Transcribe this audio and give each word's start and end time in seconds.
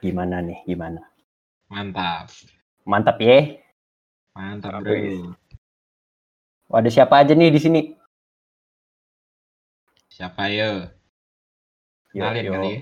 gimana 0.00 0.40
nih? 0.40 0.58
Gimana? 0.64 1.00
Mantap. 1.68 2.30
Mantap 2.84 3.16
ya. 3.20 3.58
Mantap. 4.32 4.80
Bro. 4.80 5.34
Ada 6.68 6.88
siapa 6.88 7.20
aja 7.20 7.32
nih 7.32 7.50
di 7.50 7.60
sini? 7.60 7.80
Siapa 10.08 10.50
ya? 10.50 10.90
Yo, 12.12 12.24
Kenalin 12.24 12.44
yo. 12.44 12.52
kali 12.54 12.68
ya. 12.68 12.80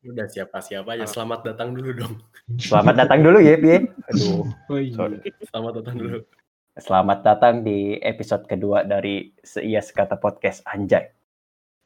Udah 0.00 0.26
siapa-siapa 0.26 0.96
aja. 0.96 1.04
Selamat 1.04 1.44
datang 1.44 1.76
dulu 1.76 1.92
dong. 1.92 2.14
Selamat 2.56 3.04
datang 3.04 3.20
dulu 3.20 3.36
ya, 3.36 3.60
Pie. 3.60 3.84
Aduh, 4.08 4.48
Oh 4.72 4.80
iya. 4.80 4.96
sorry. 4.96 5.20
Selamat 5.44 5.72
datang 5.84 5.96
dulu. 6.00 6.18
Selamat 6.80 7.18
datang 7.20 7.54
di 7.60 8.00
episode 8.00 8.48
kedua 8.48 8.80
dari 8.82 9.28
Seia 9.44 9.84
Sekata 9.84 10.16
Podcast 10.16 10.64
Anjay. 10.64 11.12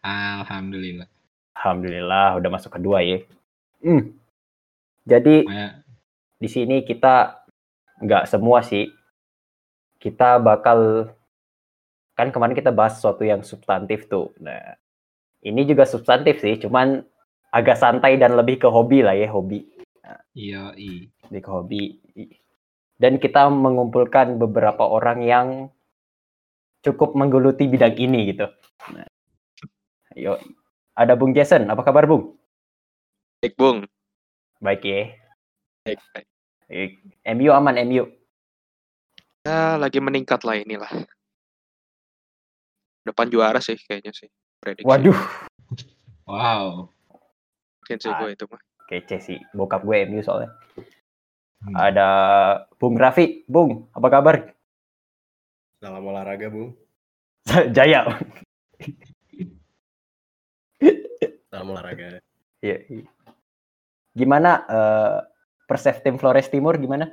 Alhamdulillah. 0.07 1.11
Alhamdulillah 1.59 2.39
udah 2.39 2.51
masuk 2.53 2.79
kedua 2.79 3.03
ya. 3.03 3.19
Hmm. 3.83 4.15
Jadi 5.05 5.45
Maya, 5.45 5.85
di 6.41 6.49
sini 6.49 6.85
kita 6.85 7.45
nggak 8.01 8.25
semua 8.29 8.65
sih. 8.65 8.89
Kita 10.01 10.37
bakal 10.41 11.09
kan 12.15 12.31
kemarin 12.31 12.55
kita 12.57 12.71
bahas 12.71 13.01
sesuatu 13.01 13.25
yang 13.25 13.41
substantif 13.41 14.07
tuh. 14.07 14.33
Nah, 14.39 14.77
ini 15.45 15.65
juga 15.65 15.85
substantif 15.85 16.41
sih, 16.41 16.57
cuman 16.61 17.03
agak 17.51 17.79
santai 17.79 18.17
dan 18.17 18.39
lebih 18.39 18.61
ke 18.63 18.69
hobi 18.69 19.03
lah 19.03 19.17
ya, 19.17 19.29
hobi. 19.31 19.67
iya, 20.35 20.75
i. 20.79 21.09
Lebih 21.31 21.43
ke 21.43 21.51
hobi. 21.51 21.83
Dan 22.95 23.19
kita 23.19 23.51
mengumpulkan 23.51 24.39
beberapa 24.39 24.87
orang 24.87 25.25
yang 25.27 25.49
cukup 26.85 27.17
menggeluti 27.19 27.67
bidang 27.67 27.97
ini 27.99 28.31
gitu. 28.31 28.47
Nah, 28.93 29.09
ayo, 30.15 30.39
ada 30.95 31.17
Bung 31.19 31.35
Jason, 31.35 31.67
apa 31.67 31.83
kabar 31.83 32.07
Bung? 32.07 32.37
Baik, 33.43 33.57
Bung. 33.59 33.89
Baik 34.65 34.81
ya. 34.81 35.13
Baik, 35.85 36.01
baik. 36.17 36.27
Baik. 36.65 36.93
MU 37.37 37.53
aman, 37.53 37.77
MU. 37.85 38.09
Ya, 39.45 39.77
lagi 39.77 40.01
meningkat 40.01 40.41
lah 40.41 40.57
inilah. 40.57 40.89
Depan 43.05 43.29
juara 43.29 43.61
sih 43.61 43.77
kayaknya 43.77 44.17
sih. 44.17 44.33
Prediksi. 44.57 44.89
Waduh, 44.89 45.21
Wow. 46.25 46.89
Mungkin 47.85 47.99
sih 48.01 48.09
Ah. 48.09 48.17
gue 48.25 48.33
itu 48.33 48.49
mah. 48.49 48.61
kece 48.89 49.17
sih. 49.21 49.39
Bokap 49.53 49.85
gue 49.85 50.09
MU 50.09 50.25
soalnya. 50.25 50.57
Hmm. 51.61 51.77
Ada 51.77 52.09
Bung 52.81 52.97
Raffi. 52.97 53.45
Bung, 53.45 53.93
apa 53.93 54.09
kabar? 54.09 54.37
Salam 55.85 56.05
olahraga, 56.05 56.49
Bung. 56.49 56.73
Jaya. 57.77 58.09
Salam 61.53 61.69
olahraga. 61.69 62.25
Iya. 62.65 63.05
Gimana 64.15 64.51
eh 64.71 65.19
Persef 65.65 66.05
tim 66.05 66.21
Flores 66.21 66.47
Timur 66.47 66.79
gimana? 66.79 67.11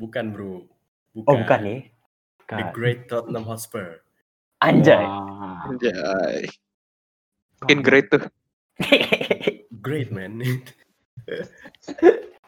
Bukan, 0.00 0.32
Bro. 0.32 0.64
Bukan. 1.12 1.28
Oh, 1.28 1.36
bukan 1.44 1.60
ya. 1.66 1.78
The 2.48 2.56
Bukan. 2.56 2.72
Great 2.72 3.00
Tottenham 3.06 3.44
Hotspur. 3.44 4.00
Anjay. 4.64 5.04
Wah. 5.04 5.68
Anjay. 5.68 6.48
Mungkin 7.60 7.80
great 7.84 8.08
tuh. 8.08 8.24
Great, 9.84 10.08
man. 10.12 10.40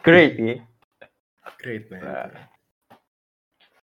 Great 0.07 0.35
ya. 0.37 0.57
Great, 1.61 1.89
man. 1.93 2.01
Nah. 2.01 2.33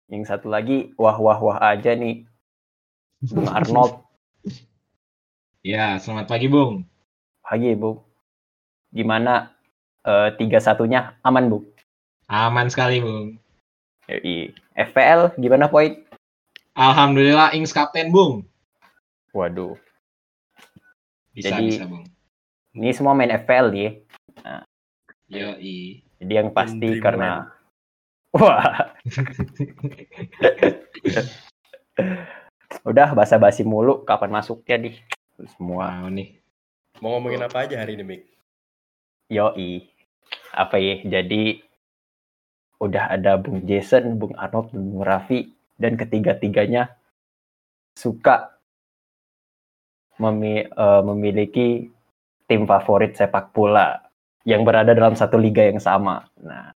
Yang 0.10 0.24
satu 0.30 0.50
lagi 0.50 0.94
wah 0.98 1.18
wah 1.18 1.40
wah 1.42 1.58
aja 1.62 1.98
nih. 1.98 2.26
Bung 3.22 3.50
Arnold. 3.50 4.06
Ya, 5.66 5.98
selamat 5.98 6.30
pagi, 6.30 6.48
Bung. 6.50 6.86
Pagi, 7.42 7.74
Bung. 7.74 8.02
Gimana 8.94 9.50
eh, 10.06 10.30
tiga 10.38 10.62
satunya 10.62 11.18
aman, 11.26 11.50
Bung? 11.50 11.66
Aman 12.30 12.70
sekali, 12.70 13.02
Bung. 13.02 13.42
Yoi. 14.06 14.54
FPL 14.78 15.34
gimana 15.36 15.66
poin? 15.66 15.98
Alhamdulillah, 16.78 17.54
Ings 17.54 17.74
Kapten, 17.74 18.14
Bung. 18.14 18.46
Waduh, 19.34 19.74
Bisa, 21.34 21.58
Jadi- 21.58 21.74
bisa, 21.74 21.90
Bung. 21.90 22.06
ini 22.78 22.94
semua 22.94 23.18
main 23.18 23.34
FPL 23.34 23.74
ya. 23.74 23.90
Yo, 25.26 25.58
i. 25.58 26.06
Jadi 26.22 26.34
yang 26.38 26.54
pasti 26.54 27.02
karena 27.02 27.50
wah 28.38 28.94
udah 32.86 33.14
basa-basi 33.14 33.62
mulu 33.62 34.02
kapan 34.06 34.30
masuknya 34.34 34.78
nih 34.90 34.96
semua 35.58 36.06
Wow 36.06 36.10
nih. 36.14 36.38
Mau 37.02 37.18
ngomongin 37.18 37.42
apa 37.42 37.66
aja 37.66 37.82
hari 37.82 37.98
ini, 37.98 38.06
Mik? 38.06 38.22
Yoi 39.32 39.88
apa 40.54 40.78
ya 40.78 41.02
jadi 41.04 41.62
udah 42.84 43.16
ada 43.16 43.40
Bung 43.40 43.64
Jason, 43.64 44.20
Bung 44.20 44.36
Arnold, 44.36 44.76
dan 44.76 44.84
Bung 44.92 45.04
Raffi 45.08 45.48
dan 45.80 45.96
ketiga-tiganya 45.96 46.92
suka 47.96 48.60
memi- 50.20 50.68
eh, 50.68 51.02
memiliki 51.08 51.88
tim 52.44 52.68
favorit 52.68 53.16
sepak 53.16 53.56
bola 53.56 54.04
yang 54.44 54.68
berada 54.68 54.92
dalam 54.92 55.16
satu 55.16 55.40
liga 55.40 55.64
yang 55.64 55.80
sama. 55.80 56.28
Nah, 56.44 56.76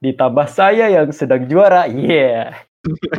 ditambah 0.00 0.48
saya 0.48 0.88
yang 0.88 1.12
sedang 1.12 1.44
juara, 1.44 1.84
yeah. 1.86 2.56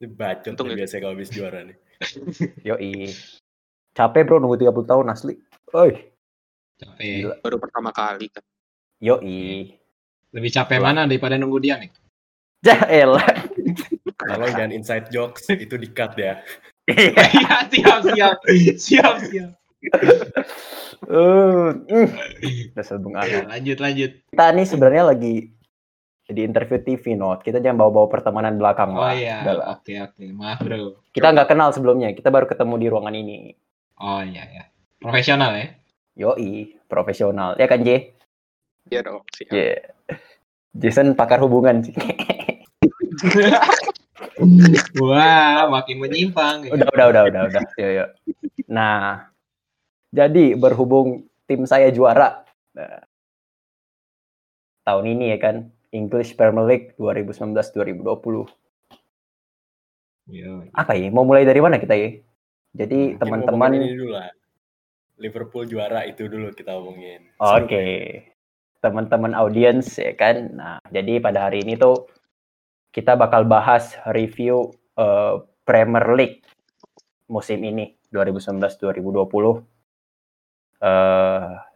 Bacot 0.00 0.56
Untung 0.56 0.72
ya. 0.72 0.80
biasanya 0.80 1.00
kalau 1.04 1.14
habis 1.16 1.28
juara 1.28 1.60
nih. 1.60 1.76
Yoi. 2.64 3.12
Capek 4.00 4.24
bro 4.24 4.40
nunggu 4.40 4.56
30 4.64 4.88
tahun 4.88 5.06
asli. 5.12 5.36
Oi, 5.76 5.92
Capek. 6.80 7.04
Gila. 7.20 7.34
Baru 7.44 7.56
pertama 7.60 7.92
kali 7.92 8.32
kan. 8.32 8.40
yoi. 8.96 9.76
Lebih 10.32 10.50
capek 10.56 10.80
Wah. 10.80 10.96
mana 10.96 11.04
daripada 11.04 11.36
nunggu 11.36 11.60
dia 11.60 11.76
nih? 11.76 11.92
Jael. 12.64 13.20
Tolong 14.20 14.52
jangan 14.56 14.72
inside 14.72 15.12
jokes, 15.12 15.52
itu 15.52 15.76
di-cut 15.76 16.16
ya. 16.16 16.40
Iya, 16.88 17.24
siap, 17.68 18.00
siap. 18.08 18.36
Siap, 18.80 19.14
siap. 19.28 19.50
Uh. 21.08 21.72
Dasar 22.72 23.00
Bung. 23.00 23.16
Lanjut, 23.16 23.78
lanjut. 23.80 24.10
Kita 24.32 24.46
nih 24.52 24.66
sebenarnya 24.68 25.04
lagi 25.12 25.48
di 26.30 26.40
interview 26.46 26.78
TV 26.80 27.16
not. 27.16 27.42
Kita 27.44 27.58
jangan 27.60 27.84
bawa-bawa 27.84 28.06
pertemanan 28.08 28.56
belakang 28.56 28.92
Oh 28.92 29.02
lah. 29.02 29.12
iya, 29.16 29.40
oke, 29.44 29.92
oke. 30.08 30.24
Maaf, 30.32 30.60
bro. 30.62 31.00
Kita 31.12 31.32
nggak 31.32 31.48
kenal 31.48 31.72
sebelumnya. 31.72 32.12
Kita 32.12 32.28
baru 32.32 32.46
ketemu 32.48 32.74
di 32.80 32.86
ruangan 32.88 33.16
ini. 33.16 33.36
Oh 34.00 34.24
iya, 34.24 34.48
ya. 34.48 34.64
Profesional 34.96 35.52
ya? 35.60 35.68
Yoi, 36.16 36.80
profesional. 36.88 37.52
Ya 37.60 37.68
kan, 37.68 37.84
J? 37.84 38.16
Iya 38.88 39.04
dong. 39.04 39.20
Siap. 39.36 39.52
Yeah. 39.52 39.92
Jason 40.72 41.12
pakar 41.12 41.36
hubungan 41.44 41.84
sih. 41.84 41.92
Wah, 45.04 45.68
makin 45.68 46.00
menyimpang. 46.00 46.64
ya. 46.64 46.72
udah, 46.72 46.88
udah, 46.88 47.06
udah, 47.12 47.22
udah, 47.28 47.42
udah. 47.52 47.62
Yo, 47.76 47.88
yo. 47.92 48.04
Nah, 48.72 49.28
jadi 50.08 50.56
berhubung 50.56 51.28
tim 51.44 51.68
saya 51.68 51.92
juara 51.92 52.48
nah, 52.72 53.04
tahun 54.88 55.12
ini 55.12 55.36
ya 55.36 55.38
kan, 55.42 55.56
English 55.92 56.40
Premier 56.40 56.64
League 56.64 56.88
2019-2020. 56.96 58.48
Yo, 60.30 60.64
Apa 60.72 60.94
ya? 60.96 61.12
Mau 61.12 61.26
mulai 61.26 61.44
dari 61.44 61.60
mana 61.60 61.76
kita 61.76 61.92
ya? 61.98 62.16
Jadi 62.70 63.14
Mungkin 63.14 63.20
teman-teman, 63.20 63.70
ini 63.78 63.94
dulu 63.94 64.08
lah. 64.14 64.30
Liverpool 65.20 65.68
juara 65.68 66.08
itu 66.08 66.30
dulu 66.30 66.48
kita 66.56 66.80
omongin. 66.80 67.28
oke, 67.36 67.68
Seru, 67.68 67.76
kan? 67.76 68.24
teman-teman 68.80 69.32
audiens 69.36 70.00
ya 70.00 70.16
kan. 70.16 70.36
Nah, 70.54 70.78
jadi 70.88 71.20
pada 71.20 71.50
hari 71.50 71.60
ini 71.60 71.76
tuh 71.76 72.08
kita 72.90 73.20
bakal 73.20 73.44
bahas 73.44 74.00
review 74.16 74.72
eh, 74.96 75.34
Premier 75.68 76.08
League 76.16 76.40
musim 77.28 77.60
ini 77.62 77.94
2019-2020. 78.10 79.60
Eh 80.80 81.70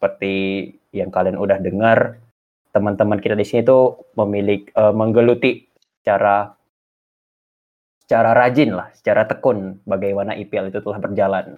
seperti 0.00 0.64
yang 0.96 1.12
kalian 1.12 1.36
udah 1.36 1.60
dengar, 1.60 2.16
teman-teman 2.72 3.20
kita 3.20 3.36
di 3.36 3.44
sini 3.44 3.68
tuh 3.68 4.08
memiliki 4.16 4.72
eh, 4.72 4.94
menggeluti 4.96 5.68
secara 6.00 6.48
secara 8.10 8.34
rajin 8.34 8.74
lah, 8.74 8.90
secara 8.90 9.22
tekun 9.22 9.78
bagaimana 9.86 10.34
IPL 10.34 10.74
itu 10.74 10.82
telah 10.82 10.98
berjalan. 10.98 11.54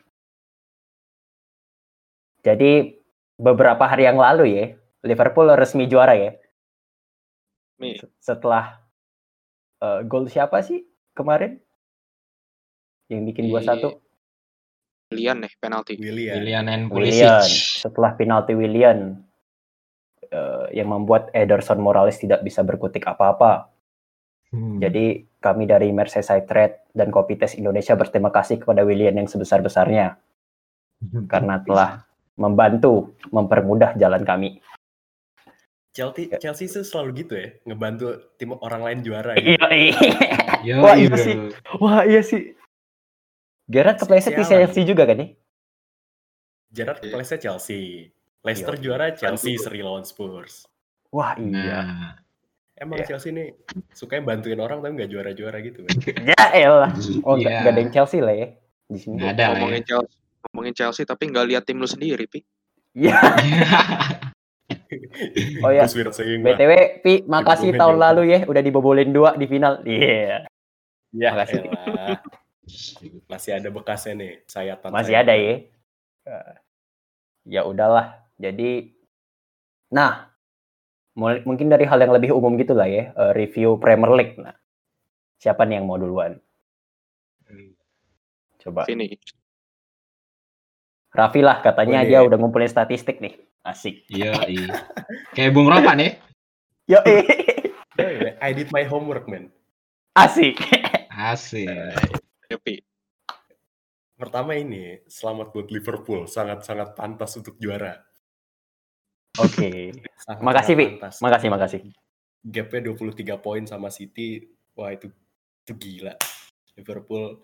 Jadi 2.44 2.92
beberapa 3.40 3.80
hari 3.88 4.04
yang 4.04 4.20
lalu 4.20 4.44
ya, 4.52 4.64
Liverpool 5.00 5.48
resmi 5.56 5.88
juara 5.88 6.12
ya. 6.12 6.36
Setelah 8.20 8.84
eh, 9.80 10.04
gol 10.04 10.28
siapa 10.28 10.60
sih 10.60 10.84
kemarin? 11.16 11.56
Yang 13.08 13.32
bikin 13.32 13.48
2-1? 13.48 13.96
Willian 15.16 15.40
nih 15.40 15.52
penalti. 15.56 15.96
William. 15.96 16.36
Willian 16.36 16.68
and 16.68 16.92
Willian. 16.92 17.40
Pulisic. 17.40 17.80
Setelah 17.80 18.12
penalti 18.12 18.52
Willian 18.52 19.24
eh, 20.28 20.66
yang 20.76 20.92
membuat 20.92 21.32
Ederson 21.32 21.80
Morales 21.80 22.20
tidak 22.20 22.44
bisa 22.44 22.60
berkutik 22.60 23.08
apa-apa. 23.08 23.71
Hmm. 24.52 24.76
Jadi 24.78 25.24
kami 25.40 25.64
dari 25.64 25.88
Merseyside 25.90 26.44
Trade 26.44 26.92
dan 26.92 27.08
Kopites 27.08 27.56
Indonesia 27.56 27.96
berterima 27.96 28.28
kasih 28.28 28.60
kepada 28.60 28.84
William 28.84 29.16
yang 29.16 29.26
sebesar-besarnya 29.26 30.20
karena 31.26 31.58
telah 31.64 32.04
membantu 32.36 33.16
mempermudah 33.32 33.96
jalan 33.96 34.22
kami. 34.22 34.60
Chelsea 35.92 36.28
Ya. 36.32 36.40
Chelsea 36.40 36.68
itu 36.68 36.80
selalu 36.84 37.24
gitu 37.24 37.34
ya, 37.36 37.52
ngebantu 37.68 38.32
tim 38.40 38.56
orang 38.56 38.80
lain 38.80 38.98
juara 39.04 39.36
gitu. 39.36 39.56
Iya, 39.60 39.66
iya. 39.72 39.98
Yo, 40.64 40.74
Wah, 40.80 40.96
iya, 40.96 41.04
iya 41.10 41.16
sih. 41.20 41.34
Wah 41.76 42.00
iya 42.06 42.22
sih. 42.24 42.42
Gerard 43.68 44.00
kepleset 44.00 44.32
di. 44.32 44.44
Chelsea 44.48 44.84
juga 44.88 45.04
kan 45.04 45.20
nih? 45.20 45.30
Gerrard 46.72 47.00
Iya. 47.00 47.12
kepleset 47.12 47.40
Chelsea. 47.44 48.08
Leicester 48.40 48.74
Iya. 48.76 48.82
juara 48.82 49.06
Chelsea 49.12 49.54
seri 49.60 49.84
lawan 49.84 50.04
Spurs. 50.08 50.64
Wah 51.12 51.36
iya. 51.36 51.44
Nah, 51.84 52.16
Emang 52.72 52.98
Iya. 52.98 53.06
Chelsea 53.14 53.30
ini 53.30 53.52
sukanya 53.90 54.24
bantuin 54.26 54.56
orang 54.56 54.80
tapi 54.80 54.96
nggak 54.96 55.10
juara-juara 55.10 55.58
gitu. 55.60 55.84
Ya 56.24 56.44
elah. 56.52 56.90
Oh 57.22 57.36
nggak 57.36 57.46
Iya. 57.46 57.60
nggak 57.62 57.72
ada 57.72 57.80
yang 57.80 57.92
Chelsea 57.92 58.18
lah 58.18 58.34
ya 58.34 58.48
di 58.86 58.98
sini. 58.98 59.14
nggak 59.20 59.30
ada 59.30 59.42
lah 59.42 59.48
ya. 59.48 59.56
ngomongin 59.56 59.84
Chelsea, 59.84 60.16
ngomongin 60.42 60.74
Chelsea 60.74 61.04
tapi 61.04 61.22
nggak 61.28 61.46
lihat 61.46 61.62
tim 61.64 61.76
lu 61.76 61.86
sendiri, 61.86 62.24
Pi. 62.26 62.40
Iya. 62.94 63.16
Oh 65.64 65.68
ya. 65.68 65.84
BTW 65.84 66.72
Pi 67.00 67.24
makasih 67.24 67.72
Dibobohin 67.72 67.80
tahun 67.80 67.96
juga. 67.96 68.04
lalu 68.08 68.22
ya 68.28 68.38
udah 68.44 68.62
dibobolin 68.62 69.10
dua 69.10 69.30
di 69.36 69.44
final. 69.44 69.80
Iya. 69.84 70.48
Ya 71.12 71.28
Makasih. 71.32 71.60
elah. 71.60 72.16
Masih 73.26 73.50
ada 73.52 73.68
bekasnya 73.68 74.12
nih, 74.16 74.32
sayatan. 74.44 74.88
Masih 74.92 75.12
ada 75.16 75.32
ya. 75.32 75.54
Ya 77.44 77.62
udahlah. 77.64 78.20
Jadi 78.36 78.96
nah 79.88 80.31
mungkin 81.16 81.68
dari 81.68 81.84
hal 81.84 82.00
yang 82.00 82.12
lebih 82.12 82.32
umum 82.32 82.56
gitu 82.56 82.72
lah 82.72 82.88
ya 82.88 83.12
eh, 83.12 83.32
review 83.36 83.76
Premier 83.76 84.12
League. 84.16 84.36
Nah, 84.40 84.56
siapa 85.36 85.68
nih 85.68 85.80
yang 85.80 85.86
mau 85.88 86.00
duluan? 86.00 86.40
Coba. 88.62 88.86
Sini. 88.86 89.10
Raffi 91.12 91.44
lah 91.44 91.60
katanya 91.60 92.00
Boleh. 92.06 92.08
dia 92.08 92.18
udah 92.24 92.36
ngumpulin 92.40 92.70
statistik 92.70 93.20
nih. 93.20 93.36
Asik. 93.62 94.06
Iya, 94.08 94.32
iya. 94.48 94.74
Kayak 95.36 95.52
Bung 95.52 95.68
Ropan 95.68 96.00
ya. 96.00 96.10
Yo, 96.88 96.98
I 98.42 98.50
did 98.56 98.72
my 98.72 98.82
homework 98.82 99.28
man. 99.28 99.52
asik. 100.18 100.58
Asik. 101.12 101.68
Ya, 102.48 102.56
Pi. 102.58 102.80
Pertama 104.18 104.54
ini, 104.54 105.02
selamat 105.10 105.50
buat 105.50 105.68
Liverpool, 105.70 106.26
sangat-sangat 106.30 106.94
pantas 106.94 107.34
untuk 107.38 107.58
juara. 107.58 108.02
Oke. 109.34 109.96
Sangat- 110.18 110.44
Makasih, 110.44 110.74
Pi. 110.74 110.86
Makasih, 111.00 111.48
makasih. 111.48 111.80
Gapnya 112.42 112.80
23 112.84 113.38
poin 113.38 113.64
sama 113.64 113.88
City, 113.88 114.44
wah 114.74 114.90
itu 114.90 115.08
itu 115.62 115.72
gila. 115.72 116.12
Liverpool 116.74 117.38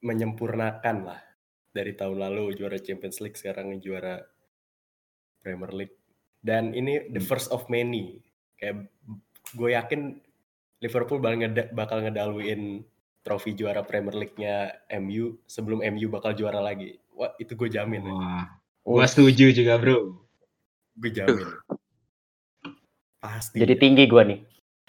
menyempurnakan 0.00 0.96
lah 1.02 1.20
dari 1.70 1.92
tahun 1.92 2.20
lalu 2.20 2.54
juara 2.54 2.78
Champions 2.78 3.18
League 3.18 3.34
sekarang 3.34 3.76
juara 3.78 4.22
Premier 5.40 5.72
League 5.74 5.96
dan 6.40 6.72
ini 6.72 7.10
the 7.10 7.20
first 7.20 7.48
of 7.48 7.66
many 7.66 8.20
kayak 8.54 8.86
gue 9.50 9.70
yakin 9.70 10.20
Liverpool 10.78 11.18
bakal, 11.18 11.36
ngeda- 11.38 11.70
bakal 11.72 11.98
ngedaluin 12.00 12.84
trofi 13.20 13.52
juara 13.52 13.82
Premier 13.82 14.14
League-nya 14.14 14.70
MU 14.94 15.40
sebelum 15.44 15.80
MU 15.82 16.06
bakal 16.06 16.32
juara 16.32 16.60
lagi 16.60 16.96
wah 17.10 17.32
itu 17.36 17.52
gue 17.52 17.68
jamin 17.68 18.04
Wah, 18.06 18.46
gua 18.84 19.04
setuju 19.04 19.50
juga, 19.50 19.74
Bro. 19.76 20.25
Gue 20.96 21.10
jamin 21.12 21.48
pasti 23.20 23.58
Jadi 23.58 23.74
tinggi 23.80 24.04
gua 24.06 24.22
nih. 24.22 24.38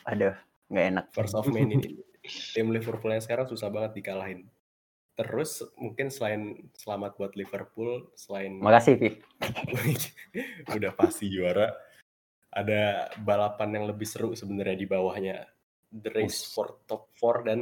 Aduh, 0.07 0.35
nggak 0.69 0.85
enak. 0.93 1.05
first 1.11 1.33
of 1.33 1.47
many 1.49 1.79
nih. 1.79 1.93
tim 2.55 2.69
Liverpool 2.69 3.11
yang 3.11 3.23
sekarang 3.23 3.47
susah 3.47 3.71
banget 3.71 4.03
dikalahin 4.03 4.45
terus 5.17 5.65
mungkin 5.73 6.13
selain 6.13 6.69
selamat 6.77 7.17
buat 7.17 7.33
Liverpool 7.33 8.13
selain 8.13 8.61
Makasih, 8.61 9.01
Pi. 9.01 9.09
udah 10.77 10.93
pasti 10.93 11.33
juara. 11.33 11.73
Ada 12.53 13.09
balapan 13.25 13.81
yang 13.81 13.85
lebih 13.89 14.05
seru 14.05 14.37
sebenarnya 14.37 14.77
di 14.77 14.85
bawahnya. 14.85 15.41
The 15.89 16.13
race 16.13 16.45
Us. 16.45 16.53
for 16.53 16.77
top 16.85 17.09
4 17.17 17.49
dan 17.49 17.59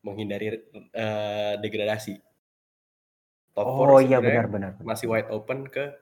menghindari 0.00 0.56
eh, 0.72 1.54
degradasi. 1.60 2.16
Top 3.52 3.68
Oh 3.68 4.00
4 4.00 4.08
iya 4.08 4.18
benar 4.24 4.48
benar. 4.48 4.72
masih 4.80 5.12
wide 5.12 5.28
open 5.28 5.68
ke 5.68 5.92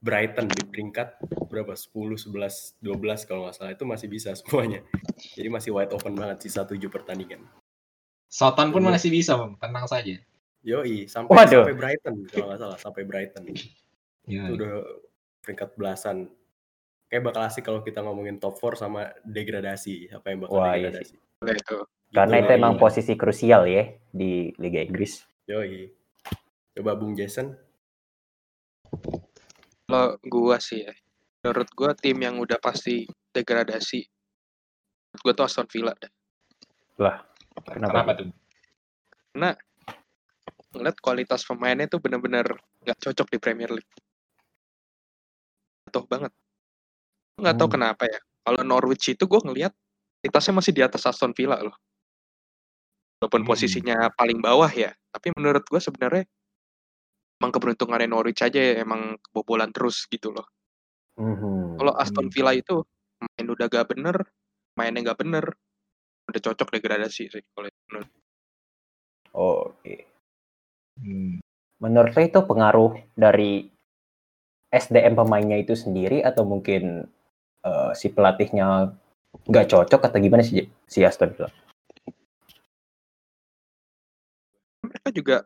Brighton 0.00 0.48
di 0.48 0.64
peringkat 0.64 1.20
berapa 1.52 1.76
10, 1.76 2.16
11, 2.16 2.80
12 2.80 3.28
kalau 3.28 3.44
nggak 3.44 3.54
salah 3.56 3.72
itu 3.76 3.84
masih 3.84 4.08
bisa 4.08 4.32
semuanya. 4.40 4.80
Jadi 5.36 5.48
masih 5.52 5.76
wide 5.76 5.92
open 5.92 6.16
banget 6.16 6.48
sisa 6.48 6.64
7 6.64 6.80
pertandingan. 6.88 7.44
Soton 8.30 8.72
pun 8.72 8.80
Iya. 8.86 8.96
masih 8.96 9.10
bisa, 9.12 9.36
Bang. 9.36 9.60
Tenang 9.60 9.84
saja. 9.84 10.16
Yoi, 10.60 11.08
sampai 11.08 11.32
Waduh. 11.34 11.64
sampai 11.64 11.76
Brighton 11.76 12.14
kalau 12.28 12.46
nggak 12.52 12.60
salah, 12.60 12.78
sampai 12.78 13.02
Brighton. 13.04 13.44
Iya. 14.28 14.46
itu 14.46 14.52
udah 14.56 14.72
peringkat 15.42 15.68
belasan. 15.76 16.28
Kayak 17.10 17.22
bakal 17.26 17.42
asik 17.42 17.64
kalau 17.66 17.80
kita 17.82 18.00
ngomongin 18.00 18.38
top 18.38 18.54
4 18.56 18.78
sama 18.78 19.10
degradasi. 19.26 20.14
Apa 20.14 20.30
yang 20.30 20.46
bakal 20.46 20.56
Wah, 20.62 20.78
iya 20.78 20.88
degradasi. 20.94 21.14
Nah, 21.42 21.54
itu. 21.56 21.76
Karena 22.10 22.36
Gitu 22.38 22.44
itu 22.46 22.52
emang 22.54 22.74
iya. 22.74 22.80
posisi 22.80 23.12
krusial 23.14 23.62
ya 23.66 23.84
di 24.10 24.54
Liga 24.56 24.80
Inggris. 24.80 25.26
Yoi. 25.50 25.90
Coba 26.72 26.94
Bung 26.94 27.18
Jason. 27.18 27.50
Kalau 29.90 30.14
gua 30.22 30.56
sih 30.62 30.86
ya, 30.86 30.94
menurut 31.42 31.68
gua 31.74 31.90
tim 31.98 32.14
yang 32.22 32.38
udah 32.38 32.62
pasti 32.62 33.10
degradasi, 33.34 34.06
menurut 35.10 35.22
gua 35.26 35.34
tuh 35.34 35.44
Aston 35.50 35.66
Villa 35.66 35.90
dah. 35.98 36.12
Kenapa? 37.66 37.90
Kenapa 37.90 38.10
tuh? 38.14 38.30
Ngeliat 40.70 40.96
kualitas 41.02 41.42
pemainnya 41.42 41.90
tuh 41.90 41.98
bener-bener 41.98 42.46
nggak 42.86 42.98
cocok 43.02 43.26
di 43.34 43.38
Premier 43.42 43.74
League. 43.74 43.90
Jatuh 45.90 46.06
banget. 46.06 46.32
Nggak 47.42 47.54
tahu 47.58 47.66
Hmm. 47.66 47.74
kenapa 47.74 48.04
ya. 48.06 48.20
Kalau 48.46 48.62
Norwich 48.62 49.10
itu 49.10 49.26
gua 49.26 49.42
ngeliat 49.42 49.74
kualitasnya 50.22 50.54
masih 50.54 50.72
di 50.76 50.82
atas 50.86 51.02
Aston 51.02 51.34
Villa 51.34 51.58
loh. 51.58 51.74
Walaupun 53.18 53.42
Hmm. 53.42 53.50
posisinya 53.50 54.14
paling 54.14 54.38
bawah 54.38 54.70
ya, 54.70 54.94
tapi 55.10 55.34
menurut 55.34 55.66
gua 55.66 55.82
sebenarnya 55.82 56.22
emang 57.40 57.50
keberuntungannya 57.56 58.08
Norwich 58.12 58.44
aja 58.44 58.60
ya, 58.60 58.84
emang 58.84 59.16
kebobolan 59.24 59.72
terus 59.72 60.04
gitu 60.12 60.28
loh. 60.30 60.44
Mhm. 61.16 61.80
Kalau 61.80 61.96
Aston. 61.96 62.28
Villa 62.28 62.52
itu 62.52 62.84
main 63.20 63.46
udah 63.48 63.66
gak 63.72 63.96
bener, 63.96 64.16
mainnya 64.76 65.12
gak 65.12 65.24
bener, 65.24 65.44
udah 66.28 66.40
cocok 66.40 66.68
degradasi 66.76 67.32
sih 67.32 67.42
kalau 67.56 67.72
menurut. 67.88 68.08
Oke. 69.32 69.96
Hmm. 71.00 71.40
Menurut 71.80 72.12
lo 72.12 72.20
itu 72.20 72.40
pengaruh 72.44 72.92
dari 73.16 73.64
SDM 74.68 75.16
pemainnya 75.16 75.56
itu 75.56 75.72
sendiri 75.72 76.20
atau 76.20 76.44
mungkin 76.44 77.08
eh, 77.64 77.90
si 77.96 78.12
pelatihnya 78.12 78.92
nggak 79.48 79.68
cocok 79.70 80.00
atau 80.10 80.18
gimana 80.20 80.44
sih 80.44 80.68
si 80.84 81.00
Aston 81.00 81.32
Villa? 81.32 81.50
Mereka 84.84 85.08
juga 85.14 85.36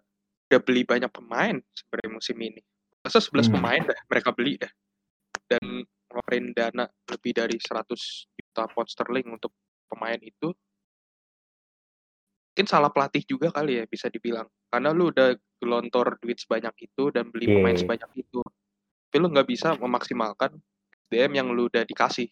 udah 0.44 0.60
beli 0.60 0.82
banyak 0.84 1.10
pemain 1.10 1.56
sebenarnya 1.72 2.10
musim 2.12 2.36
ini. 2.38 2.60
Masa 3.00 3.20
11 3.20 3.48
Hmm. 3.48 3.54
pemain 3.60 3.82
dah 3.84 3.98
mereka 4.08 4.30
beli 4.32 4.60
dah. 4.60 4.72
Dan 5.48 5.84
ngeluarin 6.08 6.46
dana 6.54 6.84
lebih 7.10 7.32
dari 7.36 7.56
100 7.60 8.28
juta 8.32 8.64
pound 8.70 8.88
sterling 8.88 9.28
untuk 9.28 9.52
pemain 9.88 10.20
itu. 10.20 10.52
Mungkin 12.54 12.66
salah 12.70 12.88
pelatih 12.88 13.26
juga 13.26 13.50
kali 13.50 13.82
ya 13.82 13.84
bisa 13.84 14.06
dibilang. 14.06 14.46
Karena 14.70 14.94
lu 14.94 15.10
udah 15.10 15.34
gelontor 15.58 16.22
duit 16.22 16.38
sebanyak 16.38 16.86
itu 16.86 17.10
dan 17.10 17.28
beli 17.34 17.50
pemain 17.50 17.74
Iya. 17.74 17.82
sebanyak 17.82 18.10
itu. 18.14 18.40
Tapi 19.10 19.16
lu 19.18 19.26
nggak 19.30 19.48
bisa 19.48 19.74
memaksimalkan 19.74 20.54
DM 21.10 21.32
yang 21.34 21.50
lu 21.50 21.66
udah 21.66 21.82
dikasih. 21.82 22.30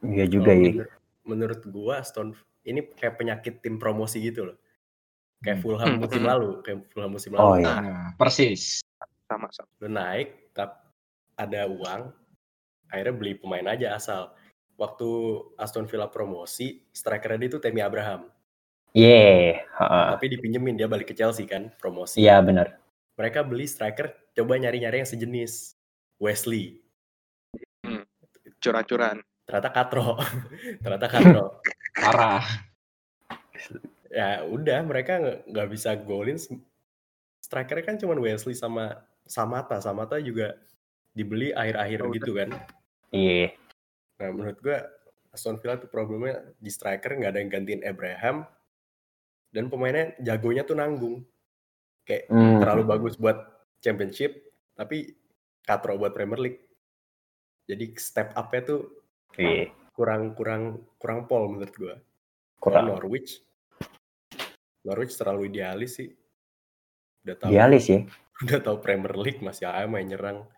Iya 0.00 0.24
juga 0.28 0.52
Kalau 0.52 0.64
ya. 0.64 0.72
menur- 0.76 0.98
Menurut 1.20 1.60
gua 1.68 2.00
Aston 2.00 2.32
ini 2.64 2.80
kayak 2.96 3.20
penyakit 3.20 3.60
tim 3.60 3.76
promosi 3.76 4.18
gitu 4.24 4.48
loh. 4.50 4.56
Kayak 5.40 5.56
Hmm. 5.56 5.64
Fulham 5.64 5.88
Hmm, 5.88 5.98
musim 5.98 6.20
hmm. 6.20 6.30
lalu, 6.30 6.50
kayak 6.60 6.78
Fulham 6.92 7.10
musim 7.10 7.30
Oh, 7.32 7.56
lalu. 7.56 7.64
iya. 7.64 7.74
Nah, 7.80 8.06
persis. 8.14 8.84
Sama-sama. 9.24 9.68
Lu 9.80 9.88
naik, 9.88 10.52
tapi 10.52 10.76
ada 11.34 11.64
uang, 11.64 12.12
akhirnya 12.92 13.14
beli 13.16 13.32
pemain 13.34 13.64
aja 13.66 13.96
asal. 13.96 14.36
Waktu 14.76 15.08
Aston 15.56 15.88
Villa 15.88 16.08
promosi, 16.08 16.84
strikernya 16.92 17.40
dia 17.40 17.48
itu 17.52 17.58
Temi 17.58 17.80
Abraham. 17.80 18.28
Iya, 18.92 19.64
heeh. 19.64 20.06
Tapi 20.18 20.26
dipinjemin 20.28 20.74
dia 20.74 20.90
balik 20.90 21.08
ke 21.08 21.14
Chelsea 21.14 21.46
kan, 21.46 21.72
promosi. 21.78 22.20
Iya 22.20 22.42
benar. 22.42 22.76
Mereka 23.16 23.44
beli 23.44 23.64
striker, 23.64 24.12
coba 24.32 24.56
nyari-nyari 24.56 25.00
yang 25.00 25.08
sejenis. 25.08 25.76
Wesley, 26.20 26.76
Curan-curan. 28.60 29.24
ternyata 29.48 29.72
Katro. 29.72 30.20
ternyata 30.84 31.06
Katro. 31.08 31.64
Parah. 31.96 32.44
Ya 34.10 34.42
udah, 34.44 34.82
mereka 34.82 35.16
nggak 35.46 35.68
bisa 35.70 35.94
golin. 35.96 36.36
Strikernya 37.40 37.84
kan 37.86 37.96
cuma 37.96 38.18
Wesley 38.18 38.52
sama 38.52 39.00
Samata. 39.24 39.78
Samata 39.78 40.18
juga 40.18 40.58
dibeli 41.10 41.50
akhir-akhir 41.50 42.00
Oh, 42.02 42.10
gitu 42.12 42.32
kan. 42.34 42.50
Iya. 43.10 43.54
Nah 44.18 44.28
menurut 44.30 44.58
gua 44.60 44.82
Aston 45.30 45.58
Villa 45.58 45.78
tuh 45.78 45.86
problemnya 45.86 46.42
di 46.58 46.70
striker 46.70 47.14
nggak 47.14 47.30
ada 47.30 47.38
yang 47.38 47.50
gantiin 47.50 47.82
Abraham 47.86 48.42
dan 49.50 49.70
pemainnya 49.70 50.14
jagonya 50.18 50.62
tuh 50.62 50.74
nanggung 50.74 51.22
kayak 52.02 52.26
Hmm. 52.26 52.58
terlalu 52.58 52.82
bagus 52.86 53.14
buat 53.14 53.38
championship 53.78 54.34
tapi 54.74 55.14
katro 55.62 55.94
buat 55.94 56.10
Premier 56.10 56.38
League 56.38 56.60
jadi 57.66 57.94
step 57.94 58.34
up-nya 58.34 58.62
tuh 58.66 58.80
Iya, 59.38 59.70
kurang 59.94 60.34
kurang 60.34 60.62
kurang 60.98 61.30
pol 61.30 61.46
menurut 61.46 61.74
gua 61.78 61.94
kurang 62.58 62.90
Norwich 62.90 63.38
Norwich 64.82 65.14
terlalu 65.14 65.48
idealis 65.48 65.96
sih 65.96 66.08
udah 67.20 67.36
tahu 67.36 67.50
idealis 67.52 67.84
ya. 67.86 68.00
udah 68.44 68.60
tahu 68.60 68.76
Premier 68.80 69.12
League 69.14 69.40
masih 69.40 69.68
aja 69.68 69.84
main 69.86 70.04
nyerang 70.04 70.48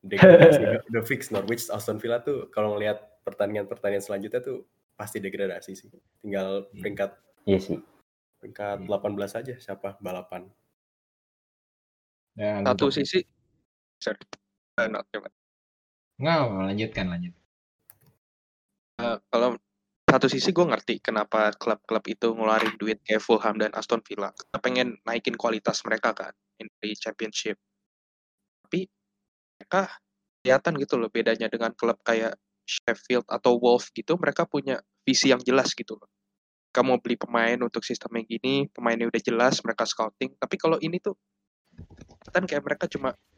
degradasi 0.00 0.60
udah, 0.88 1.02
fix 1.02 1.28
Norwich 1.28 1.68
Aston 1.68 1.98
Villa 1.98 2.20
tuh 2.20 2.48
kalau 2.48 2.74
ngelihat 2.74 3.00
pertandingan-pertandingan 3.22 4.00
selanjutnya 4.02 4.40
tuh 4.40 4.64
pasti 4.94 5.18
degradasi 5.18 5.72
sih 5.74 5.90
tinggal 6.20 6.64
Hmm. 6.66 6.80
peringkat 6.80 7.10
Iya 7.44 7.58
sih. 7.60 7.78
peringkat 8.38 8.84
18 8.84 9.12
aja 9.34 9.54
siapa 9.56 9.98
balapan 9.98 10.48
Dan 12.32 12.62
Satu 12.62 12.88
untuk- 12.88 12.92
sisi, 12.92 13.24
sorry. 13.96 14.20
Eh, 14.76 14.88
no, 14.88 15.00
coba. 15.08 15.32
Nggak, 16.16 16.36
lanjutkan 16.68 17.06
lanjut. 17.08 17.32
Eh, 18.98 19.16
kalau 19.26 19.56
satu 20.06 20.30
sisi 20.30 20.54
gue 20.54 20.62
ngerti 20.62 21.02
kenapa 21.02 21.50
klub-klub 21.58 22.06
itu 22.06 22.30
ngeluarin 22.30 22.78
duit 22.78 23.02
kayak 23.02 23.18
Fulham 23.18 23.58
dan 23.58 23.74
Aston 23.74 23.98
Villa. 24.06 24.30
Kita 24.30 24.62
pengen 24.62 24.94
naikin 25.02 25.34
kualitas 25.34 25.82
mereka 25.82 26.14
kan 26.14 26.30
di 26.56 26.94
championship. 26.94 27.58
Tapi 28.62 28.86
mereka 29.58 29.90
kelihatan 30.46 30.72
gitu 30.78 30.94
loh 30.94 31.10
bedanya 31.10 31.50
dengan 31.50 31.74
klub 31.74 31.98
kayak 32.06 32.38
Sheffield 32.62 33.26
atau 33.26 33.58
Wolves 33.58 33.90
gitu. 33.90 34.14
Mereka 34.14 34.46
punya 34.46 34.78
visi 35.02 35.34
yang 35.34 35.42
jelas 35.42 35.74
gitu 35.74 35.98
loh. 35.98 36.06
Kamu 36.70 36.94
mau 36.94 37.00
beli 37.02 37.18
pemain 37.18 37.58
untuk 37.58 37.82
sistem 37.82 38.20
yang 38.22 38.26
gini, 38.30 38.54
pemainnya 38.70 39.10
udah 39.10 39.22
jelas, 39.22 39.58
mereka 39.66 39.88
scouting. 39.88 40.38
Tapi 40.38 40.54
kalau 40.54 40.78
ini 40.78 41.02
tuh 41.02 41.18
kan 42.30 42.46
kayak 42.46 42.62
mereka 42.62 42.86
cuma 42.86 43.10
"Ya 43.10 43.35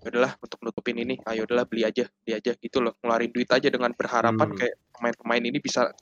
udahlah 0.00 0.32
untuk 0.40 0.58
nutupin 0.64 0.96
ini 0.96 1.20
ayo 1.28 1.44
udahlah 1.44 1.68
beli 1.68 1.84
aja 1.84 2.08
beli 2.24 2.32
aja 2.36 2.56
gitu 2.56 2.80
loh 2.80 2.96
ngeluarin 3.04 3.30
duit 3.32 3.50
aja 3.52 3.68
dengan 3.68 3.92
berharapan 3.92 4.48
Hmm. 4.48 4.56
kayak 4.56 4.76
pemain-pemain 4.96 5.44
ini 5.44 5.58
bisa 5.60 5.92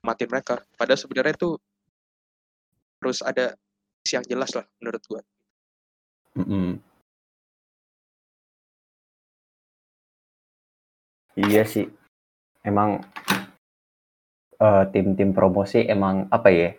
matiin 0.00 0.32
mereka 0.32 0.64
padahal 0.80 0.96
sebenarnya 0.96 1.36
itu 1.36 1.50
harus 3.00 3.20
ada 3.20 3.52
visi 4.00 4.16
yang 4.16 4.24
jelas 4.24 4.50
lah 4.56 4.64
menurut 4.80 5.02
gua 5.04 5.20
Mm-mm. 6.38 6.78
Iya 11.36 11.62
sih. 11.66 11.86
Emang 12.62 13.00
eh, 14.60 14.84
tim-tim 14.92 15.32
promosi 15.32 15.82
emang 15.86 16.28
apa 16.30 16.48
ya? 16.52 16.70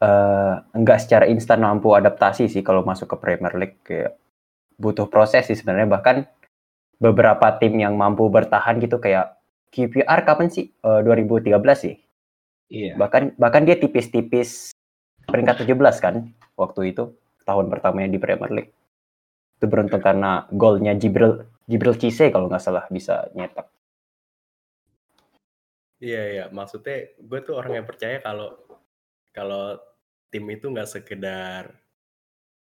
eh 0.00 0.54
enggak 0.72 1.04
secara 1.04 1.28
instan 1.28 1.60
mampu 1.60 1.92
adaptasi 1.92 2.48
sih 2.48 2.64
kalau 2.64 2.80
masuk 2.80 3.04
ke 3.12 3.16
Premier 3.20 3.52
League 3.52 3.84
kayak 3.84 4.16
butuh 4.80 5.06
proses 5.12 5.44
sih 5.44 5.54
sebenarnya 5.54 5.86
bahkan 5.86 6.16
beberapa 6.96 7.52
tim 7.60 7.76
yang 7.76 7.94
mampu 8.00 8.32
bertahan 8.32 8.80
gitu 8.80 8.96
kayak 8.96 9.36
QPR 9.70 10.24
kapan 10.24 10.48
sih? 10.48 10.72
Eh, 10.72 11.00
2013 11.04 11.52
sih. 11.78 11.94
Iya. 12.72 12.96
Bahkan 12.96 13.36
bahkan 13.36 13.68
dia 13.68 13.76
tipis-tipis 13.76 14.72
peringkat 15.28 15.68
17 15.68 16.00
kan 16.00 16.14
waktu 16.56 16.96
itu 16.96 17.12
tahun 17.44 17.68
pertamanya 17.68 18.10
di 18.10 18.18
Premier 18.18 18.50
League. 18.50 18.72
Itu 19.60 19.68
beruntung 19.68 20.00
karena 20.00 20.48
golnya 20.48 20.96
Jibril 20.96 21.44
Jibril 21.68 21.94
Cisse 21.94 22.32
kalau 22.32 22.48
nggak 22.48 22.64
salah 22.64 22.88
bisa 22.88 23.28
nyetak. 23.36 23.68
iya 26.00 26.22
iya 26.32 26.44
maksudnya 26.48 27.12
gue 27.20 27.40
tuh 27.44 27.60
orang 27.60 27.76
yang 27.76 27.86
percaya 27.86 28.24
kalau 28.24 28.56
kalau 29.36 29.76
tim 30.32 30.48
itu 30.48 30.72
nggak 30.72 30.88
sekedar 30.88 31.76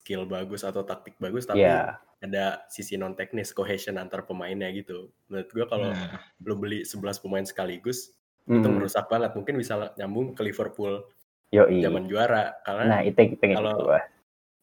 skill 0.03 0.27
bagus 0.27 0.67
atau 0.67 0.83
taktik 0.83 1.15
bagus 1.15 1.47
tapi 1.47 1.63
Iya. 1.63 1.95
ada 2.19 2.67
sisi 2.67 2.99
non 2.99 3.15
teknis 3.15 3.55
cohesion 3.55 3.95
antar 3.95 4.27
pemainnya 4.27 4.67
gitu 4.75 5.07
menurut 5.31 5.47
gue 5.47 5.65
kalau 5.65 5.95
Nah, 5.95 6.19
lo 6.43 6.59
beli 6.59 6.83
11 6.83 7.23
pemain 7.23 7.47
sekaligus 7.47 8.11
itu 8.43 8.59
Mm, 8.59 8.75
merusak 8.75 9.07
banget 9.07 9.31
mungkin 9.31 9.55
bisa 9.55 9.95
nyambung 9.95 10.35
ke 10.35 10.43
Liverpool 10.43 11.07
yoi. 11.55 11.79
zaman 11.79 12.11
juara 12.11 12.59
karena 12.67 12.83
Nah, 12.83 13.01
itu 13.01 13.15
yang 13.15 13.39
pengen 13.39 13.57
kalau- 13.63 13.79
gua. 13.79 14.01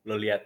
lo 0.05 0.21
lihat 0.21 0.45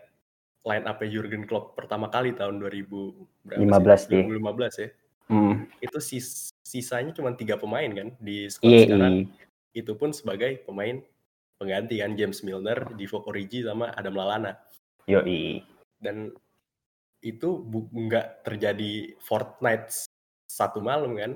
line 0.63 0.87
up 0.87 1.03
Jurgen 1.03 1.43
Klopp 1.43 1.75
pertama 1.75 2.07
kali 2.07 2.31
tahun 2.31 2.63
2000 2.63 3.11
berapa 3.43 3.59
15 3.61 4.07
sih? 4.07 4.15
deh. 4.15 4.23
2015 4.31 4.75
ya. 4.79 4.89
Mm, 5.27 5.55
Itu 5.81 5.99
sis- 5.99 6.55
sisanya 6.63 7.11
cuma 7.11 7.35
tiga 7.35 7.59
pemain 7.59 7.91
kan 7.91 8.15
di 8.17 8.47
squad 8.47 8.71
iya, 8.71 8.87
sekarang. 8.87 9.27
Itu 9.75 9.99
pun 9.99 10.15
sebagai 10.15 10.63
pemain 10.63 11.03
pengganti 11.57 11.99
kan 11.99 12.15
James 12.15 12.39
Milner, 12.41 12.95
Divock 12.95 13.27
Origi 13.27 13.61
sama 13.61 13.91
Adam 13.91 14.15
Lallana. 14.15 14.55
Yoi. 15.11 15.63
Dan 16.01 16.33
itu 17.25 17.61
bu- 17.61 17.89
nggak 17.93 18.45
terjadi 18.45 19.17
fortnight 19.21 19.93
satu 20.49 20.81
malam 20.85 21.17
kan. 21.17 21.33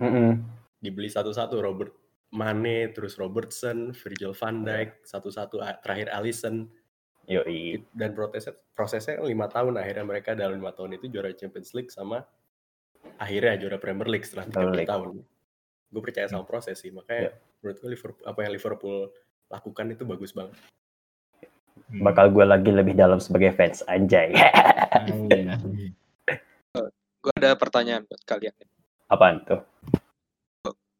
Mm-mm. 0.00 0.40
Dibeli 0.82 1.12
satu-satu 1.12 1.62
Robert 1.62 1.92
Mane, 2.32 2.90
terus 2.96 3.20
Robertson, 3.20 3.92
Virgil 3.92 4.32
van 4.32 4.64
Dijk, 4.64 5.04
satu-satu 5.04 5.60
terakhir 5.84 6.08
Alisson. 6.10 6.68
Yoi. 7.30 7.78
dan 7.94 8.18
prosesnya 8.18 8.58
prosesnya 8.74 9.22
lima 9.22 9.46
tahun 9.46 9.78
akhirnya 9.78 10.02
mereka 10.02 10.34
dalam 10.34 10.58
lima 10.58 10.74
tahun 10.74 10.98
itu 10.98 11.06
juara 11.06 11.30
Champions 11.30 11.70
League 11.70 11.94
sama 11.94 12.26
akhirnya 13.14 13.62
juara 13.62 13.78
Premier 13.78 14.10
League 14.10 14.26
setelah 14.26 14.50
30 14.50 14.54
Premier 14.58 14.78
League. 14.82 14.90
tahun 14.90 15.08
gue 15.92 16.02
percaya 16.02 16.26
sama 16.26 16.42
proses 16.42 16.82
sih 16.82 16.90
makanya 16.90 17.36
menurut 17.62 17.76
gue 17.78 17.90
Liverpool 17.94 18.24
apa 18.26 18.38
yang 18.42 18.52
Liverpool 18.58 18.98
lakukan 19.52 19.86
itu 19.94 20.02
bagus 20.02 20.34
banget 20.34 20.56
hmm. 20.58 20.81
Bakal 22.00 22.32
gue 22.32 22.44
lagi 22.48 22.70
lebih 22.72 22.96
dalam 22.96 23.20
sebagai 23.20 23.52
fans 23.52 23.84
anjay. 23.84 24.32
Gua 27.22 27.30
ada 27.38 27.54
pertanyaan 27.54 28.02
buat 28.02 28.18
kalian 28.26 28.50
Apaan 29.06 29.46
tuh? 29.46 29.62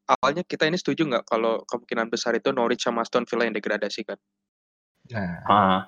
awalnya 0.07 0.45
kita 0.45 0.69
ini 0.69 0.77
setuju 0.77 1.09
nggak 1.09 1.25
kalau 1.27 1.65
kemungkinan 1.67 2.07
besar 2.13 2.37
itu 2.37 2.53
Norwich 2.55 2.85
sama 2.85 3.03
Aston 3.03 3.25
Villa 3.27 3.49
yang 3.49 3.57
degradasi 3.57 4.07
kan 4.07 4.19
Nah, 5.11 5.43
Ah, 5.51 5.81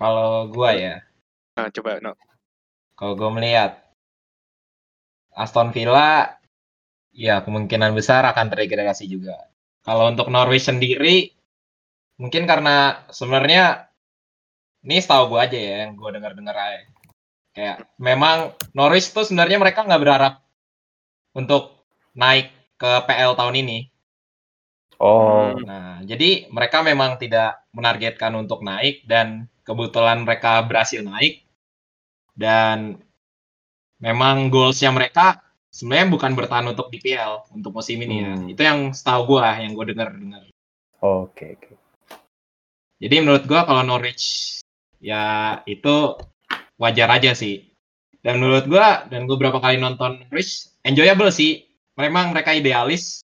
kalau 0.00 0.48
gua 0.48 0.72
ya, 0.72 1.04
nah 1.60 1.68
coba 1.68 2.00
no 2.00 2.16
kalau 2.96 3.12
gua 3.20 3.28
melihat 3.36 3.82
Aston 5.32 5.72
Villa, 5.72 6.36
ya 7.12 7.40
kemungkinan 7.40 7.96
besar 7.96 8.20
akan 8.28 8.52
terdegradasi 8.52 9.08
juga. 9.08 9.48
Kalau 9.80 10.12
untuk 10.12 10.28
Norwich 10.28 10.68
sendiri, 10.68 11.32
mungkin 12.20 12.44
karena 12.44 13.00
sebenarnya 13.08 13.91
ini 14.82 14.98
setahu 14.98 15.34
gua 15.34 15.46
aja 15.46 15.58
ya, 15.58 15.86
yang 15.86 15.94
gua 15.94 16.10
dengar-dengar 16.10 16.54
aja. 16.54 16.86
Kayak 17.52 17.76
memang 18.00 18.56
Norwich 18.72 19.12
tuh 19.12 19.28
sebenarnya 19.28 19.60
mereka 19.60 19.84
nggak 19.84 20.02
berharap 20.02 20.34
untuk 21.36 21.84
naik 22.16 22.52
ke 22.76 22.90
PL 23.08 23.36
tahun 23.36 23.56
ini. 23.62 23.78
oh, 25.02 25.54
Nah, 25.62 26.00
jadi 26.02 26.48
mereka 26.48 26.80
memang 26.82 27.18
tidak 27.18 27.62
menargetkan 27.74 28.32
untuk 28.38 28.62
naik 28.64 29.04
dan 29.06 29.50
kebetulan 29.62 30.22
mereka 30.24 30.62
berhasil 30.64 31.02
naik. 31.04 31.44
Dan 32.32 32.96
memang 34.00 34.48
goalsnya 34.48 34.88
mereka 34.88 35.44
sebenarnya 35.68 36.08
bukan 36.08 36.32
bertahan 36.32 36.66
untuk 36.72 36.88
DPL 36.88 37.52
untuk 37.52 37.76
musim 37.76 38.00
ini 38.00 38.16
ya. 38.24 38.32
Hmm. 38.32 38.48
Itu 38.48 38.62
yang 38.64 38.78
setahu 38.96 39.36
gua, 39.36 39.60
yang 39.60 39.76
gue 39.76 39.92
dengar 39.92 40.10
dengar. 40.16 40.42
oke, 41.02 41.46
oke. 41.58 41.72
Jadi 43.02 43.14
menurut 43.18 43.44
gua 43.50 43.66
kalau 43.66 43.82
Norwich 43.82 44.61
ya 45.02 45.22
itu 45.66 46.14
wajar 46.78 47.10
aja 47.10 47.34
sih. 47.34 47.66
Dan 48.22 48.38
menurut 48.38 48.70
gua 48.70 49.10
dan 49.10 49.26
gue 49.26 49.34
berapa 49.34 49.58
kali 49.58 49.82
nonton 49.82 50.22
Norwich 50.22 50.70
enjoyable 50.86 51.34
sih. 51.34 51.66
Memang 51.98 52.32
mereka 52.32 52.54
idealis, 52.56 53.20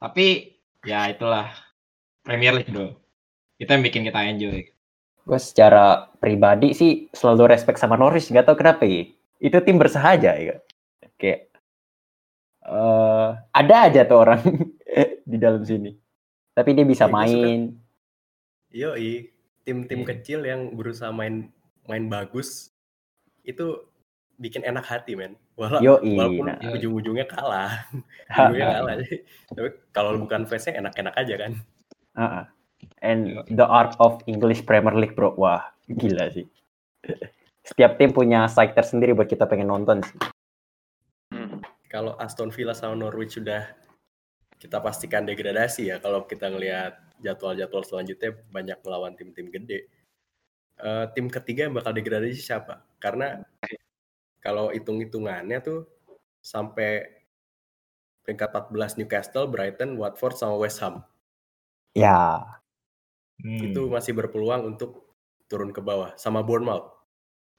tapi 0.00 0.56
ya 0.86 1.10
itulah 1.10 1.50
Premier 2.22 2.54
League 2.56 2.70
bro. 2.70 2.94
Itu 3.58 3.68
yang 3.68 3.84
bikin 3.84 4.06
kita 4.06 4.22
enjoy. 4.24 4.70
Gue 5.26 5.40
secara 5.42 6.06
pribadi 6.22 6.70
sih 6.72 7.10
selalu 7.10 7.50
respect 7.50 7.82
sama 7.82 7.98
Norwich, 7.98 8.30
nggak 8.30 8.46
tahu 8.46 8.56
kenapa 8.62 8.86
ya. 8.86 9.10
Itu 9.42 9.58
tim 9.60 9.76
bersahaja 9.76 10.32
ya. 10.38 10.56
Kayak 11.18 11.50
eh 12.66 13.30
ada 13.52 13.76
aja 13.90 14.06
tuh 14.06 14.18
orang 14.22 14.40
di 15.30 15.36
dalam 15.36 15.66
sini. 15.66 15.92
Tapi 16.54 16.70
dia 16.72 16.86
bisa 16.88 17.04
Ya, 17.04 17.12
gua 17.12 17.26
suka. 17.28 17.36
main. 17.36 17.60
Tim-tim 19.66 20.06
Iya. 20.06 20.08
kecil 20.14 20.40
yang 20.46 20.78
berusaha 20.78 21.10
main 21.10 21.50
main 21.84 22.06
bagus 22.06 22.70
itu 23.42 23.82
bikin 24.38 24.62
enak 24.62 24.86
hati 24.86 25.18
men. 25.18 25.34
Wala- 25.58 25.80
Yoi, 25.82 26.14
walaupun 26.14 26.46
nah. 26.46 26.58
ujung-ujungnya 26.76 27.26
kalah, 27.26 27.88
ujungnya 28.46 28.78
kalah. 28.78 28.94
Tapi 29.50 29.68
kalau 29.90 30.20
bukan 30.22 30.44
fansnya 30.46 30.78
enak-enak 30.78 31.14
aja 31.16 31.34
kan. 31.34 31.52
ha. 32.14 32.46
And 33.00 33.40
the 33.48 33.64
art 33.64 33.96
of 33.98 34.20
English 34.28 34.62
Premier 34.68 34.92
League 34.92 35.16
bro, 35.16 35.32
wah 35.34 35.72
gila 35.88 36.28
sih. 36.28 36.44
Setiap 37.64 37.96
tim 37.96 38.12
punya 38.12 38.44
side 38.46 38.76
tersendiri 38.76 39.16
buat 39.16 39.26
kita 39.26 39.48
pengen 39.48 39.72
nonton 39.72 40.04
sih. 40.04 40.18
Hmm. 41.32 41.64
Kalau 41.88 42.14
Aston 42.20 42.52
Villa 42.52 42.76
sama 42.76 42.92
Norwich 42.94 43.40
sudah 43.40 43.64
kita 44.60 44.78
pastikan 44.78 45.24
degradasi 45.24 45.88
ya 45.88 45.96
kalau 45.98 46.28
kita 46.28 46.52
ngelihat 46.52 47.00
jadwal-jadwal 47.20 47.82
selanjutnya 47.82 48.36
banyak 48.50 48.78
melawan 48.84 49.14
tim-tim 49.16 49.48
gede. 49.48 49.88
Eh, 50.76 51.06
tim 51.16 51.26
ketiga 51.32 51.66
yang 51.68 51.74
bakal 51.74 51.96
degradasi 51.96 52.36
siapa? 52.36 52.84
Karena 53.00 53.40
kalau 54.40 54.68
hitung-hitungannya 54.70 55.58
tuh 55.64 55.88
sampai 56.38 57.06
peringkat 58.22 58.50
14 58.52 58.98
Newcastle, 59.00 59.48
Brighton, 59.48 59.96
Watford 59.96 60.36
sama 60.36 60.58
West 60.58 60.82
Ham. 60.82 61.00
Ya, 61.96 62.44
Hmm. 63.36 63.68
Itu 63.68 63.92
masih 63.92 64.16
berpeluang 64.16 64.64
untuk 64.64 65.12
turun 65.44 65.68
ke 65.68 65.84
bawah 65.84 66.16
sama 66.16 66.40
Bournemouth. 66.40 66.88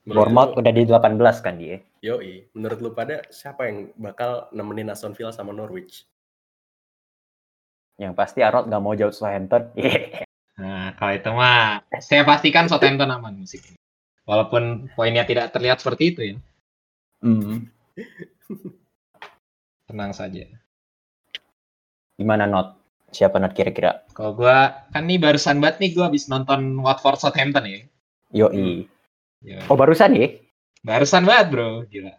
Menurut 0.10 0.26
Bournemouth 0.26 0.52
lu- 0.56 0.60
udah 0.66 0.72
di 0.74 0.84
18 0.90 1.38
kan 1.46 1.56
dia. 1.62 1.78
Yoi, 2.02 2.50
menurut 2.58 2.80
lu 2.82 2.90
pada 2.98 3.22
siapa 3.30 3.70
yang 3.70 3.94
bakal 3.94 4.50
nemenin 4.50 4.90
Aston 4.90 5.14
Villa 5.14 5.30
sama 5.30 5.54
Norwich? 5.54 6.10
Yang 7.98 8.14
pasti 8.14 8.40
Arnold 8.46 8.70
nggak 8.70 8.84
mau 8.84 8.94
jauh 8.94 9.14
Southampton. 9.14 9.74
Nah, 10.58 10.98
kalau 10.98 11.14
itu 11.14 11.30
mah 11.38 11.86
saya 12.02 12.26
pastikan 12.26 12.66
Southampton 12.66 13.14
aman 13.14 13.46
musik. 13.46 13.62
Walaupun 14.26 14.90
poinnya 14.98 15.22
tidak 15.22 15.54
terlihat 15.54 15.78
seperti 15.78 16.04
itu 16.10 16.22
ya. 16.34 16.36
Hmm. 17.22 17.70
Tenang 19.86 20.18
saja. 20.18 20.50
Gimana 22.18 22.50
not? 22.50 22.74
Siapa 23.14 23.38
not 23.38 23.54
kira-kira? 23.54 24.02
Kalau 24.18 24.34
gua 24.34 24.90
kan 24.90 25.06
nih 25.06 25.22
barusan 25.22 25.62
banget 25.62 25.78
nih 25.78 25.92
gua 25.94 26.10
habis 26.10 26.26
nonton 26.26 26.82
Watford 26.82 27.22
Southampton 27.22 27.70
ya. 27.70 27.80
Yoi. 28.34 28.90
Ya. 29.46 29.62
Oh 29.70 29.78
barusan 29.78 30.18
ya? 30.18 30.42
Barusan 30.82 31.22
banget 31.22 31.54
bro, 31.54 31.86
gila. 31.86 32.18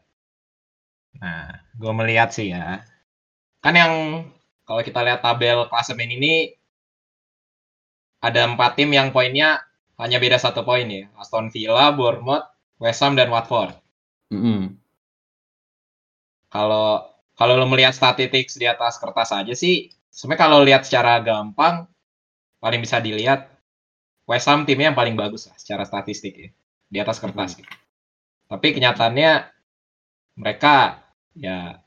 Nah, 1.18 1.50
gue 1.74 1.92
melihat 1.94 2.30
sih 2.30 2.54
ya. 2.54 2.86
Kan 3.58 3.74
yang 3.74 3.92
kalau 4.68 4.84
kita 4.84 5.00
lihat 5.00 5.24
tabel 5.24 5.64
klasemen 5.72 6.12
ini 6.12 6.52
ada 8.20 8.44
empat 8.44 8.76
tim 8.76 8.92
yang 8.92 9.08
poinnya 9.16 9.64
hanya 9.96 10.20
beda 10.20 10.36
satu 10.36 10.60
poin 10.60 10.84
ya. 10.84 11.08
Aston 11.16 11.48
Villa, 11.48 11.88
Bournemouth, 11.96 12.44
West 12.76 13.00
Ham 13.00 13.16
dan 13.16 13.32
Watford. 13.32 13.72
Mm-mm. 14.28 14.76
Kalau 16.52 17.08
kalau 17.32 17.54
lo 17.56 17.64
melihat 17.64 17.96
statistik 17.96 18.52
di 18.60 18.66
atas 18.68 19.00
kertas 19.00 19.32
aja 19.32 19.54
sih, 19.56 19.88
sebenarnya 20.12 20.42
kalau 20.44 20.58
lihat 20.60 20.84
secara 20.84 21.16
gampang 21.24 21.88
paling 22.60 22.84
bisa 22.84 23.00
dilihat 23.00 23.48
West 24.28 24.44
Ham 24.52 24.68
timnya 24.68 24.92
yang 24.92 24.98
paling 24.98 25.16
bagus 25.16 25.48
lah 25.48 25.56
secara 25.56 25.88
statistik 25.88 26.34
ya 26.36 26.50
di 26.92 26.98
atas 27.00 27.16
kertas. 27.16 27.56
gitu. 27.56 27.72
Tapi 28.52 28.76
kenyataannya 28.76 29.48
mereka 30.36 31.00
ya 31.32 31.80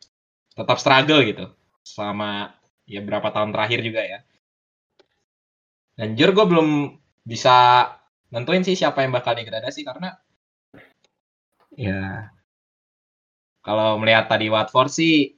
tetap 0.58 0.82
struggle 0.82 1.22
gitu 1.22 1.46
selama 1.86 2.54
ya 2.91 2.99
berapa 2.99 3.32
tahun 3.32 3.56
terakhir 3.56 3.80
juga 3.88 4.01
ya. 4.04 4.19
Dan 5.95 6.19
jujur 6.19 6.36
gue 6.36 6.45
belum 6.51 6.67
bisa 7.23 7.88
nentuin 8.34 8.63
sih 8.67 8.75
siapa 8.75 9.04
yang 9.06 9.15
bakal 9.15 9.38
degradasi 9.38 9.82
karena 9.88 10.17
ya 11.75 12.32
kalau 13.62 14.01
melihat 14.01 14.25
tadi 14.27 14.49
Watford 14.49 14.89
sih 14.89 15.38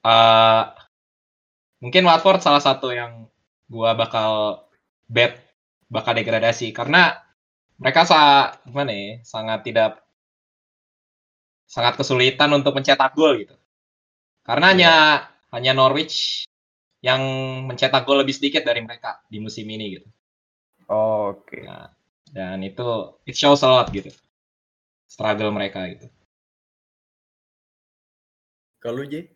eh 0.00 0.62
mungkin 1.84 2.08
Watford 2.08 2.40
salah 2.40 2.62
satu 2.62 2.92
yang 2.92 3.28
gua 3.68 3.92
bakal 3.92 4.64
bet 5.10 5.36
bakal 5.92 6.16
degradasi 6.16 6.72
karena 6.72 7.20
mereka 7.76 8.08
sa 8.08 8.20
gimana 8.64 8.92
ya 8.92 9.12
sangat 9.26 9.60
tidak 9.66 10.00
sangat 11.68 11.94
kesulitan 12.00 12.50
untuk 12.56 12.72
mencetak 12.74 13.12
gol 13.14 13.36
gitu 13.38 13.54
karena 14.42 14.66
hanya 14.72 14.92
hanya 15.54 15.72
Norwich 15.76 16.46
yang 17.00 17.20
mencetak 17.64 18.04
gol 18.04 18.20
lebih 18.20 18.36
sedikit 18.36 18.64
dari 18.64 18.84
mereka 18.84 19.24
di 19.28 19.40
musim 19.40 19.64
ini 19.68 19.98
gitu 20.00 20.08
Oke. 20.90 21.62
Nah, 21.62 21.86
dan 22.34 22.58
itu 22.66 23.14
it 23.26 23.34
shows 23.38 23.62
a 23.62 23.68
lot 23.70 23.88
gitu 23.94 24.10
struggle 25.08 25.50
mereka 25.50 25.86
gitu 25.90 26.06
Kalau 28.80 29.04
lu, 29.04 29.12
J? 29.12 29.28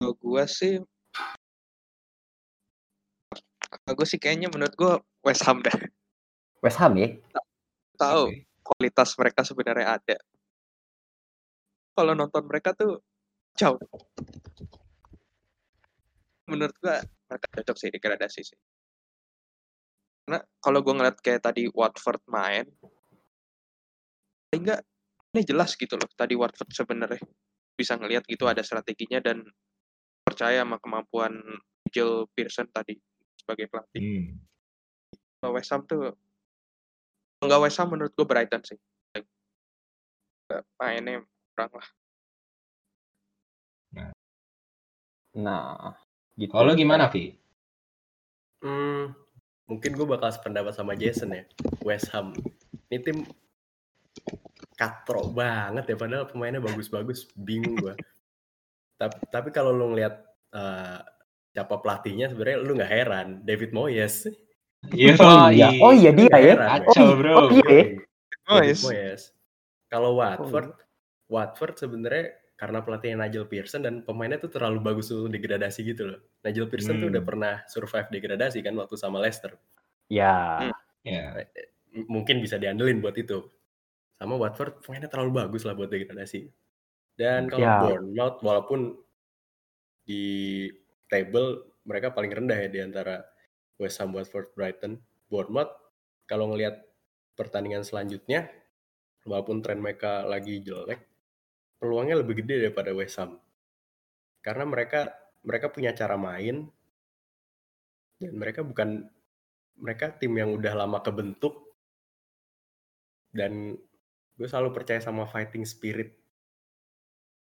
Kalau 0.00 0.16
gue 0.16 0.44
sih 0.48 0.80
kalau 3.70 3.94
gue 3.94 4.06
sih 4.08 4.16
kayaknya 4.16 4.48
menurut 4.48 4.74
gue 4.74 4.92
West 5.22 5.44
Ham 5.44 5.60
dah 5.60 5.76
West 6.64 6.80
Ham 6.80 6.96
ya? 6.96 7.20
tahu 8.00 8.32
Oke. 8.32 8.48
kualitas 8.64 9.12
mereka 9.20 9.44
sebenarnya 9.44 10.00
ada. 10.00 10.16
Kalau 11.92 12.16
nonton 12.16 12.48
mereka 12.48 12.72
tuh 12.72 13.04
jauh. 13.60 13.76
Menurut 16.50 16.74
gua 16.82 16.98
mereka 17.30 17.46
cocok 17.62 17.76
sih 17.78 17.90
degradasi 17.94 18.40
sih. 18.42 18.58
Karena 20.26 20.42
kalau 20.58 20.82
gua 20.82 20.94
ngeliat 20.98 21.16
kayak 21.22 21.46
tadi 21.46 21.70
Watford 21.70 22.22
main, 22.26 22.66
enggak 24.50 24.82
ini 25.30 25.42
jelas 25.46 25.78
gitu 25.78 25.94
loh. 25.94 26.10
Tadi 26.10 26.34
Watford 26.34 26.70
sebenarnya 26.74 27.22
bisa 27.78 27.96
ngelihat 27.96 28.26
gitu 28.26 28.44
ada 28.50 28.60
strateginya 28.60 29.22
dan 29.22 29.46
percaya 30.26 30.66
sama 30.66 30.76
kemampuan 30.82 31.38
Nigel 31.86 32.28
Pearson 32.34 32.68
tadi 32.68 32.98
sebagai 33.38 33.70
pelatih. 33.70 34.02
Hmm. 34.02 34.26
Kalau 35.40 35.56
West 35.56 35.70
Ham 35.72 35.86
tuh 35.88 36.12
nggak 37.40 37.60
West 37.64 37.80
Ham 37.80 37.88
menurut 37.88 38.12
gue 38.12 38.26
Brighton 38.28 38.60
sih 38.60 38.76
mainnya 40.76 41.24
kurang 41.56 41.72
lah 41.80 41.88
Nah, 45.30 45.94
gitu. 46.40 46.52
Kalau 46.56 46.72
gimana, 46.72 47.12
Vi? 47.12 47.36
Hmm, 48.64 49.12
mungkin 49.68 49.90
gue 49.96 50.06
bakal 50.08 50.32
sependapat 50.32 50.72
sama 50.72 50.96
Jason 50.96 51.36
ya. 51.36 51.44
West 51.84 52.08
Ham. 52.16 52.32
Ini 52.88 52.98
tim 53.04 53.18
katro 54.74 55.28
banget 55.28 55.84
ya, 55.92 55.96
padahal 56.00 56.24
pemainnya 56.28 56.64
bagus-bagus. 56.64 57.28
Bingung 57.36 57.76
gue. 57.76 57.94
tapi, 59.00 59.16
tapi 59.32 59.48
kalau 59.48 59.72
lu 59.72 59.92
ngeliat 59.92 60.12
eh, 60.56 60.98
siapa 61.52 61.80
pelatihnya, 61.80 62.32
sebenarnya 62.32 62.58
lu 62.60 62.72
nggak 62.76 62.92
heran. 62.92 63.28
David 63.44 63.72
Moyes. 63.72 64.28
Iya, 64.92 65.12
Oh 65.20 65.48
iya, 65.52 65.68
oh 65.84 65.92
iya 65.92 66.10
dia 66.12 66.32
ya. 66.40 66.56
Heran, 66.56 66.68
Kacau, 66.88 67.04
Oh, 67.04 67.12
bro. 67.20 67.32
oh 67.36 67.48
iya. 67.52 67.68
ya? 67.68 67.84
David 67.84 68.40
Moyes. 68.48 68.80
Moyes. 68.84 69.22
Kalau 69.90 70.10
Watford, 70.16 70.70
Watford 71.28 71.74
sebenarnya 71.76 72.39
karena 72.60 72.84
pelatihnya 72.84 73.16
Nigel 73.24 73.48
Pearson 73.48 73.80
dan 73.80 74.04
pemainnya 74.04 74.36
tuh 74.36 74.52
terlalu 74.52 74.84
bagus 74.84 75.08
untuk 75.08 75.32
degradasi 75.32 75.80
gitu 75.80 76.12
loh. 76.12 76.20
Nigel 76.44 76.68
Pearson 76.68 77.00
tuh 77.00 77.08
Hmm. 77.08 77.14
udah 77.16 77.22
pernah 77.24 77.54
survive 77.64 78.12
degradasi 78.12 78.60
kan 78.60 78.76
waktu 78.76 79.00
sama 79.00 79.16
Leicester. 79.16 79.56
Ya. 80.12 80.68
Hmm. 80.68 80.76
Ya. 81.00 81.48
M- 81.96 82.04
mungkin 82.06 82.44
bisa 82.44 82.60
diandelin 82.60 83.00
buat 83.00 83.16
itu. 83.16 83.48
Sama 84.20 84.36
Watford 84.36 84.84
pemainnya 84.84 85.08
terlalu 85.08 85.40
bagus 85.40 85.64
lah 85.64 85.72
buat 85.72 85.88
degradasi. 85.88 86.52
Dan 87.16 87.48
kalau 87.48 87.64
Ya. 87.64 87.80
Bournemouth 87.80 88.38
walaupun 88.44 89.00
di 90.04 90.24
table 91.08 91.64
mereka 91.88 92.12
paling 92.12 92.30
rendah 92.30 92.60
ya 92.60 92.68
di 92.68 92.80
antara 92.84 93.24
West 93.80 93.96
Ham, 94.04 94.12
Watford, 94.12 94.52
Brighton, 94.52 95.00
Bournemouth 95.32 95.72
kalau 96.28 96.52
ngelihat 96.52 96.84
pertandingan 97.34 97.80
selanjutnya 97.80 98.52
walaupun 99.24 99.64
tren 99.64 99.80
mereka 99.80 100.28
lagi 100.28 100.60
jelek 100.60 101.00
peluangnya 101.80 102.20
lebih 102.20 102.44
gede 102.44 102.68
daripada 102.68 102.92
West 102.92 103.16
Ham. 103.16 103.40
Karena 104.44 104.68
mereka 104.68 105.10
mereka 105.40 105.72
punya 105.72 105.96
cara 105.96 106.20
main 106.20 106.68
dan 108.20 108.32
mereka 108.36 108.60
bukan 108.60 109.08
mereka 109.80 110.12
tim 110.12 110.36
yang 110.36 110.52
udah 110.52 110.76
lama 110.76 111.00
kebentuk 111.00 111.56
dan 113.32 113.80
gue 114.36 114.48
selalu 114.48 114.76
percaya 114.76 115.00
sama 115.00 115.24
fighting 115.24 115.64
spirit 115.64 116.12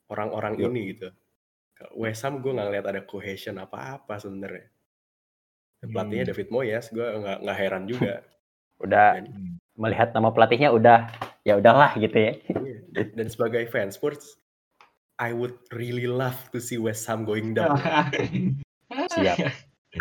orang-orang 0.06 0.54
Yo. 0.58 0.70
ini 0.70 0.94
gitu. 0.94 1.10
West 1.94 2.22
Ham 2.26 2.42
gue 2.42 2.50
nggak 2.54 2.66
ngeliat 2.70 2.86
ada 2.86 3.02
cohesion 3.06 3.58
apa-apa 3.58 4.18
sebenarnya. 4.18 4.66
Pelatihnya 5.78 6.24
Hmm. 6.26 6.30
David 6.34 6.48
Moyes, 6.50 6.86
gue 6.90 7.06
nggak 7.06 7.38
nggak 7.42 7.58
heran 7.58 7.84
juga. 7.86 8.14
Udah 8.84 9.18
Dan, 9.18 9.58
melihat 9.74 10.14
nama 10.14 10.30
pelatihnya 10.30 10.70
udah 10.70 11.10
ya 11.42 11.58
udahlah 11.58 11.94
gitu 11.98 12.14
ya. 12.14 12.32
iya. 12.62 12.77
Dan 12.94 13.28
sebagai 13.28 13.68
fans 13.68 13.96
Spurs, 13.96 14.38
I 15.18 15.34
would 15.34 15.58
really 15.74 16.06
love 16.06 16.38
to 16.54 16.62
see 16.62 16.78
West 16.78 17.04
Ham 17.10 17.26
going 17.26 17.52
down. 17.52 17.76
Siap. 19.18 19.38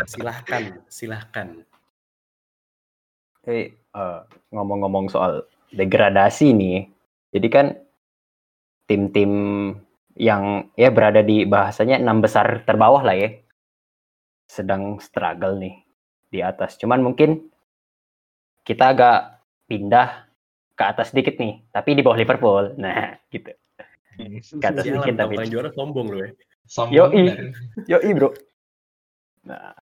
silahkan, 0.06 0.78
silahkan. 0.86 1.64
Tapi 3.42 3.72
eh, 3.74 4.20
ngomong-ngomong 4.52 5.10
soal 5.10 5.42
degradasi 5.74 6.54
nih, 6.54 6.86
jadi 7.34 7.48
kan 7.50 7.66
tim-tim 8.88 9.32
yang 10.18 10.68
ya 10.76 10.88
berada 10.92 11.20
di 11.20 11.44
bahasanya 11.44 12.00
enam 12.00 12.20
besar 12.20 12.62
terbawah 12.68 13.02
lah 13.04 13.16
ya, 13.16 13.32
sedang 14.48 15.00
struggle 15.02 15.56
nih 15.56 15.82
di 16.28 16.40
atas. 16.44 16.76
Cuman 16.80 17.00
mungkin 17.04 17.48
kita 18.64 18.92
agak 18.92 19.44
pindah 19.68 20.27
ke 20.78 20.84
atas 20.86 21.10
sedikit 21.10 21.34
nih, 21.36 21.58
tapi 21.74 21.98
di 21.98 22.06
bawah 22.06 22.14
Liverpool. 22.14 22.78
Nah, 22.78 23.18
gitu. 23.28 23.50
Ke 24.62 24.66
atas 24.70 24.86
Sialan, 24.86 25.02
sedikit 25.02 25.14
tapi. 25.18 25.34
juara 25.50 25.70
sombong 25.74 26.06
loh 26.06 26.22
ya. 26.22 26.30
Sombong 26.70 26.94
Yoi. 26.94 27.22
bener. 27.26 27.38
Yoi 27.90 28.10
bro. 28.14 28.30
Nah, 29.42 29.74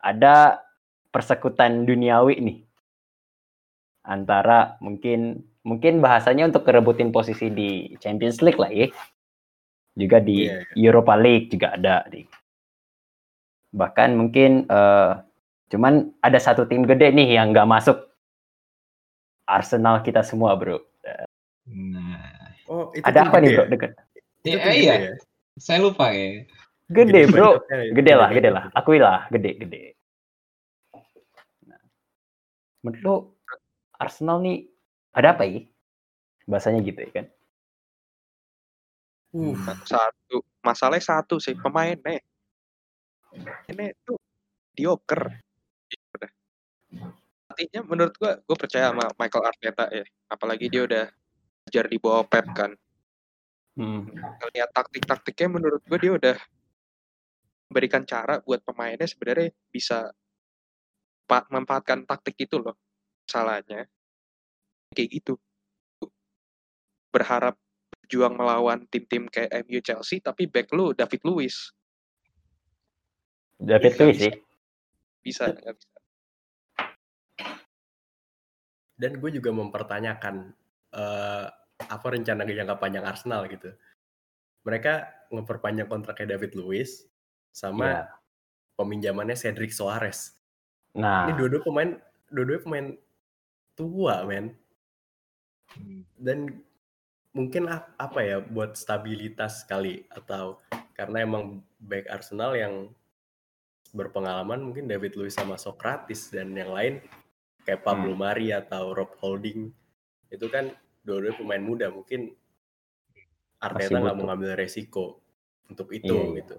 ada 0.00 0.60
persekutan 1.08 1.84
duniawi 1.84 2.36
nih 2.40 2.58
antara 4.00 4.76
mungkin 4.80 5.40
mungkin 5.62 6.00
bahasanya 6.00 6.48
untuk 6.48 6.64
kerebutin 6.64 7.12
posisi 7.12 7.52
di 7.52 7.94
Champions 8.00 8.40
League 8.40 8.58
lah 8.58 8.72
ya. 8.72 8.88
Juga 9.94 10.18
di 10.18 10.48
Iya. 10.48 10.64
Europa 10.76 11.14
League 11.14 11.52
juga 11.52 11.76
ada 11.76 12.04
nih. 12.08 12.24
Bahkan 13.70 14.10
mungkin 14.16 14.66
eh, 14.66 15.12
cuman 15.70 16.10
ada 16.18 16.38
satu 16.42 16.66
tim 16.66 16.82
gede 16.82 17.14
nih 17.14 17.38
yang 17.38 17.54
nggak 17.54 17.68
masuk. 17.68 18.09
Arsenal 19.50 20.02
kita 20.06 20.22
semua 20.22 20.54
bro. 20.54 20.78
Nah, 21.66 22.40
Oh, 22.70 22.94
itu 22.94 23.02
ada 23.02 23.26
apa 23.26 23.42
nih 23.42 23.50
bro? 23.58 23.64
ya? 23.66 23.70
Deket. 23.74 23.90
Itu 24.46 24.46
iya, 24.46 24.62
tim 24.62 24.70
iya. 24.78 24.94
gede 24.94 25.06
ya? 25.10 25.14
saya 25.58 25.78
lupa 25.82 26.06
ya. 26.14 26.46
Gede 26.86 27.20
bro. 27.26 27.58
banyaknya 27.58 27.76
ya, 27.82 27.90
Gede 27.98 28.12
lah, 28.14 28.28
gede 28.30 28.50
lah. 28.54 28.64
Akui 28.78 28.98
lah, 29.02 29.26
gede, 29.26 29.50
gede. 29.58 29.82
Nah, 31.66 31.82
menurut 32.86 33.02
lo 33.02 33.14
Arsenal 33.98 34.38
nih 34.38 34.70
ada 35.10 35.34
apa 35.34 35.42
ya? 35.50 35.66
Bahasanya 36.46 36.80
gitu 36.86 37.02
ya 37.02 37.10
kan? 37.10 37.26
Uh, 39.30 39.54
Nah, 39.54 39.78
Satu, 39.86 40.42
masalahnya 40.62 41.02
satu 41.02 41.38
sih 41.38 41.54
pemainnya. 41.54 42.22
Ini 43.70 43.94
tuh 44.02 44.18
dioker. 44.74 45.38
Udah. 46.18 46.30
Artinya 47.60 47.84
menurut 47.84 48.16
gua, 48.16 48.40
gue 48.40 48.56
percaya 48.56 48.88
sama 48.88 49.04
Michael 49.20 49.44
Arteta 49.44 49.84
ya. 49.92 50.04
Apalagi 50.32 50.72
dia 50.72 50.88
udah 50.88 51.04
belajar 51.60 51.84
di 51.92 51.98
bawah 52.00 52.24
Pep 52.24 52.46
kan. 52.56 52.72
Hmm. 53.76 54.08
Lihat 54.56 54.72
taktik-taktiknya 54.72 55.60
menurut 55.60 55.84
gue 55.84 55.98
dia 56.00 56.12
udah 56.16 56.36
memberikan 57.68 58.08
cara 58.08 58.40
buat 58.40 58.64
pemainnya 58.64 59.04
sebenarnya 59.04 59.52
bisa 59.68 60.08
memanfaatkan 61.28 62.08
taktik 62.08 62.48
itu 62.48 62.56
loh. 62.56 62.80
Salahnya 63.28 63.84
kayak 64.96 65.20
gitu. 65.20 65.36
Berharap 67.12 67.60
berjuang 68.10 68.34
melawan 68.34 68.88
tim-tim 68.90 69.30
kayak 69.30 69.68
MU 69.68 69.78
Chelsea 69.84 70.18
tapi 70.18 70.50
back 70.50 70.74
lu 70.74 70.90
David 70.90 71.22
Luiz 71.22 71.70
David 73.54 73.94
Luiz 74.02 74.18
sih. 74.18 74.34
bisa 75.22 75.46
nggak 75.46 75.78
bisa 75.78 75.89
dan 79.00 79.16
gue 79.16 79.30
juga 79.32 79.48
mempertanyakan 79.48 80.52
eh, 80.92 81.46
apa 81.80 82.06
rencana 82.12 82.44
jangka 82.44 82.76
panjang 82.76 83.08
Arsenal 83.08 83.48
gitu. 83.48 83.72
Mereka 84.68 84.92
memperpanjang 85.32 85.88
kontraknya 85.88 86.36
David 86.36 86.52
Luiz 86.52 87.08
sama 87.48 87.88
Iya. 87.88 88.02
peminjamannya 88.76 89.32
Cedric 89.32 89.72
Soares. 89.72 90.36
Nah, 90.92 91.24
Ini 91.24 91.40
dua-dua 91.40 91.62
pemain, 91.64 91.90
dua-dua 92.28 92.58
pemain 92.60 92.86
tua, 93.72 94.28
men. 94.28 94.52
Dan 96.20 96.60
mungkin 97.32 97.70
ap- 97.70 97.94
apa 97.96 98.20
ya 98.20 98.36
buat 98.42 98.74
stabilitas 98.76 99.64
kali 99.64 100.04
atau 100.12 100.58
karena 100.92 101.24
emang 101.24 101.62
back 101.80 102.10
Arsenal 102.10 102.52
yang 102.58 102.92
berpengalaman 103.94 104.60
mungkin 104.60 104.90
David 104.90 105.16
Luiz 105.16 105.38
sama 105.38 105.56
Socrates 105.56 106.28
dan 106.28 106.52
yang 106.52 106.74
lain 106.74 107.00
kayak 107.70 107.86
Pablo 107.86 108.18
Mari 108.18 108.50
atau 108.50 108.90
Rob 108.90 109.14
Holding 109.22 109.70
itu 110.26 110.46
kan 110.50 110.74
dua-dua 111.06 111.38
pemain 111.38 111.62
muda 111.62 111.86
mungkin 111.86 112.34
Arteta 113.62 114.02
nggak 114.02 114.16
mau 114.18 114.26
ngambil 114.26 114.58
resiko 114.58 115.22
untuk 115.70 115.94
itu 115.94 116.10
Iya, 116.10 116.26
iya. 116.26 116.36
gitu. 116.42 116.56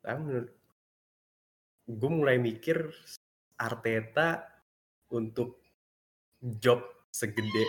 Tapi 0.00 0.18
menurut 0.24 0.50
gue 1.84 2.10
mulai 2.16 2.36
mikir 2.40 2.88
Arteta 3.60 4.48
untuk 5.12 5.60
job 6.40 6.80
segede 7.12 7.68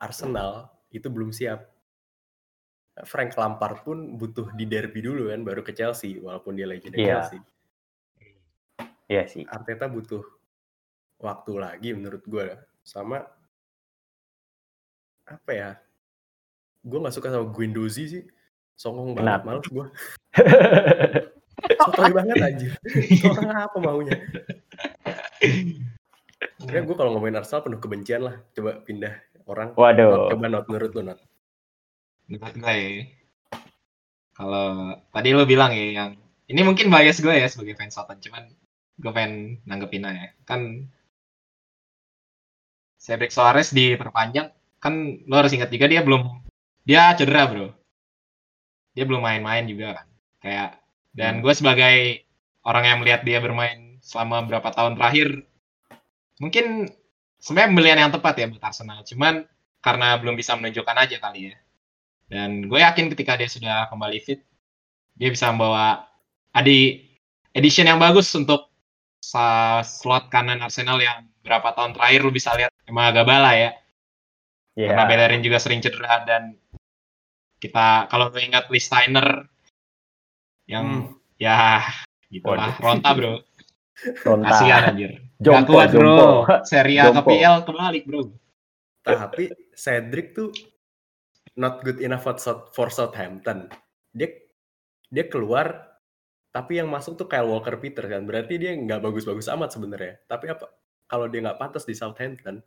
Arsenal 0.00 0.72
itu 0.88 1.12
belum 1.12 1.28
siap. 1.28 1.68
Frank 3.04 3.36
Lampard 3.36 3.84
pun 3.84 4.16
butuh 4.16 4.48
di 4.56 4.64
derby 4.64 5.04
dulu 5.04 5.28
kan 5.28 5.44
baru 5.44 5.60
ke 5.60 5.76
Chelsea 5.76 6.16
walaupun 6.18 6.56
dia 6.56 6.64
legenda 6.64 6.96
Iya. 6.96 7.06
Chelsea. 7.20 7.40
iya 9.12 9.28
sih. 9.28 9.44
Arteta 9.44 9.92
butuh 9.92 10.37
waktu 11.18 11.52
lagi 11.58 11.90
menurut 11.94 12.22
gue 12.24 12.56
sama 12.82 13.26
apa 15.28 15.50
ya? 15.52 15.70
Gue 16.82 16.98
nggak 17.02 17.14
suka 17.14 17.28
sama 17.34 17.46
Guendouzi 17.50 18.04
sih. 18.08 18.24
Songong 18.78 19.18
banget 19.18 19.42
Kenapa? 19.42 19.46
males 19.46 19.66
gue 19.66 19.86
sotoy 21.82 22.10
banget 22.14 22.36
anjir. 22.38 22.72
Orang 23.26 23.58
apa 23.58 23.76
maunya? 23.82 24.16
Kayaknya 26.62 26.82
gue 26.86 26.96
kalau 26.96 27.10
ngomongin 27.18 27.38
Arsenal 27.42 27.66
penuh 27.66 27.80
kebencian 27.82 28.22
lah. 28.22 28.36
Coba 28.54 28.78
pindah 28.86 29.14
orang. 29.50 29.74
Not, 29.74 29.78
Waduh. 29.78 30.30
coba 30.30 30.46
not 30.46 30.64
menurut 30.70 30.90
lu 30.94 31.02
not. 31.02 31.18
Menurut 32.30 32.54
gue 32.54 32.74
ya. 32.74 32.88
Kalau 34.38 34.94
tadi 35.10 35.28
lo 35.34 35.42
bilang 35.50 35.74
ya 35.74 35.86
yang 35.90 36.10
ini 36.46 36.60
mungkin 36.62 36.88
bias 36.88 37.18
gue 37.18 37.34
ya 37.34 37.50
sebagai 37.50 37.74
fans 37.74 37.98
Soton, 37.98 38.22
cuman 38.22 38.54
gue 39.02 39.10
pengen 39.10 39.58
nanggepin 39.66 40.06
aja. 40.06 40.30
Kan 40.46 40.86
Cedric 42.98 43.30
Soares 43.30 43.70
diperpanjang, 43.70 44.50
kan 44.82 44.94
lo 45.24 45.34
harus 45.38 45.54
ingat 45.54 45.70
juga 45.70 45.86
dia 45.86 46.02
belum 46.02 46.42
dia 46.82 47.14
cedera 47.14 47.46
bro. 47.46 47.70
Dia 48.92 49.06
belum 49.06 49.22
main-main 49.22 49.64
juga 49.70 50.02
kan. 50.02 50.06
Kayak 50.42 50.70
dan 51.14 51.40
gue 51.40 51.54
sebagai 51.54 52.26
orang 52.66 52.84
yang 52.84 52.98
melihat 53.00 53.22
dia 53.22 53.38
bermain 53.38 54.02
selama 54.02 54.44
berapa 54.46 54.68
tahun 54.74 54.98
terakhir, 54.98 55.46
mungkin 56.42 56.90
sebenarnya 57.38 57.70
pembelian 57.70 57.98
yang 58.02 58.12
tepat 58.12 58.34
ya 58.38 58.46
buat 58.50 58.62
Arsenal. 58.62 59.06
Cuman 59.06 59.46
karena 59.78 60.18
belum 60.18 60.34
bisa 60.34 60.58
menunjukkan 60.58 60.96
aja 60.98 61.16
kali 61.22 61.54
ya. 61.54 61.56
Dan 62.28 62.66
gue 62.68 62.80
yakin 62.82 63.08
ketika 63.14 63.38
dia 63.38 63.48
sudah 63.48 63.88
kembali 63.88 64.18
fit, 64.20 64.42
dia 65.16 65.30
bisa 65.32 65.48
membawa 65.48 66.06
adi 66.52 67.08
edition 67.54 67.88
yang 67.88 68.02
bagus 68.02 68.28
untuk 68.34 68.68
slot 69.82 70.30
kanan 70.30 70.62
Arsenal 70.62 71.00
yang 71.02 71.26
berapa 71.48 71.72
tahun 71.72 71.96
terakhir 71.96 72.20
lu 72.20 72.30
bisa 72.30 72.52
lihat 72.52 72.68
emang 72.84 73.08
agak 73.08 73.24
bala 73.24 73.56
ya. 73.56 73.70
Iya. 74.76 74.92
Karena 74.92 75.04
Bellerin 75.08 75.40
juga 75.42 75.58
sering 75.58 75.80
cedera 75.80 76.22
dan 76.22 76.54
kita 77.58 78.06
kalau 78.06 78.28
lu 78.28 78.38
ingat 78.38 78.68
Lee 78.68 78.78
Steiner 78.78 79.48
yang 80.68 81.16
ya 81.40 81.80
gitulah 82.28 82.76
Waduh. 82.76 82.84
Ronta 82.84 83.10
bro. 83.16 83.32
Ronta. 84.28 84.46
Kasihan 84.52 84.82
anjir. 84.92 85.12
Gak 85.38 85.64
Jompo, 85.64 85.72
kuat 85.80 85.90
bro. 85.90 86.02
jompo. 86.04 86.28
Serie 86.68 86.98
A 87.00 87.10
ke. 87.10 87.22
PL 87.24 87.56
kebalik 87.64 88.04
bro. 88.04 88.22
tapi 89.00 89.48
Cedric 89.72 90.36
tuh 90.36 90.52
not 91.56 91.80
good 91.80 91.98
enough 91.98 92.20
for, 92.20 92.36
South- 92.36 92.68
for 92.70 92.92
Southampton 92.92 93.66
dia 94.12 94.30
dia 95.08 95.24
keluar 95.26 95.96
tapi 96.52 96.76
yang 96.76 96.92
masuk 96.92 97.16
tuh 97.16 97.24
Kyle 97.24 97.48
Walker 97.48 97.80
Peter 97.80 98.04
kan 98.04 98.28
berarti 98.28 98.60
dia 98.60 98.76
nggak 98.76 99.00
bagus-bagus 99.00 99.48
amat 99.48 99.72
sebenarnya 99.72 100.20
tapi 100.28 100.52
apa 100.52 100.68
kalau 101.08 101.26
dia 101.26 101.40
nggak 101.42 101.58
pantas 101.58 101.88
di 101.88 101.96
Southampton 101.96 102.62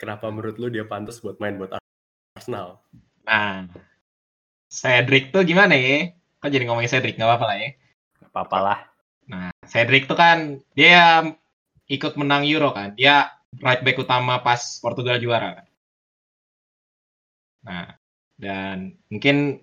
kenapa 0.00 0.26
menurut 0.32 0.56
lu 0.56 0.72
dia 0.72 0.88
pantas 0.88 1.20
buat 1.20 1.36
main 1.38 1.60
buat 1.60 1.76
Arsenal 2.34 2.80
Nah, 3.30 3.68
Cedric 4.70 5.30
tuh 5.34 5.46
gimana 5.46 5.78
ya? 5.78 6.10
Kok 6.40 6.50
jadi 6.50 6.64
ngomongin 6.66 6.90
Cedric 6.90 7.14
nggak 7.14 7.30
apa-apa 7.30 7.46
lah 7.46 7.56
ya? 7.62 7.70
Gak 8.20 8.30
apa-apa 8.32 8.58
lah. 8.58 8.78
Nah, 9.30 9.48
Cedric 9.66 10.10
tuh 10.10 10.18
kan 10.18 10.58
dia 10.74 11.30
ikut 11.90 12.18
menang 12.18 12.46
Euro 12.48 12.74
kan. 12.74 12.94
Dia 12.98 13.30
right 13.62 13.82
back 13.82 14.02
utama 14.02 14.40
pas 14.40 14.78
Portugal 14.82 15.22
juara 15.22 15.62
kan. 15.62 15.66
Nah, 17.60 17.86
dan 18.40 18.96
mungkin 19.12 19.60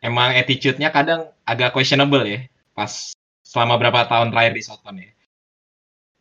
emang 0.00 0.38
attitude-nya 0.38 0.94
kadang 0.94 1.34
agak 1.42 1.74
questionable 1.74 2.22
ya 2.22 2.46
pas 2.76 3.16
selama 3.42 3.80
berapa 3.80 4.06
tahun 4.06 4.30
terakhir 4.30 4.52
di 4.54 4.62
Soton 4.62 4.96
ya. 5.02 5.10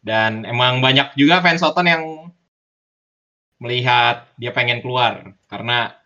Dan 0.05 0.45
emang 0.45 0.85
banyak 0.85 1.17
juga 1.17 1.41
fans 1.41 1.65
Soton 1.65 1.89
yang 1.89 2.29
melihat 3.57 4.29
dia 4.37 4.53
pengen 4.53 4.85
keluar 4.85 5.33
karena 5.49 5.97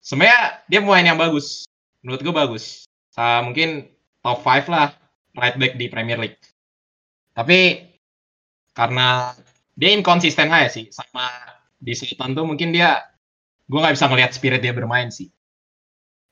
sebenarnya 0.00 0.64
dia 0.64 0.80
pemain 0.80 1.04
yang 1.04 1.20
bagus. 1.20 1.68
Menurut 2.00 2.24
gue 2.24 2.32
bagus. 2.32 2.88
Sa 3.12 3.44
mungkin 3.44 3.92
top 4.24 4.40
5 4.40 4.72
lah 4.72 4.96
right 5.36 5.60
back 5.60 5.76
di 5.76 5.92
Premier 5.92 6.16
League. 6.16 6.40
Tapi 7.36 7.92
karena 8.72 9.36
dia 9.76 9.92
inkonsisten 9.92 10.48
aja 10.48 10.72
sih 10.72 10.88
sama 10.88 11.28
di 11.76 11.92
Sultan 11.92 12.32
tuh 12.32 12.48
mungkin 12.48 12.72
dia 12.72 13.04
gue 13.68 13.76
nggak 13.76 14.00
bisa 14.00 14.08
ngelihat 14.08 14.32
spirit 14.32 14.64
dia 14.64 14.72
bermain 14.72 15.12
sih. 15.12 15.28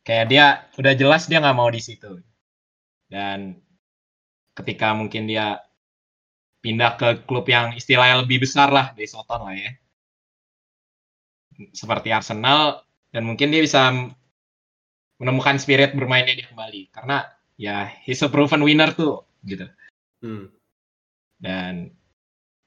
Kayak 0.09 0.27
dia 0.33 0.45
udah 0.81 0.95
jelas 0.97 1.29
dia 1.29 1.45
nggak 1.45 1.59
mau 1.59 1.69
di 1.69 1.85
situ. 1.85 2.17
Dan 3.13 3.61
ketika 4.57 4.97
mungkin 4.97 5.29
dia 5.29 5.61
pindah 6.59 6.99
ke 6.99 7.09
klub 7.25 7.47
yang 7.47 7.75
istilahnya 7.75 8.23
lebih 8.27 8.43
besar 8.43 8.69
lah 8.69 8.91
dari 8.93 9.07
Soton 9.07 9.41
lah 9.47 9.55
ya. 9.55 9.71
Seperti 11.75 12.15
Arsenal 12.15 12.83
dan 13.11 13.27
mungkin 13.27 13.51
dia 13.51 13.63
bisa 13.63 13.91
menemukan 15.19 15.59
spirit 15.59 15.95
bermainnya 15.99 16.39
dia 16.39 16.47
kembali 16.47 16.95
karena 16.95 17.27
ya 17.59 17.91
he's 18.07 18.23
a 18.23 18.31
proven 18.31 18.63
winner 18.63 18.95
tuh 18.95 19.27
gitu. 19.43 19.67
Hmm. 20.23 20.51
Dan 21.39 21.95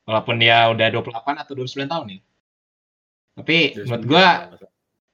walaupun 0.08 0.40
dia 0.40 0.68
udah 0.72 0.88
28 0.92 1.44
atau 1.48 1.54
29 1.56 1.88
tahun 1.88 2.06
nih. 2.16 2.22
Tapi 3.32 3.58
menurut 3.88 4.06
gua 4.08 4.28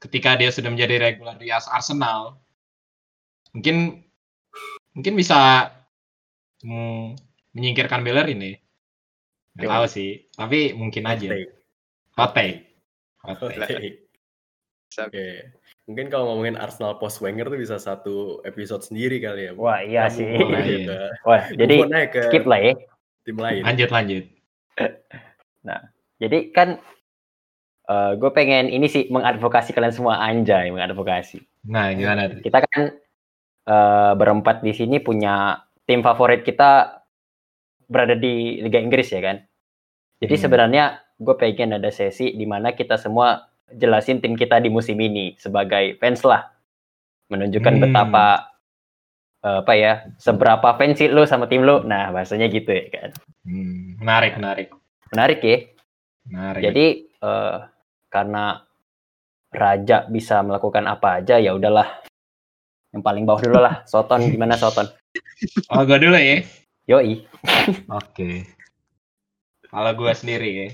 ketika 0.02 0.38
dia 0.38 0.50
sudah 0.54 0.70
menjadi 0.74 1.02
regular 1.02 1.38
di 1.38 1.50
Arsenal 1.50 2.38
mungkin 3.54 4.06
mungkin 4.94 5.14
bisa 5.18 5.70
hmm, 6.66 7.18
menyingkirkan 7.54 8.02
Bellerin 8.02 8.42
nih. 8.42 8.56
Yo. 9.58 9.70
tahu 9.74 9.86
sih, 9.90 10.10
tapi 10.38 10.78
mungkin 10.78 11.02
Hot 11.06 11.18
aja. 11.18 11.28
Hot 12.14 12.32
take. 12.38 12.58
Hot 13.26 13.38
take. 13.42 14.06
Oke. 14.98 15.28
Mungkin 15.88 16.12
kalau 16.12 16.36
ngomongin 16.36 16.60
Arsenal 16.60 17.00
post 17.00 17.24
Wenger 17.24 17.48
tuh 17.48 17.60
bisa 17.60 17.80
satu 17.80 18.44
episode 18.44 18.84
sendiri 18.84 19.24
kali 19.24 19.50
ya. 19.50 19.52
Wah, 19.56 19.80
iya 19.80 20.12
Kita 20.12 20.16
sih. 20.20 20.30
Iya. 20.36 20.78
ke- 20.84 21.12
Wah, 21.24 21.44
jadi 21.54 21.76
on 21.80 21.94
aja 21.96 22.08
ke 22.12 22.22
skip 22.28 22.44
lah 22.44 22.60
ya. 22.60 22.74
tim 23.24 23.38
lain. 23.40 23.62
Lanjut 23.64 23.90
lanjut. 23.92 24.24
Jadi 26.18 26.50
kan 26.50 26.82
gue 28.18 28.32
pengen 28.34 28.68
ini 28.68 28.90
sih 28.90 29.08
mengadvokasi 29.08 29.72
kalian 29.72 29.96
semua 29.96 30.20
anjay, 30.20 30.74
mengadvokasi. 30.74 31.40
Nah, 31.72 31.94
gimana 31.96 32.28
tuh? 32.28 32.44
Kita 32.44 32.60
kan 32.68 32.82
eh, 33.68 34.12
berempat 34.16 34.60
di 34.60 34.76
sini 34.76 35.00
punya 35.00 35.62
tim 35.88 36.04
favorit 36.04 36.44
kita 36.44 37.00
berada 37.88 38.20
di 38.20 38.60
Liga 38.60 38.80
Inggris 38.84 39.08
ya 39.08 39.24
kan. 39.24 39.38
Jadi 40.18 40.34
Hmm. 40.34 40.44
sebenarnya 40.44 40.84
gue 41.18 41.36
pengen 41.38 41.78
ada 41.78 41.90
sesi 41.90 42.34
di 42.34 42.46
mana 42.46 42.74
kita 42.74 42.98
semua 42.98 43.46
jelasin 43.70 44.22
tim 44.22 44.34
kita 44.34 44.58
di 44.58 44.70
musim 44.70 44.98
ini 44.98 45.36
sebagai 45.38 45.98
fans 46.00 46.24
lah, 46.24 46.50
menunjukkan 47.30 47.74
Hmm. 47.78 47.84
betapa 47.86 48.28
eh, 49.46 49.62
apa 49.62 49.74
ya, 49.78 49.94
seberapa 50.18 50.74
fans 50.76 50.98
sih 50.98 51.08
lu 51.14 51.22
sama 51.30 51.46
tim 51.46 51.62
lu. 51.62 51.86
Nah 51.86 52.10
bahasanya 52.10 52.50
gitu 52.50 52.74
ya 52.74 52.90
kan. 52.90 53.10
Hmm, 53.46 54.02
menarik, 54.02 54.34
menarik. 54.42 54.68
Menarik 55.14 55.40
ya. 55.46 55.58
Menarik. 56.28 56.62
Jadi 56.66 56.86
eh, 57.06 57.58
karena 58.10 58.66
raja 59.54 60.10
bisa 60.10 60.42
melakukan 60.42 60.84
apa 60.90 61.22
aja 61.22 61.38
ya 61.38 61.54
udahlah. 61.54 62.02
Yang 62.92 63.04
paling 63.06 63.24
bawah 63.30 63.42
dulu 63.46 63.60
lah. 63.62 63.76
Soton 63.86 64.26
gimana 64.32 64.58
Soton? 64.58 64.90
oh, 65.72 65.82
gue 65.86 65.98
dulu 66.02 66.18
ya. 66.18 66.42
Yoi. 66.88 67.24
Oke. 67.92 68.57
Kalau 69.78 69.94
gue 69.94 70.10
sendiri. 70.10 70.74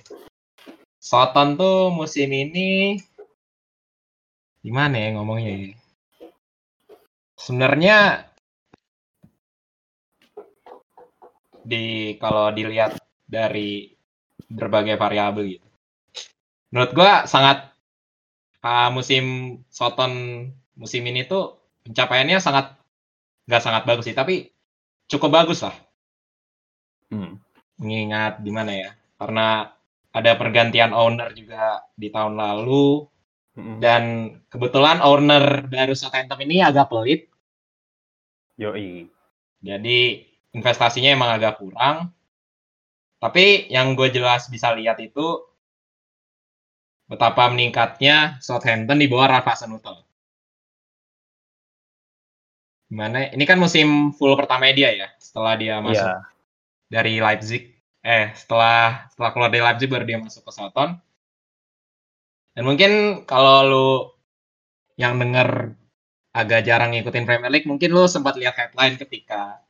Soton 0.96 1.60
tuh 1.60 1.92
musim 1.92 2.32
ini 2.32 2.96
gimana 4.64 4.96
ya 4.96 5.20
ngomongnya 5.20 5.52
ya? 5.60 5.72
Sebenarnya 7.36 7.98
di 11.68 12.16
kalau 12.16 12.48
dilihat 12.56 12.96
dari 13.28 13.92
berbagai 14.48 14.96
variabel 14.96 15.60
gitu. 15.60 15.68
Menurut 16.72 16.96
gua 16.96 17.28
sangat 17.28 17.76
ah, 18.64 18.88
musim 18.88 19.60
Soton 19.68 20.48
musim 20.80 21.04
ini 21.04 21.28
tuh 21.28 21.60
pencapaiannya 21.84 22.40
sangat 22.40 22.80
nggak 23.52 23.64
sangat 23.68 23.84
bagus 23.84 24.08
sih, 24.08 24.16
tapi 24.16 24.48
cukup 25.12 25.44
bagus 25.44 25.60
lah 25.60 25.76
Hmm. 27.12 27.38
Mengingat 27.84 28.34
di 28.46 28.52
mana 28.58 28.72
ya 28.84 28.92
karena 29.20 29.48
ada 30.18 30.32
pergantian 30.42 30.92
owner 30.94 31.30
juga 31.40 31.84
di 32.02 32.08
tahun 32.16 32.36
lalu 32.44 33.06
Mm-mm. 33.58 33.78
dan 33.84 34.04
kebetulan 34.52 34.98
owner 35.06 35.44
baru 35.70 35.94
Southampton 35.94 36.42
ini 36.46 36.64
agak 36.66 36.90
pelit 36.92 37.22
Yoi. 38.62 39.10
jadi 39.62 40.00
investasinya 40.58 41.10
emang 41.18 41.30
agak 41.38 41.54
kurang 41.62 41.98
tapi 43.24 43.46
yang 43.76 43.88
gue 43.98 44.10
jelas 44.14 44.42
bisa 44.54 44.70
lihat 44.78 44.98
itu 45.02 45.28
betapa 47.10 47.44
meningkatnya 47.54 48.16
Southampton 48.48 48.98
di 49.02 49.08
bawah 49.12 49.28
Rafa 49.40 49.52
Hasenhuttl 49.56 49.98
gimana 52.90 53.18
ini 53.34 53.44
kan 53.50 53.58
musim 53.58 54.14
full 54.18 54.34
pertama 54.40 54.70
dia 54.70 54.90
ya 54.94 55.08
setelah 55.18 55.54
dia 55.58 55.76
masuk 55.82 56.14
Iya. 56.14 56.22
dari 56.94 57.14
Leipzig. 57.20 57.73
Eh, 58.04 58.36
setelah 58.36 59.08
setelah 59.16 59.32
keluar 59.32 59.50
dari 59.50 59.64
Leipzig 59.64 59.88
baru 59.88 60.04
dia 60.04 60.20
masuk 60.20 60.44
ke 60.44 60.52
Southampton. 60.52 61.00
Dan 62.54 62.64
mungkin 62.68 63.24
kalau 63.24 63.58
lu 63.64 63.90
yang 65.00 65.18
denger 65.18 65.74
agak 66.36 66.68
jarang 66.68 66.92
ngikutin 66.92 67.24
Premier 67.24 67.50
League, 67.50 67.66
mungkin 67.66 67.96
lu 67.96 68.06
sempat 68.06 68.36
lihat 68.36 68.60
headline 68.60 69.00
ketika 69.00 69.64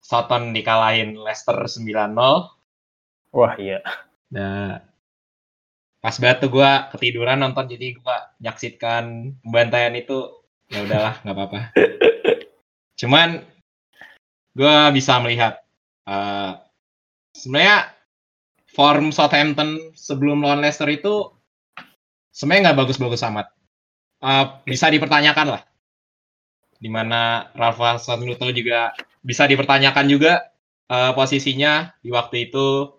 Southampton 0.00 0.56
dikalahin 0.56 1.14
Leicester 1.14 1.54
9-0. 1.68 2.16
Wah 3.36 3.54
iya. 3.60 3.84
Nah, 4.32 4.80
pas 6.00 6.16
banget 6.18 6.48
tuh 6.48 6.50
gue 6.56 6.70
ketiduran 6.96 7.38
nonton 7.38 7.68
jadi 7.68 7.94
gue 7.94 8.16
nyaksikan 8.42 9.36
pembantaian 9.44 9.94
itu 9.94 10.42
ya 10.72 10.88
udahlah 10.88 11.20
nggak 11.20 11.36
apa-apa. 11.36 11.60
Cuman 13.00 13.44
gue 14.56 14.76
bisa 14.96 15.20
melihat 15.20 15.60
eh, 16.08 16.52
sebenarnya 17.42 17.90
form 18.70 19.10
Southampton 19.10 19.90
sebelum 19.98 20.46
lawan 20.46 20.62
Leicester 20.62 20.86
itu 20.86 21.34
sebenarnya 22.30 22.70
nggak 22.70 22.78
bagus-bagus 22.78 23.26
amat. 23.26 23.50
Eh, 24.22 24.46
bisa 24.62 24.86
dipertanyakan 24.86 25.58
lah. 25.58 25.62
Di 26.78 26.86
mana 26.86 27.50
Rafa 27.58 27.98
Hasenhuttl 27.98 28.54
juga 28.54 28.94
bisa 29.18 29.50
dipertanyakan 29.50 30.06
juga 30.06 30.54
eh, 30.86 31.12
posisinya 31.18 31.90
di 31.98 32.14
waktu 32.14 32.46
itu 32.50 32.94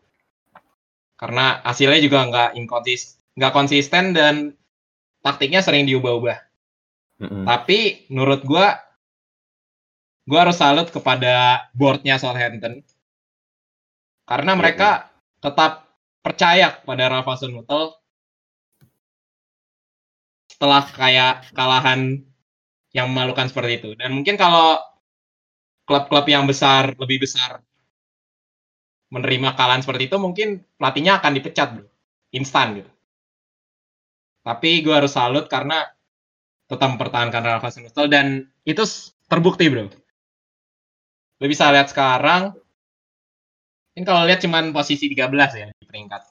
karena 1.16 1.64
hasilnya 1.64 2.04
juga 2.04 2.20
nggak 2.28 2.50
inkonsis 2.60 3.16
nggak 3.40 3.54
konsisten 3.56 4.12
dan 4.12 4.60
taktiknya 5.24 5.64
sering 5.64 5.88
diubah-ubah. 5.88 6.38
Mm-mm. 7.24 7.44
Tapi 7.48 8.06
menurut 8.12 8.44
gua 8.44 8.76
gua 10.28 10.40
harus 10.44 10.60
salut 10.60 10.92
kepada 10.92 11.66
boardnya 11.72 12.20
Southampton 12.20 12.84
karena 14.24 14.52
mereka 14.56 15.12
tetap 15.44 15.92
percaya 16.24 16.80
kepada 16.80 17.12
Rafa 17.12 17.36
Hasenhuttl 17.36 18.00
setelah 20.48 20.88
kayak 20.88 21.52
kalahan 21.52 22.24
yang 22.96 23.12
memalukan 23.12 23.52
seperti 23.52 23.84
itu. 23.84 23.90
Dan 24.00 24.16
mungkin 24.16 24.40
kalau 24.40 24.80
klub-klub 25.84 26.24
yang 26.32 26.48
besar 26.48 26.96
lebih 26.96 27.28
besar 27.28 27.60
menerima 29.12 29.54
kalahan 29.60 29.84
seperti 29.84 30.08
itu 30.08 30.18
mungkin 30.18 30.64
pelatihnya 30.80 31.20
akan 31.20 31.32
dipecat 31.36 31.68
bro. 31.76 31.86
Instan 32.32 32.80
gitu. 32.80 32.92
Tapi 34.48 34.82
gue 34.82 34.96
harus 34.96 35.12
salut 35.12 35.46
karena 35.52 35.84
tetap 36.72 36.88
mempertahankan 36.96 37.44
Rafa 37.44 37.68
Hasenhuttl 37.68 38.08
dan 38.08 38.48
itu 38.64 38.88
terbukti 39.28 39.68
bro. 39.68 39.92
Lo 41.44 41.46
bisa 41.52 41.68
lihat 41.76 41.92
sekarang 41.92 42.56
ini 43.94 44.04
kalau 44.06 44.26
lihat 44.26 44.42
cuman 44.42 44.74
posisi 44.74 45.06
13 45.10 45.52
ya 45.54 45.68
di 45.74 45.86
peringkat 45.86 46.22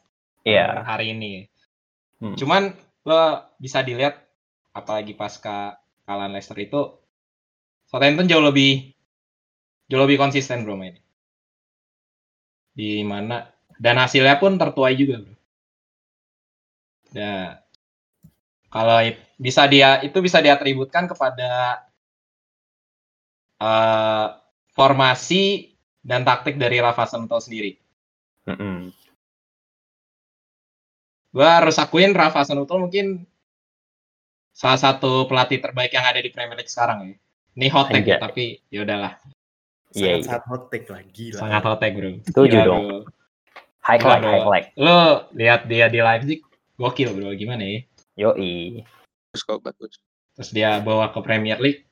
Iya. 0.43 0.83
hari 0.83 1.15
ini 1.15 1.47
Hmm. 2.23 2.39
cuman 2.39 2.71
lo 3.03 3.43
bisa 3.59 3.83
dilihat 3.83 4.15
apalagi 4.71 5.11
pasca 5.19 5.75
kalahan 6.07 6.31
Leicester 6.31 6.55
itu 6.55 7.03
Southampton 7.91 8.31
jauh 8.31 8.43
lebih 8.47 8.95
jauh 9.91 10.03
lebih 10.07 10.23
konsisten 10.23 10.63
bro 10.63 10.79
mainnya 10.79 11.03
di 12.79 13.03
mana 13.03 13.51
dan 13.83 13.99
hasilnya 13.99 14.39
pun 14.39 14.55
tertuai 14.55 14.95
juga 14.95 15.19
bro. 15.21 15.35
Nah, 17.13 17.61
kalau 18.73 18.99
bisa 19.37 19.67
dia 19.69 20.01
itu 20.01 20.17
bisa 20.23 20.39
diatributkan 20.41 21.05
kepada 21.11 21.83
eh, 23.61 24.27
formasi 24.73 25.72
dan 26.03 26.27
taktik 26.27 26.59
dari 26.59 26.83
Rafa 26.83 27.07
Hasenhuttl 27.07 27.39
sendiri. 27.39 27.79
Mm-mm. 28.51 28.91
Gue 31.33 31.49
harus 31.49 31.79
akuin 31.79 32.13
Rafa 32.13 32.43
Hasenhuttl 32.43 32.83
mungkin 32.83 33.25
salah 34.53 34.77
satu 34.77 35.25
pelatih 35.31 35.63
terbaik 35.63 35.95
yang 35.95 36.05
ada 36.05 36.21
di 36.21 36.29
Premier 36.29 36.59
League 36.59 36.69
sekarang 36.69 36.99
ya. 37.09 37.17
Ini 37.53 37.67
hot 37.69 37.89
take 37.93 38.09
ya, 38.09 38.19
tapi 38.21 38.61
ya 38.73 38.85
udahlah. 38.85 39.17
Iya, 39.93 40.21
iya. 40.21 40.25
Sangat 40.25 40.45
hot 40.49 40.63
take 40.73 40.89
lah, 40.89 41.05
gila. 41.05 41.41
Sangat 41.41 41.63
hot 41.69 41.79
take, 41.85 41.95
bro. 41.97 42.11
Setuju 42.25 42.57
dong. 42.65 42.85
High 43.85 44.01
like, 44.01 44.25
high 44.25 44.47
like. 44.49 44.69
Lo 44.81 45.29
lihat 45.37 45.69
dia 45.69 45.93
di 45.93 46.01
Leipzig, 46.01 46.41
gokil 46.81 47.13
bro. 47.13 47.37
Gimana 47.37 47.61
ya? 47.61 47.79
Yoi. 48.17 48.81
Bagus 49.33 49.43
kok, 49.45 49.61
bagus. 49.61 50.01
Terus 50.33 50.51
dia 50.57 50.81
bawa 50.81 51.13
ke 51.13 51.21
Premier 51.21 51.61
League. 51.61 51.85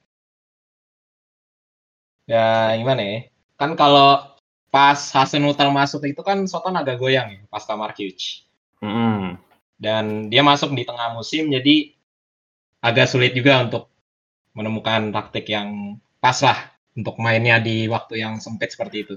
Ya 2.25 2.73
gimana 2.77 3.05
ya? 3.05 3.18
Kan 3.61 3.77
kalau 3.77 4.25
pas 4.73 4.96
Hasenhuttl 4.96 5.68
masuk 5.68 6.01
itu 6.09 6.25
kan 6.25 6.40
Soton 6.49 6.73
agak 6.81 6.96
goyang 6.96 7.29
ya, 7.29 7.40
pasca 7.53 7.77
Mark 7.77 8.01
Hughes. 8.01 8.49
Mm-mm. 8.81 9.37
Dan 9.77 10.33
dia 10.33 10.40
masuk 10.40 10.73
di 10.73 10.88
tengah 10.88 11.12
musim, 11.12 11.53
jadi 11.53 11.92
agak 12.81 13.12
sulit 13.12 13.37
juga 13.37 13.61
untuk 13.68 13.92
menemukan 14.57 15.12
taktik 15.12 15.44
yang 15.53 16.01
pas 16.25 16.40
lah 16.40 16.73
untuk 16.96 17.20
mainnya 17.20 17.61
di 17.61 17.85
waktu 17.85 18.25
yang 18.25 18.40
sempit 18.40 18.73
seperti 18.73 19.05
itu. 19.05 19.14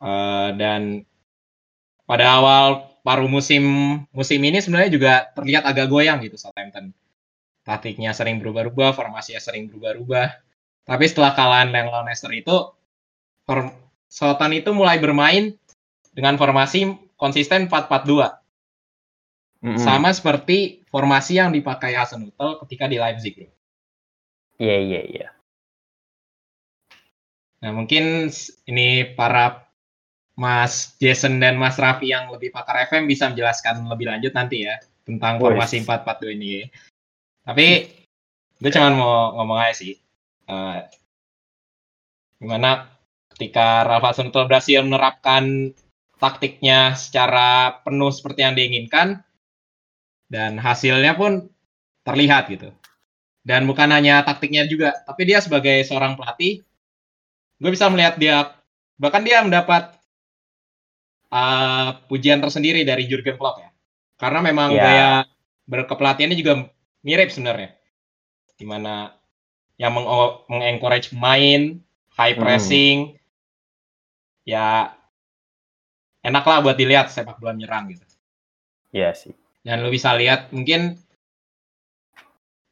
Eh, 0.00 0.48
dan 0.54 1.04
pada 2.08 2.26
awal 2.40 2.66
paruh 3.04 3.28
musim 3.28 3.62
musim 4.10 4.40
ini 4.40 4.58
sebenarnya 4.62 4.90
juga 4.92 5.12
terlihat 5.36 5.66
agak 5.66 5.86
goyang 5.90 6.22
gitu 6.22 6.38
Southampton. 6.38 6.94
Taktiknya 7.66 8.14
sering 8.16 8.40
berubah-ubah, 8.40 8.96
formasinya 8.96 9.42
sering 9.42 9.68
berubah-ubah. 9.68 10.49
Tapi 10.84 11.04
setelah 11.06 11.32
kalahan 11.36 11.70
yang 11.70 11.90
lawan 11.90 12.08
Leicester 12.08 12.32
itu, 12.34 12.74
Southampton 14.10 14.58
itu 14.58 14.70
mulai 14.74 14.98
bermain 14.98 15.54
dengan 16.10 16.34
formasi 16.34 16.98
konsisten 17.14 17.70
4-4-2. 17.70 18.40
Mm-mm. 19.60 19.76
Sama 19.76 20.10
seperti 20.10 20.82
formasi 20.88 21.36
yang 21.36 21.52
dipakai 21.52 21.92
Hasenhuttl 21.92 22.64
ketika 22.64 22.88
di 22.88 22.96
Leipzig. 22.96 23.52
Iya 24.56 24.76
iya 24.80 25.00
iya. 25.04 25.28
Nah, 27.60 27.76
mungkin 27.76 28.32
ini 28.64 29.04
para 29.12 29.68
Mas 30.32 30.96
Jason 30.96 31.36
dan 31.44 31.60
Mas 31.60 31.76
Raffi 31.76 32.08
yang 32.08 32.32
lebih 32.32 32.48
pakar 32.48 32.88
FM 32.88 33.04
bisa 33.04 33.28
menjelaskan 33.28 33.84
lebih 33.84 34.08
lanjut 34.08 34.32
nanti 34.32 34.64
ya 34.64 34.80
tentang 35.04 35.36
formasi 35.36 35.84
4-4-2 35.84 36.36
ini. 36.40 36.64
Tapi 37.44 37.66
gue 38.56 38.70
cuma 38.72 38.88
mau 38.96 39.36
ngomong 39.36 39.60
aja 39.60 39.76
sih. 39.76 40.00
Eh, 40.50 40.78
gimana 42.42 42.90
ketika 43.36 43.86
Ralph 43.86 44.06
Hasenhuttl 44.10 44.50
berhasil 44.50 44.82
menerapkan 44.82 45.72
taktiknya 46.20 46.92
secara 46.98 47.80
penuh 47.86 48.10
seperti 48.12 48.40
yang 48.44 48.54
diinginkan 48.58 49.22
dan 50.28 50.58
hasilnya 50.60 51.14
pun 51.16 51.48
terlihat 52.04 52.50
gitu. 52.52 52.74
Dan 53.40 53.64
bukan 53.64 53.88
hanya 53.88 54.20
taktiknya 54.20 54.68
juga, 54.68 54.92
tapi 55.08 55.24
dia 55.24 55.40
sebagai 55.40 55.80
seorang 55.88 56.12
pelatih 56.18 56.60
gue 57.60 57.70
bisa 57.70 57.86
melihat 57.92 58.16
dia 58.16 58.56
bahkan 58.96 59.20
dia 59.20 59.44
mendapat 59.44 59.92
uh, 61.28 62.00
pujian 62.08 62.40
tersendiri 62.40 62.82
dari 62.88 63.04
Jurgen 63.04 63.36
Klopp 63.36 63.60
ya 63.60 63.70
karena 64.16 64.40
memang 64.40 64.72
Ya. 64.72 64.80
gaya 64.80 65.10
berkepelatihannya 65.68 66.36
juga 66.40 66.72
mirip 67.04 67.28
sebenarnya 67.28 67.76
di 68.56 68.64
mana 68.64 69.12
yang 69.80 69.96
meng- 69.96 70.10
mengencourage 70.46 71.08
pemain 71.08 71.80
high 72.12 72.36
Hmm. 72.36 72.42
pressing 72.42 73.16
ya 74.44 74.92
enak 76.20 76.44
lah 76.44 76.60
buat 76.60 76.76
dilihat 76.76 77.08
sepak 77.08 77.40
bola 77.40 77.56
menyerang 77.56 77.88
gitu 77.88 78.04
Iya 78.92 79.16
sih. 79.16 79.32
dan 79.62 79.80
lo 79.80 79.88
bisa 79.88 80.12
lihat 80.12 80.52
mungkin 80.52 81.00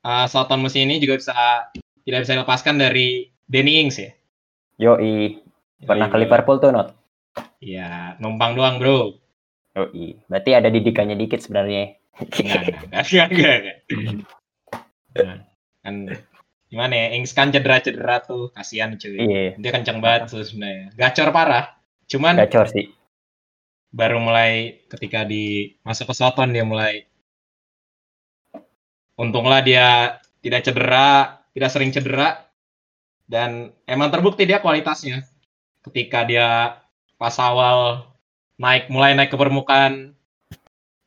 uh, 0.03 0.27
Southampton 0.27 0.61
musim 0.63 0.85
ini 0.85 1.01
juga 1.01 1.17
bisa 1.17 1.37
tidak 2.03 2.21
bisa 2.25 2.33
dilepaskan 2.35 2.77
dari 2.77 3.29
Danny 3.45 3.81
Ings 3.81 3.97
ya 3.97 4.13
Yoi. 4.79 5.35
Pernah 5.81 6.07
ke 6.07 6.15
Yoi. 6.15 6.23
Liverpool 6.23 6.63
tuh 6.63 6.71
not? 6.71 6.95
Iya, 7.59 8.15
numpang 8.23 8.55
doang, 8.55 8.79
bro. 8.79 9.11
Yoi. 9.75 10.23
Berarti 10.31 10.51
ada 10.55 10.71
didikannya 10.71 11.19
dikit 11.19 11.43
sebenarnya. 11.43 11.99
Enggak, 12.15 12.63
enggak, 12.63 12.83
enggak, 12.87 13.03
enggak, 13.03 13.27
enggak, 13.27 13.57
enggak. 13.59 13.79
Kan 15.83 15.95
gimana 16.69 16.95
ya, 16.95 17.07
Ings 17.17 17.33
kan 17.33 17.49
cedera-cedera 17.49 18.21
tuh, 18.21 18.53
kasihan 18.53 18.93
cuy. 18.95 19.17
Iya. 19.17 19.57
Dia 19.57 19.71
kenceng 19.73 20.05
banget 20.05 20.29
tuh 20.29 20.45
sebenarnya. 20.45 20.93
Gacor 20.95 21.33
parah. 21.33 21.77
Cuman 22.09 22.37
Gacor 22.41 22.69
sih. 22.69 22.93
baru 23.89 24.21
mulai 24.21 24.85
ketika 24.93 25.25
di 25.25 25.73
masuk 25.81 26.13
ke 26.13 26.15
Soton 26.15 26.53
dia 26.53 26.61
mulai 26.61 27.09
untunglah 29.17 29.65
dia 29.65 30.21
tidak 30.45 30.61
cedera, 30.69 31.41
tidak 31.57 31.73
sering 31.73 31.91
cedera 31.91 32.47
dan 33.25 33.73
emang 33.89 34.13
terbukti 34.13 34.45
dia 34.45 34.61
kualitasnya 34.61 35.25
ketika 35.89 36.29
dia 36.29 36.79
pas 37.17 37.35
awal 37.41 38.09
naik 38.61 38.93
mulai 38.93 39.17
naik 39.17 39.33
ke 39.33 39.39
permukaan 39.41 40.13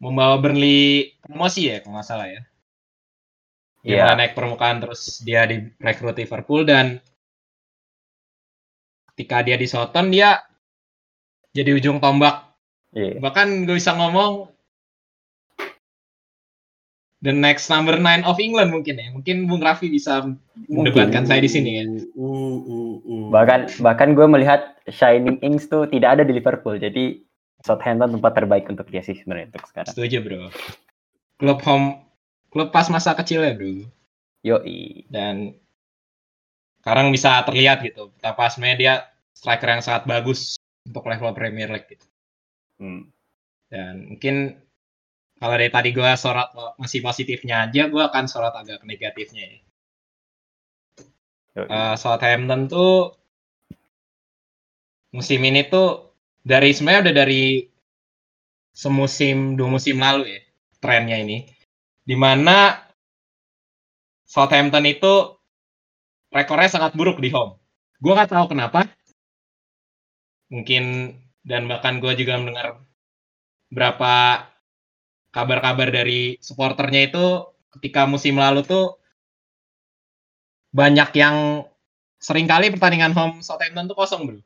membawa 0.01 0.41
Burnley 0.41 1.13
promosi 1.21 1.69
ya 1.69 1.85
kalau 1.85 2.01
nggak 2.01 2.07
salah 2.09 2.27
ya. 2.27 2.41
Dia 3.81 3.89
Iya. 3.89 4.01
mulai 4.05 4.17
naik 4.17 4.33
permukaan 4.33 4.77
terus 4.77 5.21
dia 5.21 5.43
direkrut 5.43 6.13
Liverpool 6.13 6.61
dan 6.63 7.01
ketika 9.13 9.41
dia 9.41 9.57
di 9.57 9.65
Soton 9.65 10.09
dia 10.09 10.41
jadi 11.51 11.73
ujung 11.75 11.97
tombak 11.97 12.53
Iya. 12.91 13.17
bahkan 13.17 13.65
gue 13.65 13.75
bisa 13.75 13.95
ngomong 13.95 14.51
the 17.21 17.29
next 17.29 17.69
number 17.69 17.97
nine 17.97 18.21
of 18.21 18.37
England 18.37 18.73
mungkin 18.73 18.97
ya 18.97 19.07
mungkin 19.13 19.45
Bung 19.45 19.61
Raffi 19.61 19.87
bisa 19.87 20.25
mendebatkan 20.67 21.25
saya 21.25 21.37
di 21.39 21.49
sini 21.49 21.71
ya 21.77 21.85
Uh, 22.13 22.57
uh, 22.61 22.95
uh. 23.01 23.25
Bahkan 23.29 23.79
bahkan 23.79 24.13
gue 24.13 24.25
melihat 24.25 24.77
Shining 24.89 25.37
Ings 25.39 25.69
tuh 25.69 25.85
tidak 25.87 26.17
ada 26.19 26.23
di 26.25 26.33
Liverpool. 26.33 26.75
Jadi 26.75 27.21
Southampton 27.61 28.17
tempat 28.17 28.33
terbaik 28.33 28.65
untuk 28.67 28.89
dia 28.89 28.99
sih 28.99 29.13
sebenarnya 29.13 29.53
untuk 29.53 29.69
sekarang. 29.69 29.93
setuju 29.93 30.17
bro 30.25 30.49
klub 31.37 31.61
home 31.61 32.01
klub 32.51 32.69
pas 32.69 32.85
masa 32.91 33.15
kecil 33.15 33.41
ya 33.41 33.55
bro 33.55 33.87
Yoi. 34.43 35.07
dan 35.07 35.55
sekarang 36.81 37.13
bisa 37.13 37.41
terlihat 37.47 37.85
gitu 37.85 38.11
betapa 38.17 38.49
sebenarnya 38.51 38.77
dia 38.77 38.93
striker 39.31 39.69
yang 39.69 39.83
sangat 39.85 40.03
bagus 40.09 40.59
untuk 40.85 41.07
level 41.07 41.31
Premier 41.33 41.71
League 41.71 41.89
gitu 41.89 42.05
Hmm. 42.81 43.13
dan 43.69 44.09
mungkin 44.09 44.57
kalau 45.37 45.53
dari 45.53 45.69
tadi 45.69 45.93
gue 45.93 46.11
sorot 46.17 46.49
masih 46.81 47.05
positifnya 47.05 47.69
aja 47.69 47.85
gue 47.85 48.01
akan 48.01 48.25
sorot 48.25 48.57
agak 48.57 48.81
negatifnya 48.81 49.45
ya 49.45 49.59
Yoi. 51.61 51.67
Eh, 51.69 51.95
Southampton 52.01 52.65
tuh 52.65 53.13
musim 55.13 55.45
ini 55.45 55.61
tuh 55.69 56.09
dari 56.41 56.73
sebenarnya 56.73 57.11
udah 57.11 57.15
dari 57.21 57.43
semusim 58.73 59.59
dua 59.59 59.69
musim 59.77 60.01
lalu 60.01 60.25
ya 60.25 60.41
trennya 60.81 61.21
ini 61.21 61.45
di 62.01 62.15
mana 62.17 62.81
Southampton 64.25 64.87
itu 64.87 65.37
rekornya 66.31 66.69
sangat 66.71 66.95
buruk 66.95 67.19
di 67.19 67.29
home. 67.29 67.59
Gue 67.99 68.15
nggak 68.15 68.31
tahu 68.31 68.55
kenapa. 68.55 68.87
Mungkin 70.47 71.15
dan 71.43 71.67
bahkan 71.67 71.99
gue 71.99 72.15
juga 72.15 72.39
mendengar 72.39 72.79
berapa 73.71 74.45
kabar-kabar 75.31 75.87
dari 75.91 76.35
supporternya 76.39 77.11
itu 77.11 77.25
ketika 77.79 78.03
musim 78.07 78.35
lalu 78.35 78.63
tuh 78.67 78.99
banyak 80.71 81.11
yang 81.15 81.67
sering 82.19 82.47
kali 82.47 82.71
pertandingan 82.71 83.15
home 83.15 83.43
Southampton 83.43 83.91
tuh 83.91 83.97
kosong 83.99 84.21
bro. 84.27 84.39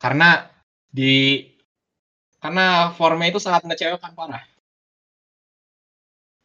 Karena 0.00 0.44
di 0.88 1.44
karena 2.40 2.92
formnya 2.96 3.28
itu 3.32 3.40
sangat 3.40 3.64
mengecewakan 3.68 4.12
parah 4.16 4.44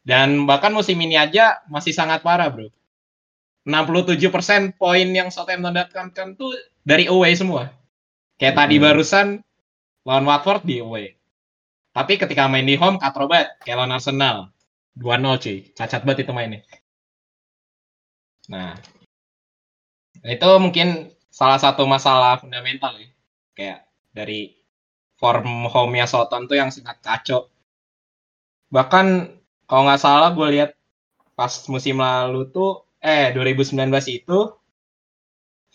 dan 0.06 0.46
bahkan 0.46 0.70
musim 0.70 0.94
ini 1.02 1.18
aja 1.18 1.58
masih 1.66 1.90
sangat 1.90 2.22
parah 2.22 2.46
bro. 2.46 2.70
67% 3.66 4.78
poin 4.78 5.08
yang 5.10 5.34
Southampton 5.34 5.74
dapatkan 5.74 6.38
tuh 6.38 6.54
dari 6.86 7.10
away 7.10 7.34
semua. 7.34 7.74
Kayak 8.38 8.62
tadi 8.62 8.78
Hmm. 8.78 8.84
barusan 8.86 9.26
lawan 10.06 10.22
Watford 10.30 10.62
di 10.62 10.78
away. 10.78 11.18
Tapi 11.90 12.14
ketika 12.22 12.46
main 12.46 12.62
di 12.62 12.78
home 12.78 13.02
katrobat 13.02 13.58
kayak 13.66 13.82
lawan 13.82 13.98
Arsenal. 13.98 14.54
2-0 14.96 15.36
cuy. 15.36 15.58
Cacat 15.76 16.08
banget 16.08 16.24
itu 16.24 16.32
mainnya. 16.32 16.64
Nah, 18.48 18.72
itu 20.24 20.50
mungkin 20.56 21.12
salah 21.28 21.60
satu 21.60 21.84
masalah 21.84 22.40
fundamental 22.40 22.96
ya. 22.96 23.10
Kayak 23.52 23.80
dari 24.14 24.56
form 25.20 25.68
home-nya 25.68 26.08
Soton 26.08 26.48
tuh 26.48 26.56
yang 26.56 26.72
sangat 26.72 26.96
kacau. 27.04 27.52
Bahkan 28.72 29.35
kalau 29.66 29.82
nggak 29.86 30.00
salah 30.02 30.30
gue 30.34 30.46
lihat 30.54 30.70
pas 31.38 31.52
musim 31.68 32.00
lalu 32.00 32.48
tuh, 32.50 32.86
eh 33.02 33.30
2019 33.34 33.76
itu 34.08 34.38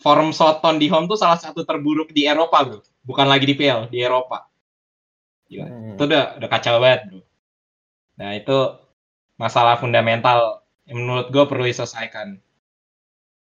form 0.02 0.34
Soton 0.34 0.82
di 0.82 0.90
home 0.90 1.06
tuh 1.06 1.18
salah 1.20 1.38
satu 1.38 1.62
terburuk 1.62 2.10
di 2.10 2.26
Eropa 2.26 2.58
bro. 2.66 2.80
Bukan 3.06 3.26
lagi 3.30 3.44
di 3.46 3.54
PL, 3.54 3.86
di 3.92 4.02
Eropa. 4.02 4.48
Gila 5.46 5.66
Hmm. 5.68 5.94
itu 5.94 6.02
udah 6.08 6.24
udah 6.40 6.48
kacau 6.50 6.74
banget 6.82 7.00
bro. 7.08 7.20
Nah 8.18 8.30
itu 8.34 8.58
masalah 9.38 9.78
fundamental 9.78 10.66
yang 10.88 10.98
menurut 11.04 11.26
gue 11.30 11.44
perlu 11.46 11.64
diselesaikan. 11.68 12.42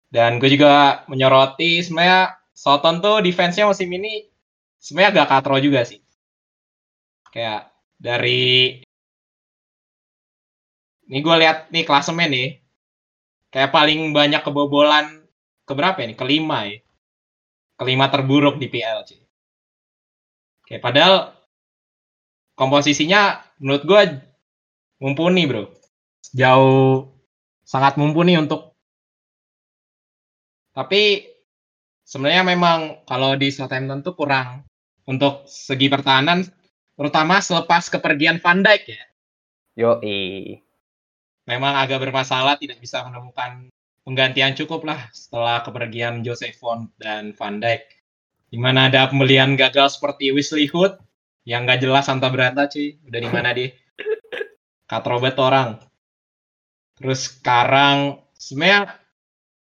Dan 0.08 0.40
gue 0.40 0.48
juga 0.48 1.04
menyoroti 1.12 1.84
sebenarnya 1.84 2.40
Soton 2.56 3.04
tuh 3.04 3.20
defense-nya 3.22 3.68
musim 3.68 3.92
ini 3.92 4.26
sebenarnya 4.80 5.12
agak 5.22 5.28
katro 5.30 5.58
juga 5.60 5.84
sih. 5.84 6.00
Kayak 7.34 7.70
dari 8.00 8.80
ini 11.08 11.20
gue 11.24 11.36
lihat 11.40 11.72
nih 11.72 11.88
klasemen 11.88 12.30
nih, 12.30 12.50
kayak 13.52 13.72
paling 13.72 14.12
banyak 14.12 14.44
kebobolan 14.44 15.24
ke 15.64 15.74
berapa 15.76 15.96
ya 16.04 16.12
nih? 16.12 16.18
Kelima 16.20 16.68
ya. 16.68 16.80
Kelima 17.80 18.12
terburuk 18.12 18.60
di 18.60 18.68
PL 18.68 19.00
sih. 19.08 19.22
Kayak 20.68 20.84
padahal 20.84 21.16
komposisinya 22.60 23.40
menurut 23.64 23.84
gue 23.88 24.02
mumpuni 25.00 25.48
bro. 25.48 25.72
Jauh 26.36 27.08
sangat 27.64 27.96
mumpuni 27.96 28.36
untuk 28.36 28.76
tapi 30.78 31.26
sebenarnya 32.06 32.46
memang 32.46 33.02
kalau 33.10 33.34
di 33.34 33.50
Southampton 33.50 34.06
tuh 34.06 34.14
kurang 34.14 34.62
untuk 35.10 35.50
segi 35.50 35.90
pertahanan 35.90 36.46
terutama 36.94 37.42
selepas 37.42 37.90
kepergian 37.90 38.38
Van 38.38 38.62
Dijk 38.62 38.84
ya. 38.86 39.04
Yo, 39.78 39.92
Memang 41.48 41.80
agak 41.80 42.04
bermasalah 42.04 42.60
tidak 42.60 42.84
bisa 42.84 43.08
menemukan 43.08 43.72
penggantian 44.04 44.52
cukup 44.56 44.84
lah 44.84 45.08
setelah 45.16 45.64
kepergian 45.64 46.20
Joseph 46.20 46.60
Font 46.60 46.92
dan 47.00 47.32
Van 47.32 47.64
Dijk. 47.64 47.88
Di 48.52 48.60
mana 48.60 48.92
ada 48.92 49.08
pembelian 49.08 49.56
gagal 49.56 49.96
seperti 49.96 50.36
Wesley 50.36 50.68
Hood 50.68 51.00
yang 51.48 51.64
nggak 51.64 51.84
jelas 51.84 52.12
Santa 52.12 52.28
Berata 52.28 52.68
cuy. 52.68 53.00
Udah 53.08 53.20
di 53.24 53.30
mana 53.32 53.56
dia? 53.56 53.72
Kat 54.92 55.04
Robert 55.08 55.40
orang. 55.40 55.80
Terus 57.00 57.32
sekarang 57.32 58.20
sebenarnya 58.36 59.00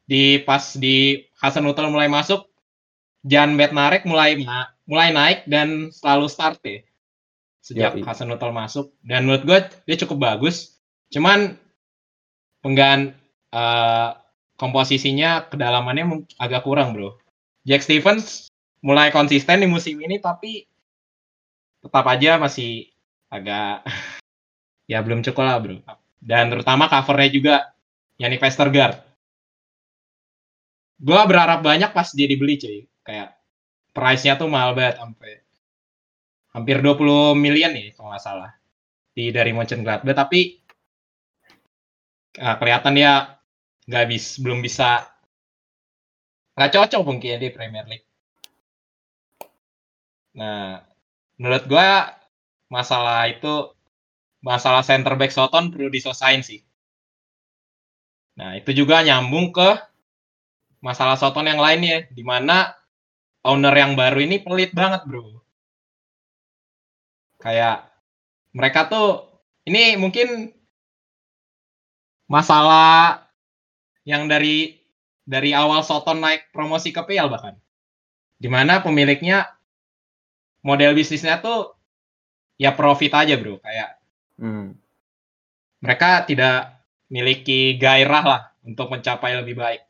di 0.07 0.39
pas 0.43 0.79
di 0.79 1.27
Hasan 1.39 1.67
Utel 1.67 1.91
mulai 1.91 2.07
masuk, 2.07 2.47
Jan 3.27 3.59
Bednarek 3.59 4.07
mulai 4.07 4.39
mulai 4.87 5.09
naik 5.11 5.39
dan 5.47 5.91
selalu 5.91 6.31
start 6.31 6.63
ya. 6.63 6.79
Sejak 7.59 7.99
Yoi. 7.99 8.05
Hasan 8.07 8.31
Utel 8.31 8.55
masuk 8.55 8.95
dan 9.03 9.27
menurut 9.27 9.43
gue 9.43 9.59
dia 9.89 9.97
cukup 10.07 10.23
bagus. 10.23 10.79
Cuman 11.09 11.57
penggan 12.65 13.13
eh, 13.53 14.09
komposisinya 14.57 15.45
kedalamannya 15.45 16.25
agak 16.41 16.65
kurang 16.65 16.97
bro. 16.97 17.21
Jack 17.61 17.85
Stevens 17.85 18.49
mulai 18.81 19.13
konsisten 19.13 19.61
di 19.61 19.69
musim 19.69 20.01
ini 20.01 20.17
tapi 20.17 20.65
tetap 21.85 22.05
aja 22.09 22.41
masih 22.41 22.89
agak 23.29 23.85
ya 24.91 25.05
belum 25.05 25.21
cukup 25.21 25.45
lah 25.45 25.61
bro. 25.61 25.77
Dan 26.17 26.49
terutama 26.49 26.89
covernya 26.89 27.29
juga 27.29 27.55
Yannick 28.17 28.41
Vestergaard. 28.41 29.05
Gue 30.97 31.21
berharap 31.29 31.61
banyak 31.61 31.93
pas 31.93 32.09
dia 32.17 32.25
dibeli 32.25 32.57
cuy. 32.57 32.89
Kayak 33.05 33.37
price-nya 33.93 34.41
tuh 34.41 34.49
mahal 34.49 34.73
banget 34.73 34.97
sampai 34.97 35.45
hampir 36.55 36.79
20 36.81 37.35
million 37.37 37.69
ya 37.75 37.93
kalau 37.93 38.15
nggak 38.15 38.23
salah 38.23 38.51
di 39.11 39.27
dari 39.29 39.51
Mönchengladbach 39.51 40.15
tapi 40.15 40.64
ah, 42.39 42.55
kelihatan 42.59 42.93
dia 42.97 43.39
nggak 43.85 44.05
bis 44.09 44.41
belum 44.41 44.59
bisa 44.65 45.05
nggak 46.55 46.71
cocok 46.71 47.01
mungkin 47.03 47.35
ya 47.35 47.37
di 47.37 47.49
Premier 47.51 47.85
League. 47.85 48.07
Nah, 50.35 50.83
menurut 51.39 51.63
gua 51.67 52.11
masalah 52.67 53.27
itu 53.31 53.71
masalah 54.43 54.83
center 54.83 55.15
back 55.15 55.31
Soton 55.31 55.71
perlu 55.71 55.87
diselesain 55.89 56.43
sih. 56.43 56.61
Nah, 58.35 58.59
itu 58.59 58.75
juga 58.75 58.99
nyambung 58.99 59.55
ke 59.55 59.79
masalah 60.83 61.15
Soton 61.15 61.47
yang 61.47 61.59
lainnya, 61.59 62.05
di 62.11 62.21
mana 62.21 62.75
owner 63.47 63.71
yang 63.73 63.95
baru 63.95 64.19
ini 64.21 64.43
pelit 64.43 64.75
banget, 64.75 65.07
bro. 65.07 65.39
Kayak 67.39 67.89
mereka 68.51 68.91
tuh 68.91 69.07
ini 69.65 69.95
mungkin 69.95 70.51
masalah 72.25 73.25
yang 74.05 74.29
dari 74.29 74.81
dari 75.25 75.51
awal 75.57 75.81
Soton 75.81 76.21
naik 76.21 76.53
promosi 76.53 76.93
ke 76.93 77.01
PL 77.01 77.29
bahkan. 77.29 77.57
Di 78.37 78.45
mana 78.51 78.83
pemiliknya 78.83 79.49
model 80.61 80.93
bisnisnya 80.93 81.41
tuh 81.41 81.73
ya 82.61 82.73
profit 82.77 83.11
aja, 83.13 83.35
bro. 83.37 83.57
Kayak 83.61 83.97
Hmm. 84.35 84.75
mereka 85.79 86.27
tidak 86.27 86.83
memiliki 87.07 87.79
gairah 87.79 88.23
lah 88.27 88.41
untuk 88.67 88.91
mencapai 88.91 89.31
lebih 89.39 89.55
baik. 89.55 89.81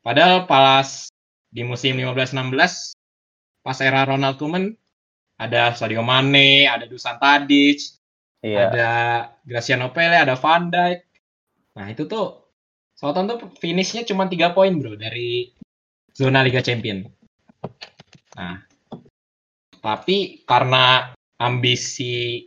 Padahal 0.00 0.48
pas 0.48 1.12
di 1.52 1.60
musim 1.60 2.00
15-16 2.00 2.96
pas 3.60 3.76
era 3.84 4.08
Ronald 4.08 4.40
Koeman 4.40 4.72
ada 5.36 5.76
Sadio 5.76 6.00
Mane, 6.00 6.64
ada 6.64 6.88
Dusan 6.88 7.20
Tadic, 7.20 7.99
Iya. 8.40 8.72
ada 8.72 8.90
Graciano 9.44 9.92
Pele, 9.92 10.16
ada 10.16 10.36
Van 10.36 10.72
Dijk. 10.72 11.00
Nah, 11.76 11.86
itu 11.92 12.08
tuh 12.08 12.40
Southampton 12.96 13.36
tuh 13.40 13.50
finishnya 13.56 14.04
cuma 14.04 14.28
3 14.28 14.52
poin, 14.52 14.72
Bro, 14.76 15.00
dari 15.00 15.48
zona 16.12 16.44
Liga 16.44 16.60
Champion. 16.60 17.04
Nah, 18.36 18.60
tapi 19.80 20.44
karena 20.44 21.16
ambisi 21.40 22.44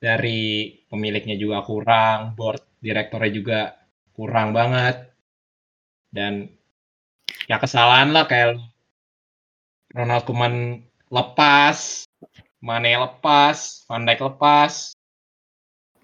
dari 0.00 0.72
pemiliknya 0.88 1.36
juga 1.36 1.60
kurang, 1.66 2.32
board 2.32 2.80
direkturnya 2.80 3.32
juga 3.32 3.60
kurang 4.16 4.56
banget. 4.56 5.12
Dan 6.08 6.48
ya 7.44 7.60
kesalahan 7.60 8.16
lah 8.16 8.24
kayak 8.24 8.56
Ronald 9.92 10.24
Koeman 10.24 10.80
lepas, 11.12 12.07
Mane 12.58 12.90
lepas, 12.98 13.86
Van 13.86 14.02
Dijk 14.02 14.20
lepas. 14.34 14.98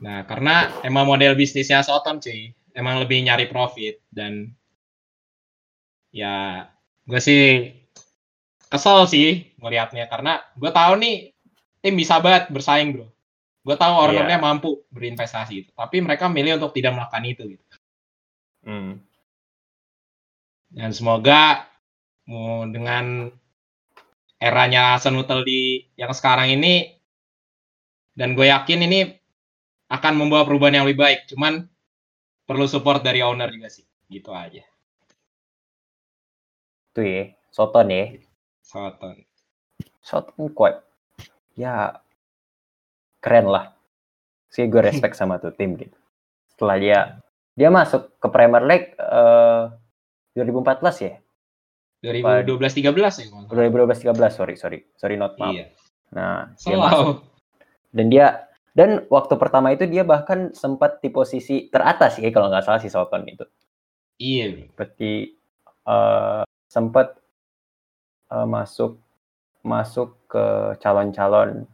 Nah, 0.03 0.23
karena 0.27 0.71
emang 0.87 1.07
model 1.07 1.35
bisnisnya 1.35 1.83
Soton 1.83 2.23
cuy, 2.23 2.55
emang 2.75 3.03
lebih 3.03 3.23
nyari 3.23 3.47
profit 3.51 4.03
dan 4.11 4.51
ya 6.15 6.67
gue 7.07 7.19
sih 7.19 7.75
kesel 8.71 9.07
sih 9.11 9.55
ngelihatnya 9.59 10.07
karena 10.07 10.43
gue 10.55 10.71
tahu 10.71 10.99
nih 10.99 11.35
tim 11.83 11.95
bisa 11.95 12.19
banget 12.23 12.51
bersaing 12.51 12.95
bro. 12.95 13.07
Gue 13.65 13.77
tahu 13.81 13.97
ownernya 13.97 14.37
mampu 14.37 14.85
berinvestasi 14.93 15.53
gitu, 15.65 15.71
tapi 15.73 16.05
mereka 16.05 16.29
milih 16.29 16.61
untuk 16.61 16.77
tidak 16.77 16.93
melakukan 16.93 17.25
itu 17.25 17.43
gitu. 17.57 17.65
Hmm. 18.65 19.01
Dan 20.69 20.91
semoga 20.93 21.65
mau 22.29 22.69
dengan 22.69 23.33
eranya 24.39 24.99
Senutel 25.01 25.47
di 25.47 25.85
yang 25.99 26.11
sekarang 26.11 26.53
ini 26.55 26.95
dan 28.14 28.39
gue 28.39 28.47
yakin 28.47 28.87
ini 28.87 29.01
akan 29.91 30.12
membawa 30.14 30.47
perubahan 30.47 30.82
yang 30.82 30.87
lebih 30.87 31.03
baik. 31.03 31.20
Cuman 31.30 31.66
perlu 32.47 32.66
support 32.70 33.03
dari 33.03 33.20
owner 33.20 33.51
juga 33.51 33.68
sih. 33.70 33.85
Gitu 34.07 34.30
aja. 34.30 34.62
Itu 36.95 37.01
ya, 37.03 37.35
Soton 37.51 37.91
ya. 37.91 38.05
Soton. 38.62 39.18
Soton 39.99 40.51
quite 40.55 40.78
ya 41.59 41.99
keren 43.18 43.51
lah. 43.51 43.74
Sih 44.53 44.70
gue 44.70 44.82
respect 44.82 45.18
sama 45.18 45.43
tuh 45.43 45.51
tim 45.51 45.74
gitu. 45.74 45.99
Setelah 46.55 46.76
dia 46.78 46.99
dia 47.59 47.70
masuk 47.70 48.14
ke 48.22 48.26
Premier 48.30 48.62
League 48.62 48.95
eh 48.99 49.64
2014 50.35 51.07
ya? 51.07 51.14
2012 52.05 52.85
13 52.85 52.85
ya 52.85 53.25
kalau 53.33 53.41
nggak 53.49 53.57
salah. 53.57 53.89
2012 53.89 54.13
13 54.13 54.37
sorry 54.37 54.55
sorry 54.61 54.79
sorry 55.01 55.17
not 55.17 55.33
maaf. 55.41 55.57
Iya. 55.57 55.65
Nah 56.13 56.53
dia 56.61 56.77
masuk 56.77 57.17
dan 57.97 58.07
dia 58.13 58.27
dan 58.77 58.91
waktu 59.09 59.35
pertama 59.41 59.73
itu 59.73 59.89
dia 59.89 60.05
bahkan 60.05 60.53
sempat 60.53 61.01
di 61.01 61.09
posisi 61.09 61.73
teratas 61.73 62.21
ya 62.21 62.29
kalau 62.29 62.53
nggak 62.53 62.65
salah 62.69 62.81
si 62.83 62.93
Soton 62.93 63.25
itu. 63.25 63.49
Iya. 64.21 64.69
Seperti 64.69 65.33
eh 65.89 66.45
sempat 66.69 67.17
eh, 68.29 68.47
masuk 68.49 69.01
masuk 69.65 70.13
ke 70.29 70.77
calon-calon 70.85 71.65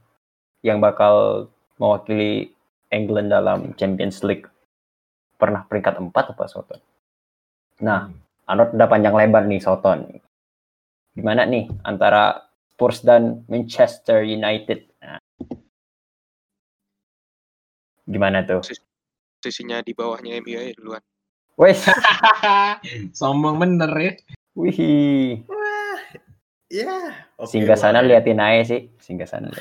yang 0.62 0.78
bakal 0.78 1.48
mewakili 1.82 2.54
England 2.94 3.34
dalam 3.34 3.74
Champions 3.74 4.22
League. 4.22 4.46
Pernah 5.40 5.64
peringkat 5.66 5.98
4 5.98 6.12
apa 6.12 6.44
Soton? 6.46 6.78
Nah, 7.80 8.12
Anot 8.50 8.74
udah 8.74 8.90
panjang 8.90 9.14
lebar 9.14 9.46
nih 9.46 9.62
Soton. 9.62 10.10
Gimana 11.14 11.46
nih 11.46 11.70
antara 11.86 12.50
Spurs 12.74 13.06
dan 13.06 13.46
Manchester 13.46 14.26
United? 14.26 14.90
Nah. 14.98 15.22
Gimana 18.10 18.42
tuh? 18.42 18.58
Posisinya 19.38 19.78
di 19.86 19.94
bawahnya 19.94 20.42
MU 20.42 20.58
aja 20.58 20.74
duluan. 20.74 21.02
Wes, 21.54 21.86
Sombong 23.18 23.60
bener 23.62 23.92
ya. 23.94 24.12
wih. 24.58 25.44
Wah, 25.46 26.00
ya. 26.72 27.12
oke 27.38 27.52
Singgah 27.52 27.78
sana 27.78 28.02
lah. 28.02 28.18
liatin 28.18 28.40
aja 28.42 28.64
sih. 28.66 28.90
Singgah 28.98 29.28
sana. 29.30 29.52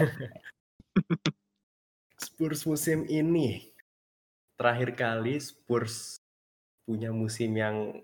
Spurs 2.17 2.65
musim 2.65 3.05
ini 3.05 3.69
terakhir 4.57 4.97
kali 4.97 5.37
Spurs 5.37 6.17
punya 6.89 7.13
musim 7.13 7.53
yang 7.53 7.99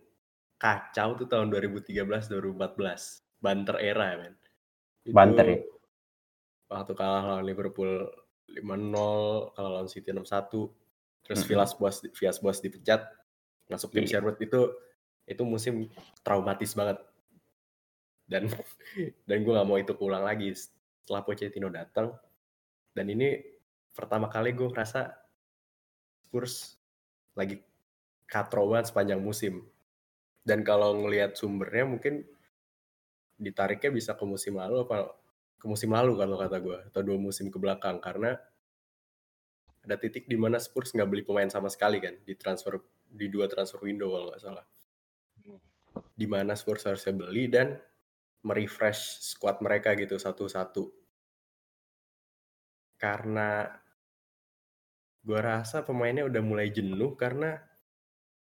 kacau 0.55 1.19
tuh 1.19 1.27
tahun 1.27 1.51
2013 1.51 1.91
2014 2.31 2.75
banter 3.43 3.75
era 3.79 4.15
men 4.17 4.33
Itu 5.05 5.13
Banter 5.13 5.45
ya? 5.45 5.59
waktu 6.71 6.93
kalah 6.97 7.23
lawan 7.37 7.45
Liverpool 7.45 8.09
5-0 8.49 9.53
kalah 9.53 9.71
lawan 9.79 9.89
City 9.91 10.09
6-1 10.09 10.25
terus 11.25 11.39
Mm-mm. 11.43 11.49
Villas 11.49 11.71
Boas 11.77 11.95
Villas 12.15 12.37
Boas 12.41 12.57
dipecat 12.63 13.05
masuk 13.69 13.93
tim 13.93 14.05
Iya. 14.05 14.17
Sherwood 14.17 14.37
itu 14.41 14.73
itu 15.25 15.41
musim 15.45 15.89
traumatis 16.21 16.73
banget 16.77 17.01
dan 18.25 18.49
dan 19.29 19.37
gue 19.45 19.53
nggak 19.53 19.67
mau 19.67 19.77
itu 19.77 19.93
keulang 19.97 20.25
lagi 20.25 20.53
setelah 20.53 21.21
Pochettino 21.25 21.69
datang 21.69 22.13
dan 22.93 23.05
ini 23.09 23.41
pertama 23.93 24.29
kali 24.29 24.53
gue 24.53 24.69
ngerasa 24.69 25.13
Spurs 26.25 26.77
lagi 27.37 27.61
katro 28.25 28.65
banget 28.67 28.89
sepanjang 28.89 29.21
musim. 29.21 29.61
Dan 30.45 30.61
kalau 30.61 30.93
ngelihat 31.01 31.33
sumbernya 31.33 31.89
mungkin 31.89 32.21
ditariknya 33.35 33.89
bisa 33.89 34.13
ke 34.13 34.23
musim 34.23 34.55
lalu 34.61 34.85
apa 34.85 35.11
ke 35.57 35.65
musim 35.65 35.91
lalu 35.91 36.13
kalau 36.15 36.37
kata 36.37 36.57
gue 36.61 36.77
atau 36.93 37.01
dua 37.01 37.17
musim 37.17 37.49
ke 37.49 37.57
belakang. 37.57 37.97
Karena 37.97 38.37
ada 39.85 39.95
titik 39.97 40.29
di 40.29 40.37
mana 40.37 40.61
Spurs 40.61 40.93
nggak 40.93 41.09
beli 41.09 41.23
pemain 41.25 41.49
sama 41.49 41.69
sekali 41.69 41.97
kan 41.97 42.13
di 42.21 42.37
transfer 42.37 42.77
di 43.05 43.25
dua 43.29 43.49
transfer 43.49 43.81
window 43.81 44.13
kalau 44.13 44.29
nggak 44.29 44.43
salah. 44.45 44.65
Di 46.13 46.29
mana 46.29 46.53
Spurs 46.53 46.85
harusnya 46.85 47.17
beli 47.17 47.49
dan 47.49 47.73
merefresh 48.45 49.33
squad 49.33 49.65
mereka 49.65 49.97
gitu 49.97 50.21
satu-satu. 50.21 50.93
Karena 53.01 53.65
gue 55.25 55.39
rasa 55.41 55.81
pemainnya 55.81 56.29
udah 56.29 56.41
mulai 56.45 56.69
jenuh 56.69 57.17
karena 57.17 57.57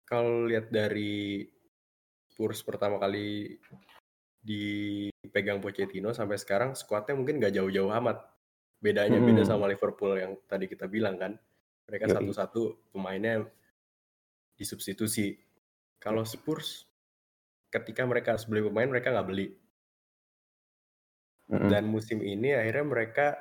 kalau 0.09 0.49
lihat 0.49 0.73
dari 0.73 1.45
Spurs 2.41 2.65
pertama 2.65 2.97
kali 2.97 3.53
dipegang 4.41 5.61
Pochettino 5.61 6.17
sampai 6.17 6.41
sekarang 6.41 6.73
skuadnya 6.73 7.13
mungkin 7.13 7.37
nggak 7.37 7.53
jauh-jauh 7.53 7.93
amat. 8.01 8.17
Bedanya 8.81 9.21
beda 9.21 9.45
Hmm. 9.45 9.53
sama 9.53 9.69
Liverpool 9.69 10.17
yang 10.17 10.41
tadi 10.49 10.65
kita 10.65 10.89
bilang 10.89 11.21
kan. 11.21 11.37
Mereka 11.85 12.09
satu-satu 12.09 12.97
pemainnya 12.97 13.45
disubstitusi. 14.57 15.37
Kalau 16.01 16.25
Spurs 16.25 16.89
ketika 17.69 18.09
mereka 18.09 18.33
harus 18.33 18.49
beli 18.49 18.65
pemain 18.65 18.89
mereka 18.89 19.13
nggak 19.13 19.29
beli. 19.29 19.53
Mm-mm. 21.53 21.69
Dan 21.69 21.93
musim 21.93 22.25
ini 22.25 22.57
akhirnya 22.57 22.89
mereka 22.89 23.37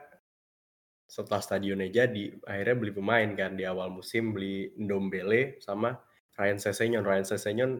setelah 1.07 1.39
stadionnya 1.39 1.87
jadi 1.87 2.35
akhirnya 2.43 2.75
beli 2.75 2.91
pemain 2.91 3.31
kan 3.31 3.55
di 3.55 3.63
awal 3.63 3.95
musim 3.95 4.35
beli 4.35 4.75
Ndombele 4.75 5.55
sama 5.63 5.95
Ryan 6.35 6.59
Sessegnon. 6.59 7.07
Ryan 7.07 7.23
Sessegnon 7.23 7.79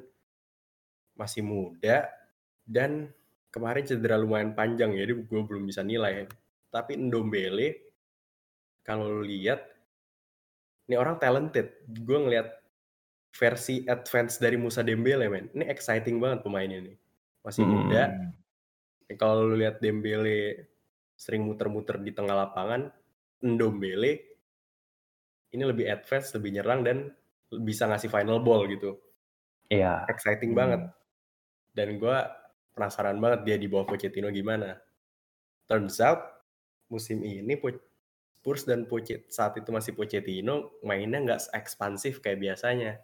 masih 1.20 1.44
muda 1.44 2.08
dan 2.64 3.12
kemarin 3.52 3.84
cedera 3.84 4.16
lumayan 4.16 4.56
panjang 4.56 4.96
jadi 4.96 5.12
gue 5.20 5.42
belum 5.44 5.68
bisa 5.68 5.84
nilai. 5.84 6.26
Tapi 6.72 6.96
Ndombele 6.96 7.76
kalau 8.88 9.20
lu 9.20 9.28
lihat 9.28 9.60
ini 10.90 10.96
orang 10.98 11.22
talented. 11.22 11.86
Gue 11.86 12.18
ngelihat 12.18 12.50
versi 13.30 13.86
advance 13.86 14.42
dari 14.42 14.58
Musa 14.58 14.82
Dembele 14.82 15.30
men. 15.30 15.54
Ini 15.54 15.70
exciting 15.70 16.18
banget 16.18 16.42
pemainnya 16.42 16.82
nih. 16.82 16.98
Masih 17.46 17.62
Hmm. 17.62 17.74
muda. 17.86 18.04
Ya, 19.06 19.16
kalau 19.22 19.46
lu 19.46 19.56
lihat 19.62 19.78
Dembele 19.78 20.66
sering 21.14 21.46
muter-muter 21.46 22.02
di 22.02 22.10
tengah 22.10 22.34
lapangan, 22.34 22.90
Ndombele 23.46 24.14
ini 25.50 25.64
lebih 25.66 25.90
advance, 25.90 26.34
lebih 26.38 26.58
nyerang 26.58 26.82
dan 26.86 26.98
bisa 27.50 27.86
ngasih 27.90 28.10
final 28.10 28.42
ball 28.42 28.66
gitu. 28.70 28.98
Iya. 29.70 30.10
Exciting 30.10 30.54
Hmm. 30.54 30.60
banget. 30.60 30.82
Dan 31.74 32.02
gue 32.02 32.18
penasaran 32.74 33.20
banget 33.20 33.42
dia 33.46 33.58
di 33.60 33.68
bawah 33.68 33.86
Pochettino 33.90 34.32
gimana. 34.32 34.80
Turns 35.70 36.02
out 36.02 36.22
musim 36.90 37.22
ini 37.22 37.54
Spurs 38.40 38.64
dan 38.64 38.88
Pochet 38.88 39.28
saat 39.30 39.60
itu 39.60 39.70
masih 39.70 39.94
Pochettino 39.94 40.80
mainnya 40.82 41.20
nggak 41.20 41.52
ekspansif 41.54 42.24
kayak 42.24 42.40
biasanya. 42.40 43.04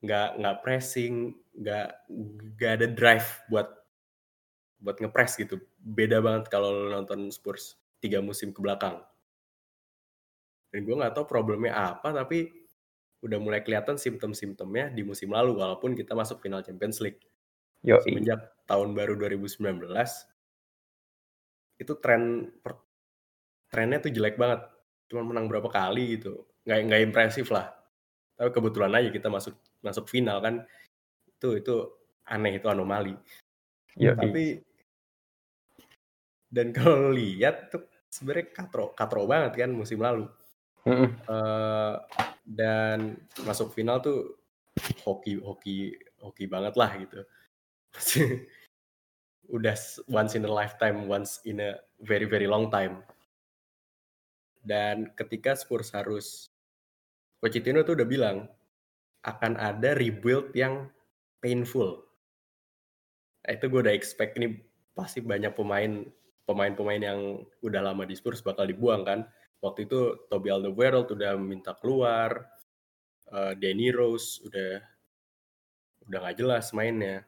Nggak 0.00 0.28
nggak 0.40 0.56
pressing, 0.64 1.36
nggak 1.52 1.88
nggak 2.56 2.72
ada 2.80 2.86
drive 2.90 3.28
buat 3.52 3.68
buat 4.80 4.96
ngepres 5.00 5.36
gitu. 5.36 5.60
Beda 5.78 6.24
banget 6.24 6.48
kalau 6.48 6.72
lu 6.72 6.88
nonton 6.96 7.28
Spurs 7.28 7.76
tiga 8.00 8.24
musim 8.24 8.56
ke 8.56 8.60
belakang. 8.64 9.04
Dan 10.72 10.84
gue 10.84 10.96
nggak 10.96 11.14
tahu 11.16 11.24
problemnya 11.28 11.76
apa, 11.96 12.12
tapi 12.12 12.52
udah 13.24 13.38
mulai 13.40 13.64
kelihatan 13.64 13.96
simptom-simptomnya 13.96 14.92
di 14.92 15.00
musim 15.00 15.32
lalu, 15.32 15.56
walaupun 15.56 15.96
kita 15.96 16.12
masuk 16.12 16.40
final 16.44 16.60
Champions 16.60 17.00
League. 17.00 17.20
Yoi. 17.84 18.02
Semenjak 18.04 18.40
tahun 18.64 18.96
baru 18.96 19.14
2019, 19.18 19.82
itu 21.76 21.92
tren 22.00 22.48
per- 22.64 22.84
trennya 23.68 24.00
tuh 24.00 24.12
jelek 24.12 24.40
banget. 24.40 24.64
Cuma 25.06 25.22
menang 25.22 25.46
berapa 25.46 25.68
kali 25.68 26.18
gitu. 26.18 26.46
Nggak, 26.64 26.78
nggak 26.88 27.02
impresif 27.12 27.46
lah. 27.52 27.70
Tapi 28.36 28.50
kebetulan 28.52 28.92
aja 28.96 29.08
kita 29.12 29.28
masuk 29.28 29.54
masuk 29.84 30.08
final 30.08 30.40
kan. 30.40 30.64
Itu 31.28 31.56
itu 31.60 31.74
aneh, 32.26 32.58
itu 32.58 32.66
anomali. 32.66 33.14
Yoi. 33.96 34.16
Tapi 34.16 34.44
dan 36.46 36.72
kalau 36.72 37.12
lihat 37.12 37.68
tuh 37.68 37.84
sebenarnya 38.08 38.48
katro 38.54 38.94
katro 38.96 39.28
banget 39.28 39.66
kan 39.66 39.70
musim 39.74 40.00
lalu. 40.00 40.24
Eh, 41.26 41.94
dan 42.46 43.18
masuk 43.42 43.74
final 43.74 43.98
tuh 43.98 44.38
hoki 45.02 45.42
hoki 45.42 45.98
hoki 46.22 46.46
banget 46.46 46.78
lah 46.78 46.90
gitu. 46.94 47.26
Udah 49.56 49.76
once 50.10 50.34
in 50.34 50.44
a 50.44 50.50
lifetime, 50.50 51.06
once 51.06 51.38
in 51.46 51.62
a 51.62 51.78
very 52.02 52.26
very 52.26 52.50
long 52.50 52.68
time. 52.68 53.02
Dan 54.66 55.14
ketika 55.14 55.54
Spurs 55.54 55.94
harus 55.94 56.50
Pochettino 57.38 57.86
tuh 57.86 57.94
udah 57.94 58.08
bilang 58.08 58.36
akan 59.22 59.54
ada 59.60 59.94
rebuild 59.94 60.50
yang 60.56 60.90
painful. 61.38 62.02
Nah, 63.46 63.54
itu 63.54 63.70
gue 63.70 63.80
udah 63.86 63.94
expect 63.94 64.34
ini 64.34 64.58
pasti 64.96 65.22
banyak 65.22 65.54
pemain 65.54 66.02
pemain-pemain 66.46 67.02
yang 67.02 67.20
udah 67.62 67.80
lama 67.82 68.02
di 68.02 68.18
Spurs 68.18 68.42
bakal 68.42 68.66
dibuang 68.66 69.06
kan. 69.06 69.26
Waktu 69.62 69.86
itu 69.86 70.26
Toby 70.30 70.50
Alderweireld 70.50 71.10
udah 71.10 71.38
minta 71.38 71.74
keluar, 71.78 72.50
eh, 73.30 73.52
Danny 73.58 73.94
Rose 73.94 74.42
udah 74.46 74.82
udah 76.06 76.18
nggak 76.22 76.38
jelas 76.38 76.70
mainnya. 76.74 77.26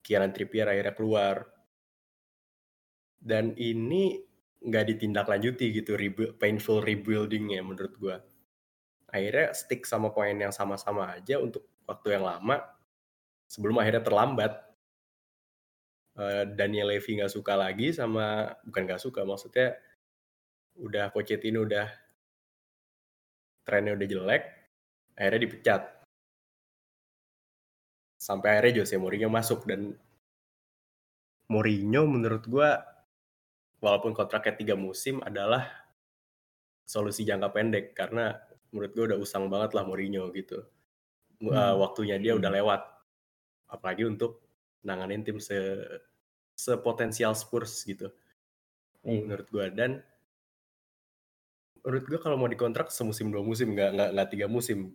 Kieran 0.00 0.32
Trippier 0.32 0.66
akhirnya 0.68 0.94
keluar. 0.96 1.36
Dan 3.20 3.52
ini 3.60 4.16
nggak 4.60 4.84
ditindaklanjuti 4.96 5.72
gitu 5.72 5.96
rebu- 5.96 6.36
painful 6.36 6.84
rebuildingnya 6.84 7.60
menurut 7.64 7.94
gua. 8.00 8.16
Akhirnya 9.10 9.52
stick 9.56 9.84
sama 9.84 10.12
poin 10.12 10.36
yang 10.36 10.52
sama-sama 10.52 11.12
aja 11.12 11.40
untuk 11.40 11.66
waktu 11.88 12.16
yang 12.16 12.24
lama 12.24 12.60
sebelum 13.50 13.80
akhirnya 13.80 14.04
terlambat. 14.04 14.52
Eh, 16.20 16.44
Daniel 16.52 16.92
Levy 16.92 17.20
nggak 17.20 17.32
suka 17.32 17.54
lagi 17.56 17.94
sama 17.96 18.52
bukan 18.66 18.82
nggak 18.84 19.00
suka 19.00 19.24
maksudnya 19.24 19.78
udah 20.80 21.12
Pochettino 21.12 21.64
udah 21.64 21.86
trennya 23.64 23.94
udah 23.94 24.08
jelek 24.08 24.42
akhirnya 25.14 25.40
dipecat 25.46 25.82
sampai 28.20 28.60
akhirnya 28.60 28.84
Jose 28.84 29.00
Mourinho 29.00 29.32
masuk 29.32 29.64
dan 29.64 29.96
Mourinho 31.48 32.04
menurut 32.04 32.44
gua 32.46 32.84
walaupun 33.80 34.12
kontraknya 34.12 34.54
tiga 34.60 34.74
musim 34.76 35.24
adalah 35.24 35.66
solusi 36.84 37.24
jangka 37.24 37.48
pendek. 37.50 37.96
Karena 37.96 38.36
menurut 38.70 38.92
gua 38.92 39.04
udah 39.16 39.18
usang 39.18 39.48
banget 39.48 39.72
lah 39.74 39.88
Mourinho 39.88 40.28
gitu. 40.36 40.68
Uh, 41.40 41.72
Hmm. 41.72 41.80
waktunya 41.80 42.20
dia 42.20 42.36
udah 42.36 42.52
lewat. 42.52 42.84
Apalagi 43.72 44.04
untuk 44.04 44.44
nanganin 44.84 45.24
tim 45.24 45.40
se 45.40 45.56
sepotensial 46.54 47.32
Spurs 47.32 47.72
gitu. 47.88 48.12
Iya. 49.00 49.24
menurut 49.24 49.48
gua. 49.48 49.66
Dan 49.72 50.04
menurut 51.80 52.04
gua 52.04 52.20
kalau 52.20 52.36
mau 52.36 52.52
dikontrak 52.52 52.92
semusim 52.92 53.32
dua 53.32 53.40
musim 53.40 53.72
nggak 53.72 53.90
nggak 53.96 54.10
nggak 54.12 54.28
tiga 54.30 54.46
musim. 54.46 54.92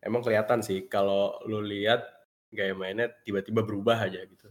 Emang 0.00 0.22
kelihatan 0.22 0.62
sih 0.62 0.86
kalau 0.86 1.42
lu 1.44 1.58
lihat 1.60 2.15
gaya 2.56 2.72
mainnya 2.72 3.12
tiba-tiba 3.22 3.60
berubah 3.60 4.08
aja 4.08 4.24
gitu 4.24 4.48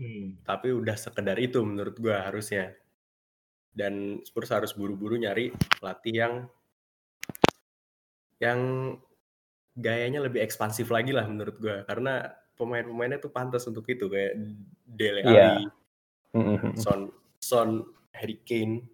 Hmm. 0.00 0.40
tapi 0.48 0.72
udah 0.72 0.96
sekedar 0.96 1.36
itu 1.36 1.60
menurut 1.60 1.92
gua 2.00 2.24
harusnya 2.24 2.72
dan 3.76 4.24
Spurs 4.24 4.48
harus 4.48 4.72
buru-buru 4.72 5.20
nyari 5.20 5.52
pelatih 5.76 6.14
yang 6.16 6.34
yang 8.40 8.60
gayanya 9.76 10.24
lebih 10.24 10.40
ekspansif 10.40 10.88
lagi 10.88 11.12
lah 11.12 11.28
menurut 11.28 11.60
gua 11.60 11.84
karena 11.84 12.32
pemain-pemainnya 12.56 13.20
tuh 13.20 13.28
pantas 13.28 13.68
untuk 13.68 13.84
itu 13.92 14.08
kayak 14.08 14.40
Dele 14.84 15.20
Iya. 15.24 15.32
Alli, 15.56 15.64
Mm-mm. 16.36 16.76
Son, 16.76 17.08
Son, 17.40 17.84
Harry 18.12 18.36
Kane 18.44 18.84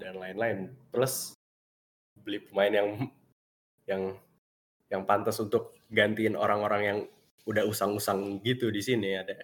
dan 0.00 0.16
lain-lain. 0.16 0.72
Plus 0.88 1.36
beli 2.16 2.40
pemain 2.40 2.72
yang 2.72 2.88
yang 3.84 4.02
yang 4.88 5.02
pantas 5.04 5.36
untuk 5.36 5.76
gantiin 5.92 6.32
orang-orang 6.32 6.82
yang 6.82 6.98
udah 7.48 7.64
usang-usang 7.66 8.40
gitu 8.44 8.68
di 8.68 8.80
sini 8.84 9.16
ada 9.16 9.36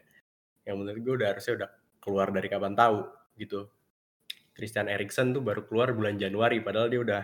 yang 0.67 0.83
menurut 0.83 1.01
gue 1.01 1.15
udah 1.23 1.29
harusnya 1.37 1.55
udah 1.65 1.71
keluar 2.03 2.29
dari 2.35 2.49
kapan 2.51 2.75
tahu 2.75 3.07
gitu. 3.39 3.71
Christian 4.57 4.89
Eriksen 4.89 5.37
tuh 5.37 5.45
baru 5.45 5.69
keluar 5.69 5.93
bulan 5.93 6.17
Januari 6.17 6.65
padahal 6.65 6.89
dia 6.89 7.01
udah 7.05 7.23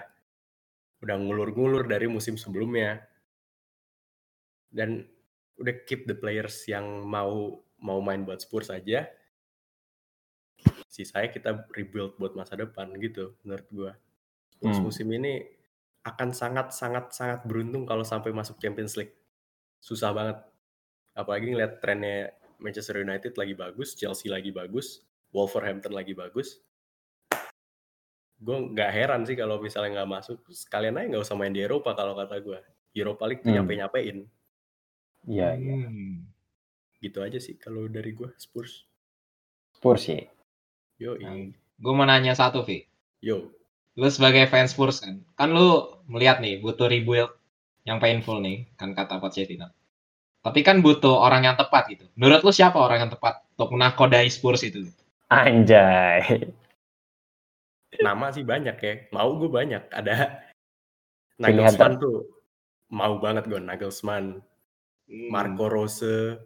udah 1.02 1.16
ngulur-ngulur 1.18 1.88
dari 1.88 2.06
musim 2.06 2.36
sebelumnya. 2.36 3.02
Dan 4.72 5.04
udah 5.60 5.74
keep 5.84 6.08
the 6.08 6.16
players 6.16 6.64
yang 6.68 7.04
mau 7.04 7.60
mau 7.82 7.98
main 8.00 8.24
buat 8.24 8.40
Spurs 8.40 8.72
aja 8.72 9.04
sisanya 10.92 11.32
kita 11.32 11.50
rebuild 11.72 12.20
buat 12.20 12.36
masa 12.36 12.52
depan 12.52 12.92
gitu 13.00 13.32
menurut 13.42 13.66
gua. 13.72 13.92
Spurs 14.52 14.76
Hmm. 14.76 14.84
musim 14.84 15.08
ini 15.08 15.40
akan 16.04 16.36
sangat 16.36 16.76
sangat 16.76 17.16
sangat 17.16 17.40
beruntung 17.48 17.88
kalau 17.88 18.04
sampai 18.04 18.30
masuk 18.36 18.60
Champions 18.60 19.00
League. 19.00 19.16
Susah 19.80 20.12
banget. 20.12 20.38
Apalagi 21.12 21.52
ngeliat 21.52 21.78
trennya 21.78 22.32
Manchester 22.56 23.00
United 23.00 23.36
lagi 23.36 23.52
bagus, 23.52 23.92
Chelsea 23.92 24.32
lagi 24.32 24.48
bagus, 24.48 25.02
Wolverhampton 25.30 25.92
lagi 25.92 26.14
bagus. 26.14 26.60
Gue 28.42 28.56
nggak 28.74 28.90
heran 28.90 29.22
sih 29.22 29.38
kalau 29.38 29.62
misalnya 29.62 30.02
nggak 30.02 30.10
masuk. 30.10 30.38
Sekalian 30.50 30.98
aja 30.98 31.06
nggak 31.14 31.24
usah 31.24 31.36
main 31.38 31.54
di 31.54 31.62
Eropa 31.62 31.94
kalau 31.94 32.16
kata 32.16 32.42
gue. 32.42 32.58
Europa 32.92 33.24
League 33.24 33.40
tuh 33.40 33.48
Hmm. 33.48 33.62
nyampe-nyampein. 33.62 34.18
Iya, 35.24 35.48
iya. 35.56 35.74
Hmm. 35.86 36.26
Gitu 36.98 37.18
aja 37.22 37.38
sih 37.38 37.54
kalau 37.56 37.86
dari 37.86 38.12
gue 38.12 38.28
Spurs. 38.36 38.84
Spurs 39.72 40.02
sih. 40.04 40.22
Yo, 40.98 41.18
Gue 41.82 41.92
mau 41.98 42.06
nanya 42.06 42.30
satu, 42.32 42.62
Vi. 42.62 42.86
yo. 43.18 43.50
Lu 43.98 44.06
sebagai 44.08 44.46
fans 44.46 44.72
Spurs 44.72 45.02
kan, 45.02 45.20
kan 45.36 45.50
lu 45.50 45.84
melihat 46.08 46.38
nih 46.40 46.62
butuh 46.62 46.86
rebuild 46.88 47.28
yang 47.84 47.98
painful 47.98 48.38
nih, 48.40 48.70
kan 48.78 48.94
kata 48.94 49.18
Pochettino. 49.18 49.68
Tapi 50.42 50.60
kan 50.66 50.82
butuh 50.82 51.22
orang 51.22 51.46
yang 51.46 51.54
tepat 51.54 51.86
gitu. 51.94 52.04
Menurut 52.18 52.42
lu 52.42 52.50
siapa 52.50 52.74
orang 52.74 53.06
yang 53.06 53.12
tepat 53.14 53.46
untuk 53.54 53.78
menakodai 53.78 54.26
Spurs 54.26 54.66
itu? 54.66 54.90
Anjay. 55.30 56.50
Nama 58.02 58.26
sih 58.34 58.42
banyak 58.42 58.76
ya. 58.82 58.94
Mau 59.14 59.38
gue 59.38 59.46
banyak. 59.46 59.86
Ada 59.94 60.42
Nagelsmann 61.38 62.02
tuh. 62.02 62.26
Mau 62.90 63.22
banget 63.22 63.46
gue 63.46 63.62
Nagelsmann. 63.62 64.42
Hmm. 65.06 65.28
Marco 65.30 65.66
Rose, 65.70 66.38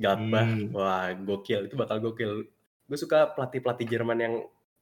Gladbach, 0.00 0.46
Hmm. 0.46 0.72
wah 0.72 1.12
gokil 1.12 1.68
itu 1.68 1.74
bakal 1.76 2.00
gokil. 2.00 2.44
Gue 2.86 2.98
suka 2.98 3.34
pelatih-pelatih 3.34 3.86
Jerman 3.88 4.18
yang 4.20 4.34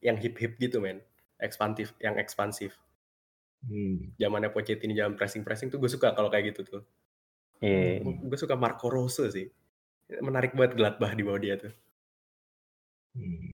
yang 0.03 0.17
hip-hip 0.19 0.61
gitu 0.61 0.77
men, 0.77 1.01
ekspansif, 1.41 1.95
yang 2.03 2.19
ekspansif. 2.21 2.77
Hmm. 3.65 4.13
Zamannya 4.21 4.53
Pochettino 4.53 4.93
zaman 4.93 5.17
pressing-pressing 5.17 5.73
tuh 5.73 5.81
gue 5.81 5.89
suka 5.89 6.13
kalau 6.13 6.29
kayak 6.29 6.53
gitu 6.53 6.61
tuh. 6.67 6.81
Iya. 7.65 8.05
Gue 8.05 8.37
suka 8.37 8.53
Marco 8.53 8.93
Rose 8.93 9.25
sih. 9.33 9.49
Menarik 10.21 10.53
banget 10.53 10.77
Gladbach 10.77 11.17
di 11.17 11.25
bawah 11.25 11.41
dia 11.41 11.57
tuh. 11.57 11.73
Hmm. 13.17 13.49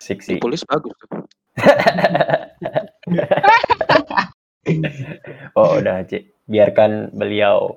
Sik 0.00 0.24
sih. 0.24 0.40
Polis 0.40 0.64
bagus 0.64 0.96
tuh. 0.96 1.28
oh 5.58 5.76
udah 5.76 6.08
Cik. 6.08 6.48
Biarkan 6.48 7.12
beliau 7.12 7.76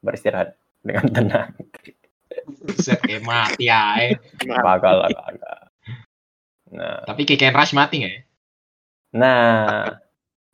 beristirahat 0.00 0.54
dengan 0.86 1.10
tenang. 1.10 1.50
Buset, 2.62 3.02
kayak 3.02 3.26
mati 3.26 3.66
ya. 3.66 3.98
eh. 3.98 4.14
Kagak 4.38 4.94
lah, 4.94 5.10
kagak. 5.10 5.58
Nah, 6.72 7.04
Tapi 7.04 7.28
Kiken 7.28 7.52
Rush 7.52 7.76
mati 7.76 8.00
nggak 8.00 8.14
ya? 8.14 8.22
nah 9.12 9.92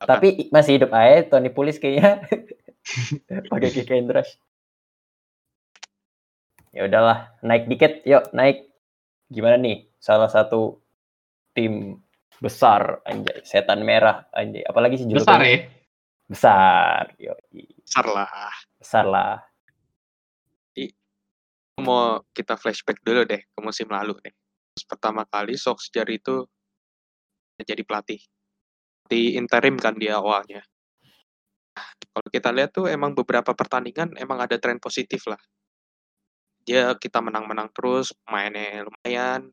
tapi 0.02 0.50
masih 0.50 0.82
hidup 0.82 0.90
aja 0.90 1.30
Tony 1.30 1.46
Pulis 1.46 1.78
kayaknya 1.78 2.26
pakai 3.53 3.70
kick 3.72 3.91
and 3.93 4.11
rush. 4.11 4.39
Ya 6.72 6.84
udahlah, 6.84 7.32
naik 7.41 7.66
dikit, 7.66 8.05
yuk 8.05 8.28
naik. 8.36 8.68
Gimana 9.28 9.57
nih? 9.61 9.89
Salah 10.01 10.28
satu 10.28 10.80
tim 11.57 12.01
besar 12.39 13.03
anjay, 13.09 13.43
setan 13.43 13.82
merah 13.82 14.28
anjay. 14.32 14.62
Apalagi 14.64 15.01
sih 15.01 15.07
Besar 15.11 15.43
ya? 15.43 15.66
Besar. 16.28 17.03
Yo, 17.18 17.34
Besar 17.82 18.05
lah. 18.07 18.28
besar 18.78 19.05
lah. 19.09 19.36
Mau 21.78 22.26
kita 22.34 22.59
flashback 22.59 22.99
dulu 23.07 23.22
deh 23.22 23.39
ke 23.39 23.59
musim 23.62 23.86
lalu 23.86 24.18
deh. 24.18 24.34
Terus 24.74 24.84
pertama 24.86 25.22
kali 25.26 25.55
Solskjaer 25.55 26.11
itu 26.11 26.43
jadi 27.62 27.82
pelatih. 27.86 28.18
Di 29.07 29.39
interim 29.39 29.78
kan 29.78 29.95
dia 29.95 30.18
awalnya. 30.18 30.62
Kalau 32.12 32.29
kita 32.29 32.51
lihat 32.53 32.70
tuh 32.74 32.87
emang 32.91 33.14
beberapa 33.14 33.55
pertandingan 33.55 34.18
emang 34.18 34.43
ada 34.43 34.59
tren 34.59 34.79
positif 34.79 35.26
lah. 35.26 35.39
Dia 36.68 36.93
kita 36.99 37.24
menang-menang 37.24 37.72
terus, 37.72 38.12
pemainnya 38.26 38.85
lumayan. 38.85 39.49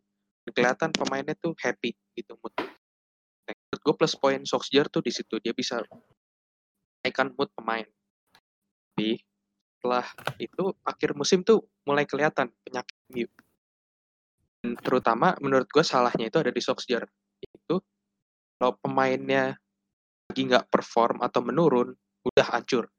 Kelihatan 0.45 0.93
pemainnya 0.93 1.33
tuh 1.39 1.57
happy 1.57 1.95
gitu 2.13 2.37
mood. 2.37 2.53
Nah, 2.57 3.55
gue 3.55 3.93
plus 3.97 4.13
poin 4.17 4.41
Solskjaer 4.45 4.89
tuh 4.89 5.01
di 5.01 5.09
situ 5.09 5.41
dia 5.41 5.53
bisa 5.55 5.81
naikkan 7.01 7.33
mood 7.33 7.49
pemain. 7.53 7.85
Tapi 8.93 9.17
setelah 9.77 10.05
itu 10.41 10.73
akhir 10.81 11.13
musim 11.13 11.45
tuh 11.45 11.65
mulai 11.85 12.05
kelihatan 12.05 12.49
penyakit 12.65 12.97
MU. 13.13 13.29
Dan 14.65 14.77
terutama 14.81 15.37
menurut 15.41 15.69
gue 15.69 15.85
salahnya 15.85 16.29
itu 16.29 16.37
ada 16.41 16.49
di 16.49 16.61
Solskjaer. 16.61 17.05
Itu 17.41 17.81
kalau 18.57 18.73
pemainnya 18.81 19.57
lagi 20.25 20.41
nggak 20.49 20.73
perform 20.73 21.21
atau 21.21 21.45
menurun, 21.45 21.93
udah 22.25 22.45
hancur. 22.57 22.89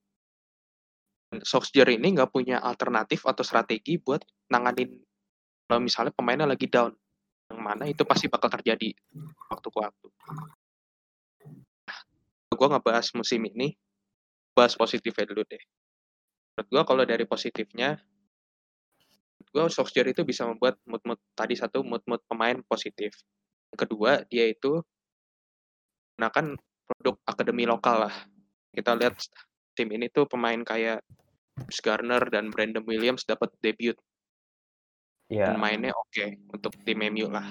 Solskjaer 1.37 1.99
ini 1.99 2.15
nggak 2.15 2.31
punya 2.31 2.63
alternatif 2.63 3.27
atau 3.27 3.43
strategi 3.43 3.99
buat 3.99 4.23
nanganin 4.49 4.95
kalau 5.67 5.83
misalnya 5.83 6.15
pemainnya 6.15 6.47
lagi 6.47 6.71
down. 6.71 6.95
Yang 7.51 7.63
mana 7.63 7.85
itu 7.91 8.03
pasti 8.07 8.31
bakal 8.31 8.51
terjadi 8.51 8.95
waktu 9.51 9.69
ke 9.71 9.79
waktu. 9.79 10.09
Nah, 11.87 11.99
gue 12.55 12.69
ngebahas 12.71 13.07
musim 13.19 13.43
ini, 13.51 13.75
bahas 14.55 14.75
positifnya 14.79 15.27
dulu 15.31 15.43
deh. 15.47 15.63
Menurut 16.55 16.69
gue 16.71 16.83
kalau 16.87 17.03
dari 17.07 17.25
positifnya, 17.27 17.99
gue 19.51 19.63
Solskjaer 19.67 20.11
itu 20.11 20.23
bisa 20.23 20.47
membuat 20.47 20.79
mood-mood 20.87 21.19
tadi 21.35 21.55
satu 21.59 21.83
mood-mood 21.83 22.23
pemain 22.27 22.59
positif. 22.67 23.15
Yang 23.75 23.79
kedua, 23.87 24.23
dia 24.31 24.47
itu 24.47 24.83
menggunakan 26.17 26.57
produk 26.87 27.15
akademi 27.29 27.69
lokal 27.69 28.09
lah. 28.09 28.15
Kita 28.77 28.93
lihat 28.93 29.17
tim 29.73 29.89
ini 29.89 30.13
tuh 30.13 30.29
pemain 30.29 30.61
kayak 30.61 31.01
James 31.57 31.81
Garner 31.81 32.21
dan 32.29 32.53
Brandon 32.53 32.85
Williams 32.85 33.25
dapat 33.25 33.49
debut 33.65 33.97
Ya, 35.27 35.51
dan 35.51 35.59
mainnya 35.59 35.91
oke 35.91 36.39
untuk 36.55 36.79
tim 36.87 37.03
MU 37.03 37.27
lah. 37.27 37.51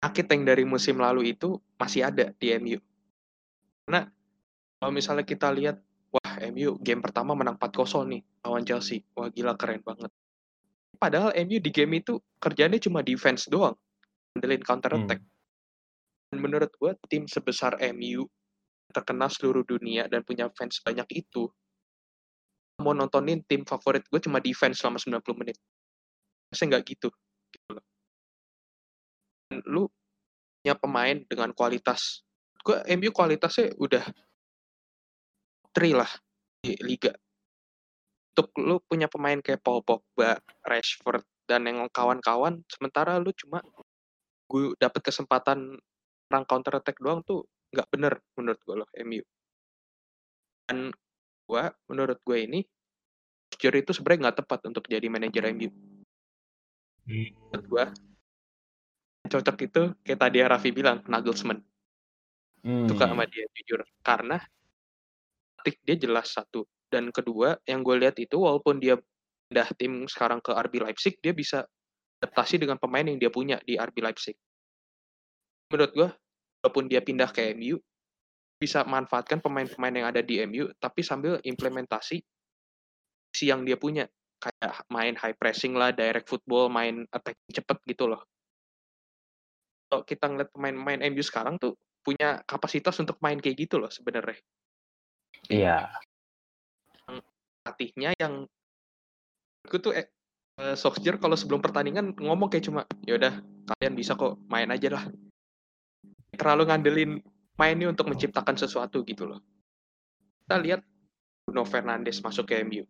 Sakit 0.00 0.26
yang 0.32 0.48
dari 0.48 0.64
musim 0.64 0.96
lalu 0.96 1.36
itu 1.36 1.60
masih 1.76 2.08
ada 2.08 2.32
di 2.40 2.56
MU. 2.56 2.80
Karena 3.84 4.08
kalau 4.80 4.92
misalnya 4.96 5.28
kita 5.28 5.52
lihat, 5.52 5.76
wah 6.08 6.40
MU 6.48 6.80
game 6.80 7.04
pertama 7.04 7.36
menang 7.36 7.60
4-0 7.60 8.08
nih 8.08 8.24
lawan 8.40 8.64
Chelsea. 8.64 9.04
Wah 9.12 9.28
gila 9.28 9.60
keren 9.60 9.84
banget. 9.84 10.08
Padahal 10.96 11.36
MU 11.44 11.60
di 11.60 11.68
game 11.68 12.00
itu 12.00 12.16
kerjanya 12.40 12.80
cuma 12.80 13.04
defense 13.04 13.44
doang. 13.52 13.76
Handelin 14.32 14.64
counter 14.64 14.96
attack. 14.96 15.20
Dan 16.30 16.38
menurut 16.38 16.70
gue 16.78 16.92
tim 17.10 17.26
sebesar 17.26 17.74
MU 17.90 18.24
terkenal 18.90 19.30
seluruh 19.30 19.62
dunia 19.66 20.06
dan 20.10 20.22
punya 20.26 20.50
fans 20.54 20.82
banyak 20.82 21.06
itu 21.14 21.46
mau 22.80 22.96
nontonin 22.96 23.44
tim 23.44 23.62
favorit 23.68 24.02
gue 24.08 24.20
cuma 24.24 24.40
defense 24.40 24.80
selama 24.80 24.96
90 24.98 25.40
menit. 25.44 25.56
Saya 26.50 26.74
nggak 26.74 26.84
gitu. 26.88 27.08
loh. 27.70 27.84
Dan 29.52 29.60
lu 29.68 29.84
punya 30.60 30.74
pemain 30.74 31.16
dengan 31.28 31.52
kualitas. 31.52 32.24
Gue 32.64 32.80
MU 32.96 33.12
kualitasnya 33.12 33.76
udah 33.76 34.04
3 35.76 36.00
lah 36.00 36.10
di 36.64 36.74
liga. 36.82 37.12
Untuk 38.34 38.48
lu 38.58 38.80
punya 38.88 39.06
pemain 39.06 39.38
kayak 39.38 39.60
Paul 39.60 39.84
Pogba, 39.84 40.40
Rashford, 40.64 41.22
dan 41.44 41.66
yang 41.66 41.86
kawan-kawan, 41.90 42.62
sementara 42.70 43.18
lu 43.20 43.30
cuma 43.36 43.60
gue 44.50 44.74
dapet 44.78 45.02
kesempatan 45.02 45.78
perang 46.30 46.46
counter 46.46 46.78
attack 46.78 47.02
doang 47.02 47.26
tuh 47.26 47.42
nggak 47.74 47.86
bener 47.90 48.14
menurut 48.38 48.60
gue 48.62 48.74
loh 48.78 48.90
MU. 49.02 49.22
Dan 50.70 50.94
gue 51.50 51.64
menurut 51.90 52.18
gue 52.22 52.38
ini 52.38 52.60
Solskjaer 53.50 53.82
itu 53.82 53.90
sebenarnya 53.92 54.20
nggak 54.24 54.38
tepat 54.46 54.60
untuk 54.70 54.86
jadi 54.86 55.04
manajer 55.10 55.50
MU 55.52 55.68
menurut 57.10 57.66
gue 57.66 57.84
cocok 59.30 59.56
itu 59.66 59.82
kayak 60.06 60.20
tadi 60.20 60.38
Raffi 60.42 60.70
bilang 60.72 61.02
Nagelsmann. 61.06 61.60
Hmm. 62.60 62.84
suka 62.92 63.08
sama 63.08 63.24
dia 63.24 63.48
jujur. 63.56 63.80
Karena 64.04 64.36
tik 65.64 65.80
dia 65.84 65.96
jelas 65.96 66.32
satu. 66.32 66.64
Dan 66.90 67.14
kedua 67.14 67.56
yang 67.64 67.80
gue 67.86 67.96
lihat 67.96 68.18
itu 68.18 68.36
walaupun 68.36 68.82
dia 68.82 68.98
pindah 69.48 69.68
tim 69.78 70.04
sekarang 70.10 70.42
ke 70.42 70.50
RB 70.50 70.82
Leipzig 70.82 71.18
dia 71.22 71.30
bisa 71.30 71.64
adaptasi 72.20 72.60
dengan 72.60 72.76
pemain 72.76 73.06
yang 73.06 73.16
dia 73.16 73.30
punya 73.32 73.56
di 73.64 73.78
RB 73.78 74.02
Leipzig 74.02 74.36
menurut 75.70 75.92
gue 75.94 76.08
walaupun 76.60 76.84
dia 76.90 77.00
pindah 77.00 77.30
ke 77.32 77.54
MU 77.56 77.80
bisa 78.60 78.84
manfaatkan 78.84 79.40
pemain-pemain 79.40 79.94
yang 79.96 80.06
ada 80.12 80.20
di 80.20 80.42
MU 80.44 80.68
tapi 80.76 81.00
sambil 81.00 81.40
implementasi 81.40 82.20
si 83.32 83.44
yang 83.48 83.64
dia 83.64 83.80
punya. 83.80 84.04
Kayak 84.40 84.88
main 84.88 85.14
high 85.20 85.36
pressing 85.36 85.76
lah 85.76 85.92
direct 85.92 86.24
football 86.28 86.72
main 86.72 87.04
attack 87.12 87.36
cepet 87.52 87.76
gitu 87.88 88.08
loh. 88.08 88.24
Kalau 89.88 90.02
kita 90.04 90.32
ngeliat 90.32 90.50
pemain-pemain 90.52 91.00
MU 91.12 91.20
sekarang 91.24 91.60
tuh 91.60 91.76
punya 92.00 92.40
kapasitas 92.48 92.96
untuk 93.04 93.20
main 93.20 93.36
kayak 93.36 93.68
gitu 93.68 93.76
loh 93.76 93.92
sebenarnya. 93.92 94.40
Iya. 95.48 95.88
pelatihnya 97.60 98.16
yang 98.16 98.48
gue 99.68 99.80
tuh 99.80 99.92
eh, 99.92 100.08
eh, 100.56 100.72
Solskjaer 100.72 101.20
kalau 101.20 101.36
sebelum 101.36 101.60
pertandingan 101.60 102.16
ngomong 102.16 102.48
kayak 102.48 102.64
cuma 102.64 102.88
ya 103.04 103.20
udah 103.20 103.44
kalian 103.68 103.94
bisa 103.94 104.16
kok 104.16 104.40
main 104.48 104.72
aja 104.72 104.96
lah 104.96 105.04
terlalu 106.40 106.72
ngandelin 106.72 107.20
mainnya 107.60 107.92
untuk 107.92 108.08
menciptakan 108.08 108.56
sesuatu 108.56 109.04
gitu 109.04 109.28
loh. 109.28 109.44
Kita 110.48 110.56
lihat 110.56 110.80
Bruno 111.44 111.68
Fernandes 111.68 112.24
masuk 112.24 112.48
ke 112.48 112.64
MU. 112.64 112.88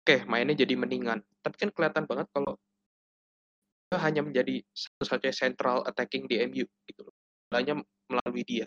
Oke, 0.00 0.24
mainnya 0.24 0.56
jadi 0.56 0.72
mendingan. 0.72 1.20
Tapi 1.44 1.56
kan 1.60 1.68
kelihatan 1.68 2.08
banget 2.08 2.24
kalau 2.32 2.56
dia 3.92 4.00
hanya 4.00 4.24
menjadi 4.24 4.64
satu-satunya 4.72 5.36
central 5.36 5.84
attacking 5.84 6.24
di 6.24 6.40
MU 6.48 6.64
gitu 6.88 7.00
loh. 7.04 7.14
Hanya 7.52 7.76
melalui 8.08 8.42
dia. 8.48 8.64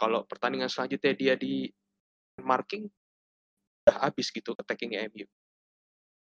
Kalau 0.00 0.24
pertandingan 0.24 0.72
selanjutnya 0.72 1.12
dia 1.12 1.36
di 1.36 1.68
marking 2.40 2.88
udah 3.84 4.08
habis 4.08 4.32
gitu 4.32 4.56
attackingnya 4.56 5.12
MU. 5.12 5.28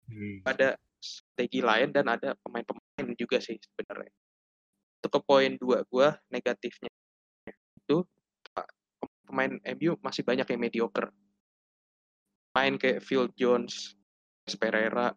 Hmm. 0.06 0.38
Ada 0.46 0.78
strategi 1.02 1.58
lain 1.58 1.90
dan 1.90 2.06
ada 2.06 2.38
pemain-pemain 2.38 3.10
juga 3.18 3.42
sih 3.42 3.58
sebenarnya. 3.58 4.14
Untuk 5.00 5.16
ke 5.16 5.20
poin 5.24 5.56
dua 5.56 5.80
gua 5.88 6.20
negatifnya 6.28 6.92
itu 7.80 8.04
pemain 9.24 9.56
MU 9.64 9.96
masih 10.04 10.20
banyak 10.20 10.44
yang 10.44 10.60
mediocre. 10.60 11.08
Main 12.52 12.76
kayak 12.76 13.00
Phil 13.00 13.32
Jones, 13.32 13.96
Pereira, 14.60 15.16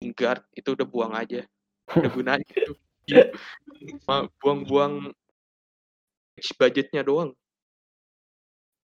Lingard 0.00 0.46
itu 0.56 0.72
udah 0.72 0.86
buang 0.88 1.12
aja. 1.12 1.44
Udah 1.92 2.10
gunanya 2.16 2.48
itu. 2.48 2.72
Ma- 4.08 4.30
Buang-buang 4.40 5.12
budgetnya 6.56 7.02
doang. 7.04 7.36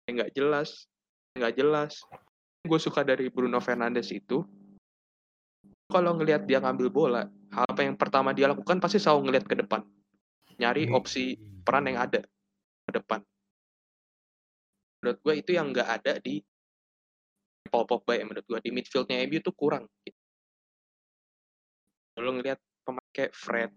Nggak 0.08 0.32
jelas. 0.34 0.88
Nggak 1.36 1.54
jelas. 1.54 1.92
Gue 2.64 2.80
suka 2.80 3.06
dari 3.06 3.30
Bruno 3.30 3.60
Fernandes 3.62 4.10
itu, 4.10 4.42
kalau 5.88 6.16
ngelihat 6.16 6.44
dia 6.44 6.58
ngambil 6.58 6.88
bola, 6.90 7.22
apa 7.64 7.80
yang 7.82 7.98
pertama 7.98 8.30
dia 8.36 8.46
lakukan 8.46 8.78
pasti 8.78 9.02
selalu 9.02 9.30
ngelihat 9.30 9.46
ke 9.48 9.56
depan. 9.58 9.82
Nyari 10.58 10.90
opsi 10.90 11.38
peran 11.64 11.90
yang 11.90 11.98
ada 11.98 12.22
ke 12.86 12.90
depan. 12.92 13.20
Menurut 15.02 15.18
gue 15.22 15.34
itu 15.38 15.50
yang 15.54 15.70
nggak 15.70 15.88
ada 16.02 16.18
di 16.18 16.42
Paul 17.68 17.86
Pogba 17.86 18.18
ya 18.18 18.24
menurut 18.26 18.46
gue. 18.46 18.58
Di 18.62 18.70
midfieldnya 18.74 19.22
MU 19.26 19.38
tuh 19.42 19.54
kurang. 19.54 19.86
Gitu. 20.02 20.18
Lo 22.18 22.34
ngelihat 22.34 22.58
pemain 22.82 23.08
kayak 23.14 23.32
Fred, 23.36 23.70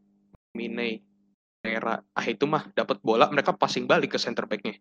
Mine, 0.58 1.06
Era, 1.62 2.02
ah 2.02 2.26
itu 2.26 2.50
mah 2.50 2.66
dapat 2.74 2.98
bola 3.06 3.30
mereka 3.30 3.54
passing 3.54 3.86
balik 3.86 4.18
ke 4.18 4.20
center 4.20 4.50
back-nya. 4.50 4.74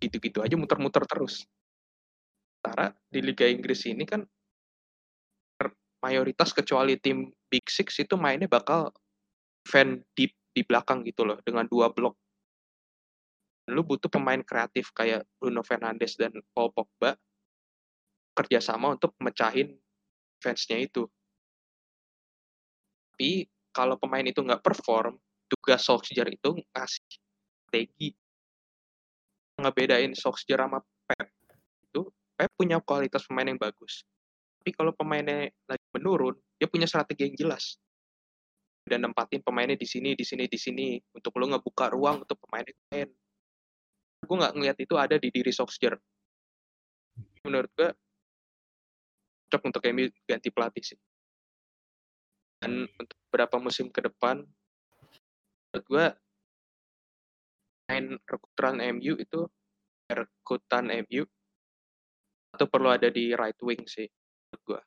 Gitu-gitu 0.00 0.40
aja 0.40 0.56
muter-muter 0.56 1.04
terus. 1.04 1.44
Sementara 2.56 2.96
di 3.12 3.20
Liga 3.20 3.44
Inggris 3.44 3.84
ini 3.84 4.08
kan 4.08 4.24
mayoritas 6.06 6.54
kecuali 6.54 6.94
tim 7.02 7.34
Big 7.50 7.66
Six 7.66 7.98
itu 7.98 8.14
mainnya 8.14 8.46
bakal 8.46 8.94
fan 9.66 10.06
deep 10.14 10.30
di 10.54 10.62
belakang 10.62 11.02
gitu 11.02 11.26
loh 11.26 11.42
dengan 11.42 11.66
dua 11.66 11.90
blok. 11.90 12.14
Lu 13.74 13.82
butuh 13.82 14.06
pemain 14.06 14.38
kreatif 14.38 14.94
kayak 14.94 15.26
Bruno 15.42 15.66
Fernandes 15.66 16.14
dan 16.14 16.30
Paul 16.54 16.70
Pogba 16.70 17.18
kerjasama 18.38 18.94
untuk 18.94 19.18
mecahin 19.18 19.74
fansnya 20.38 20.78
itu. 20.78 21.10
Tapi 23.10 23.50
kalau 23.74 23.98
pemain 23.98 24.22
itu 24.22 24.38
nggak 24.38 24.62
perform, 24.62 25.18
tugas 25.50 25.82
Solskjaer 25.82 26.30
itu 26.30 26.54
ngasih 26.70 27.02
strategi 27.66 28.14
ngebedain 29.56 30.12
Solskjaer 30.12 30.68
sama 30.68 30.78
Pep 31.08 31.28
itu 31.90 32.02
Pep 32.36 32.50
punya 32.54 32.78
kualitas 32.78 33.24
pemain 33.24 33.48
yang 33.48 33.58
bagus 33.58 34.04
tapi 34.60 34.70
kalau 34.74 34.92
pemainnya 34.92 35.50
menurun 35.96 36.36
dia 36.60 36.68
punya 36.68 36.84
strategi 36.84 37.32
yang 37.32 37.36
jelas. 37.36 37.80
Dan 38.86 39.02
nempatin 39.02 39.42
pemainnya 39.42 39.74
di 39.74 39.88
sini 39.88 40.14
di 40.14 40.22
sini 40.22 40.46
di 40.46 40.54
sini 40.54 40.94
untuk 41.10 41.34
lo 41.42 41.50
ngebuka 41.50 41.90
ruang 41.90 42.22
untuk 42.22 42.38
pemain 42.46 42.62
lain. 42.62 43.10
Gue 44.22 44.36
nggak 44.38 44.54
ngeliat 44.54 44.78
itu 44.78 44.94
ada 44.94 45.16
di 45.18 45.28
diri 45.32 45.50
Solskjaer 45.50 45.98
menurut 47.46 47.70
gue 47.78 47.90
cocok 49.46 49.62
untuk 49.70 49.82
MU 49.94 50.10
ganti 50.26 50.50
pelatih 50.50 50.82
sih. 50.82 50.98
Dan 52.58 52.90
untuk 52.98 53.18
beberapa 53.30 53.62
musim 53.62 53.86
ke 53.94 54.02
depan 54.02 54.42
menurut 55.70 55.86
gue 55.86 56.06
main 57.86 58.06
rekrutan 58.26 58.82
MU 58.98 59.14
itu 59.14 59.40
rekrutan 60.10 60.90
MU 61.06 61.22
atau 62.56 62.66
perlu 62.66 62.88
ada 62.90 63.12
di 63.12 63.36
right 63.36 63.58
wing 63.62 63.84
sih 63.86 64.08
menurut 64.08 64.62
gue 64.64 64.80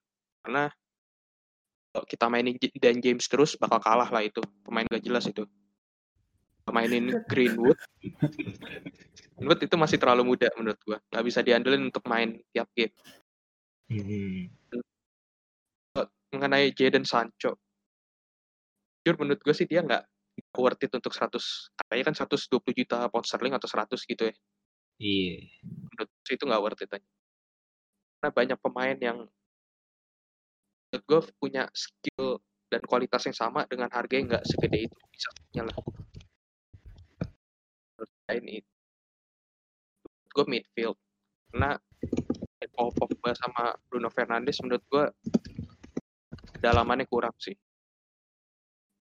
karena 0.43 0.63
kita 2.05 2.29
mainin 2.29 2.55
Dan 2.77 3.01
James 3.01 3.25
terus 3.25 3.57
bakal 3.57 3.81
kalah 3.81 4.09
lah 4.09 4.21
itu. 4.21 4.41
Pemain 4.61 4.85
gak 4.85 5.03
jelas 5.03 5.25
itu. 5.25 5.45
Mainin 6.71 7.09
Greenwood. 7.25 7.77
Greenwood 9.35 9.61
itu 9.65 9.75
masih 9.75 9.97
terlalu 9.97 10.35
muda 10.35 10.47
menurut 10.57 10.79
gue 10.85 10.97
nggak 10.97 11.25
bisa 11.25 11.39
diandelin 11.41 11.89
untuk 11.89 12.05
main 12.05 12.37
tiap 12.53 12.69
game. 12.77 12.93
Hmm. 13.89 14.53
mengenai 16.29 16.69
Jadon 16.77 17.09
Sancho. 17.09 17.57
Jujur 19.01 19.17
menurut 19.17 19.41
gue 19.41 19.55
sih 19.57 19.65
dia 19.65 19.81
nggak 19.81 20.05
worth 20.53 20.85
it 20.85 20.93
untuk 20.93 21.09
100 21.09 21.41
kayaknya 21.89 22.05
kan 22.13 22.15
120 22.21 22.53
juta 22.77 23.09
pound 23.09 23.25
sterling 23.25 23.57
atau 23.57 23.65
100 23.65 23.97
gitu 24.05 24.29
ya. 24.29 24.33
Iya. 24.99 25.35
menurut 25.65 26.09
gue 26.11 26.23
sih 26.29 26.35
itu 26.37 26.45
nggak 26.45 26.61
worth 26.61 26.85
it 26.85 26.91
aja. 26.93 27.09
Karena 28.19 28.29
banyak 28.29 28.57
pemain 28.61 28.97
yang 29.01 29.17
menurut 30.89 31.03
gue 31.05 31.19
punya 31.37 31.63
skill 31.71 32.41
dan 32.69 32.81
kualitas 32.85 33.25
yang 33.29 33.37
sama 33.37 33.65
dengan 33.69 33.89
harga 33.93 34.13
yang 34.17 34.27
nggak 34.29 34.45
segede 34.45 34.89
itu 34.89 34.97
bisa 35.13 35.29
saya 38.29 38.37
ini 38.41 38.61
menurut 40.01 40.31
gue 40.33 40.45
midfield 40.45 40.97
karena 41.49 41.77
Paul 42.73 42.93
Pogba 42.93 43.33
sama 43.33 43.73
Bruno 43.89 44.07
Fernandes 44.13 44.61
menurut 44.61 44.83
gue 44.87 45.05
kedalamannya 46.59 47.07
kurang 47.07 47.35
sih. 47.39 47.55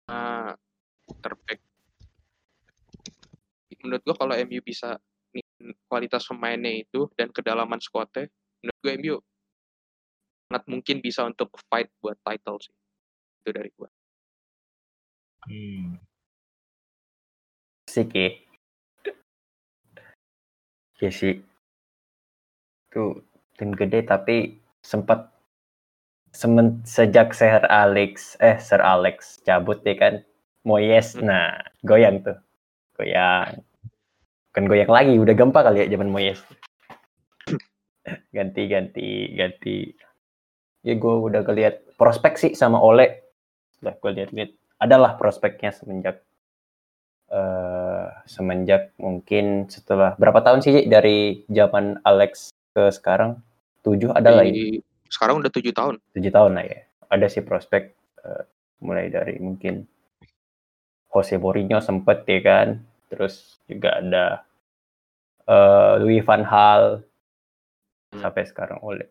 Nah, 0.08 0.52
terbaik. 1.20 1.60
Menurut 3.84 4.02
gue 4.04 4.16
kalau 4.16 4.34
MU 4.44 4.60
bisa 4.64 4.96
kualitas 5.88 6.24
pemainnya 6.28 6.80
itu 6.84 7.08
dan 7.16 7.28
kedalaman 7.32 7.80
squadnya, 7.80 8.28
menurut 8.60 8.78
gue 8.80 8.92
MU 9.00 9.14
sangat 10.48 10.64
mungkin 10.64 11.04
bisa 11.04 11.28
untuk 11.28 11.52
fight 11.68 11.92
buat 12.00 12.16
title 12.24 12.56
sih. 12.56 12.72
Itu 13.44 13.52
dari 13.52 13.68
gue. 13.68 13.88
Hmm. 15.44 16.00
Asik 17.84 18.16
ya. 18.16 18.32
Iya 21.04 21.10
sih. 21.12 21.36
Itu 22.88 23.20
tim 23.60 23.76
gede 23.76 24.08
tapi 24.08 24.56
sempat 24.80 25.28
semen, 26.32 26.80
sejak 26.88 27.36
Sir 27.36 27.68
Alex 27.68 28.40
eh 28.40 28.56
Sir 28.56 28.80
Alex 28.80 29.44
cabut 29.44 29.84
ya 29.84 29.96
kan 30.00 30.14
Moyes 30.64 31.16
Hmm. 31.16 31.28
nah 31.28 31.58
goyang 31.84 32.22
tuh 32.22 32.36
goyang 32.94 33.64
kan 34.52 34.64
goyang 34.68 34.90
lagi 34.92 35.16
udah 35.18 35.34
gempa 35.34 35.64
kali 35.64 35.82
ya 35.82 35.90
zaman 35.90 36.12
Moyes 36.12 36.38
ganti 38.36 38.62
ganti 38.70 39.32
ganti 39.34 39.96
ya 40.88 40.94
gue 40.96 41.14
udah 41.28 41.44
keliat 41.44 41.84
prospek 42.00 42.40
sih 42.40 42.52
sama 42.56 42.80
Ole. 42.80 43.28
Udah 43.84 43.92
gue 44.00 44.10
lihat-lihat 44.16 44.50
adalah 44.80 45.20
prospeknya 45.20 45.76
semenjak 45.76 46.24
eh 47.28 48.08
semenjak 48.24 48.96
mungkin 48.96 49.68
setelah 49.68 50.16
berapa 50.16 50.40
tahun 50.40 50.64
sih 50.64 50.88
dari 50.88 51.44
zaman 51.52 52.00
Alex 52.00 52.56
ke 52.72 52.88
sekarang? 52.88 53.36
Tujuh 53.84 54.16
adalah 54.16 54.48
ya? 54.48 54.80
Sekarang 55.12 55.44
udah 55.44 55.52
tujuh 55.52 55.76
tahun. 55.76 56.00
tujuh 56.16 56.32
tahun 56.32 56.56
lah 56.56 56.64
ya. 56.64 56.80
Ada 57.12 57.28
sih 57.28 57.44
prospek 57.44 57.92
eh, 58.24 58.44
mulai 58.80 59.12
dari 59.12 59.36
mungkin 59.44 59.84
Jose 61.12 61.36
Mourinho 61.36 61.84
sempet 61.84 62.24
ya 62.24 62.40
kan? 62.40 62.80
Terus 63.12 63.60
juga 63.68 64.00
ada 64.00 64.24
eh, 65.44 65.94
Louis 66.00 66.24
van 66.24 66.48
Gaal. 66.48 67.04
Hmm. 68.08 68.24
sampai 68.24 68.48
sekarang 68.48 68.80
oleh 68.80 69.04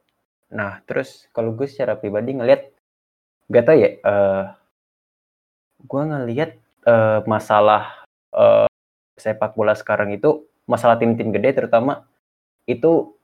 nah 0.47 0.79
terus 0.87 1.27
kalau 1.35 1.51
gue 1.51 1.67
secara 1.67 1.99
pribadi 1.99 2.35
ngelihat 2.35 2.71
gak 3.51 3.63
tau 3.67 3.77
ya 3.77 3.89
eh 3.99 4.45
gue 5.83 6.01
ngelihat 6.03 6.51
eh, 6.87 7.19
masalah 7.29 8.03
eh, 8.33 8.67
sepak 9.17 9.53
bola 9.53 9.73
sekarang 9.77 10.13
itu 10.15 10.45
masalah 10.67 10.99
tim-tim 10.99 11.31
gede 11.31 11.63
terutama 11.63 12.07
itu 12.67 13.15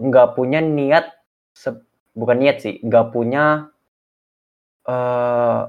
nggak 0.00 0.34
punya 0.34 0.58
niat 0.64 1.12
bukan 2.16 2.36
niat 2.42 2.56
sih 2.64 2.82
nggak 2.82 3.14
punya 3.14 3.70
eh 4.88 5.60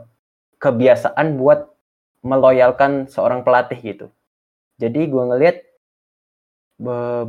kebiasaan 0.61 1.41
buat 1.41 1.73
meloyalkan 2.21 3.09
seorang 3.09 3.41
pelatih 3.41 3.81
gitu. 3.81 4.07
Jadi 4.77 5.09
gue 5.09 5.23
ngelihat 5.25 5.57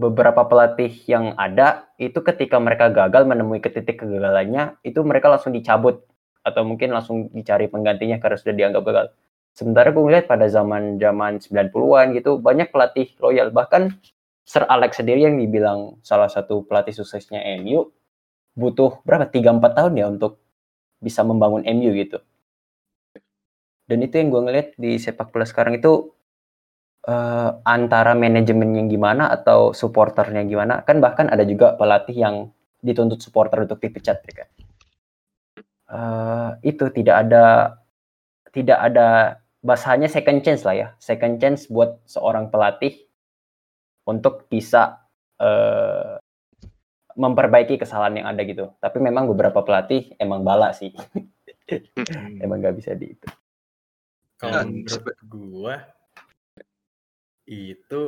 beberapa 0.00 0.48
pelatih 0.48 0.88
yang 1.04 1.36
ada 1.36 1.92
itu 2.00 2.24
ketika 2.24 2.56
mereka 2.56 2.88
gagal 2.88 3.28
menemui 3.28 3.60
ke 3.60 3.68
titik 3.68 4.00
kegagalannya 4.00 4.80
itu 4.80 5.04
mereka 5.04 5.28
langsung 5.28 5.52
dicabut. 5.52 6.00
Atau 6.42 6.66
mungkin 6.66 6.90
langsung 6.90 7.30
dicari 7.30 7.70
penggantinya 7.70 8.18
karena 8.18 8.34
sudah 8.34 8.54
dianggap 8.56 8.82
gagal. 8.82 9.06
Sementara 9.52 9.92
gue 9.92 10.02
ngeliat 10.02 10.26
pada 10.26 10.48
zaman 10.48 10.96
zaman 10.98 11.38
90-an 11.38 12.16
gitu 12.16 12.40
banyak 12.40 12.72
pelatih 12.72 13.12
loyal. 13.20 13.52
Bahkan 13.52 13.94
Sir 14.42 14.66
Alex 14.66 14.98
sendiri 14.98 15.22
yang 15.22 15.38
dibilang 15.38 16.02
salah 16.02 16.26
satu 16.26 16.66
pelatih 16.66 16.96
suksesnya 16.96 17.44
MU 17.62 17.92
butuh 18.58 19.04
berapa? 19.06 19.28
3 19.28 19.60
4 19.60 19.78
tahun 19.78 19.92
ya 19.94 20.06
untuk 20.10 20.42
bisa 20.98 21.22
membangun 21.22 21.62
MU 21.62 21.94
gitu. 21.94 22.18
Dan 23.86 24.02
itu 24.02 24.18
yang 24.18 24.32
gue 24.32 24.42
ngeliat 24.48 24.68
di 24.80 24.96
sepak 24.98 25.30
bola 25.30 25.46
sekarang 25.46 25.78
itu 25.78 26.10
eh, 27.06 27.50
antara 27.66 28.12
manajemen 28.14 28.74
yang 28.78 28.88
gimana 28.90 29.30
atau 29.30 29.74
supporternya 29.74 30.46
gimana. 30.46 30.82
Kan 30.86 31.02
bahkan 31.02 31.30
ada 31.30 31.42
juga 31.46 31.74
pelatih 31.74 32.14
yang 32.14 32.36
dituntut 32.82 33.22
supporter 33.22 33.62
untuk 33.64 33.78
dipecat 33.78 34.18
ya 34.26 34.34
kan. 34.44 34.48
Eh, 35.92 36.50
itu 36.72 36.88
tidak 36.88 37.16
ada 37.28 37.76
tidak 38.52 38.78
ada 38.80 39.08
bahasanya 39.62 40.08
second 40.10 40.40
chance 40.40 40.64
lah 40.66 40.74
ya, 40.74 40.88
second 40.98 41.38
chance 41.38 41.68
buat 41.70 42.00
seorang 42.08 42.48
pelatih 42.48 42.96
untuk 44.08 44.50
bisa 44.50 45.04
eh, 45.38 46.18
memperbaiki 47.12 47.76
kesalahan 47.76 48.24
yang 48.24 48.26
ada 48.32 48.42
gitu. 48.42 48.72
Tapi 48.80 48.98
memang 48.98 49.28
beberapa 49.28 49.60
pelatih 49.60 50.16
emang 50.16 50.42
bala 50.42 50.72
sih, 50.72 50.92
emang 52.44 52.58
nggak 52.60 52.76
bisa 52.76 52.96
di 52.96 53.12
itu. 53.12 53.28
Kalau 54.40 54.58
Nah, 54.58 54.66
menurut 54.66 55.16
gua 55.30 55.76
itu 57.46 58.02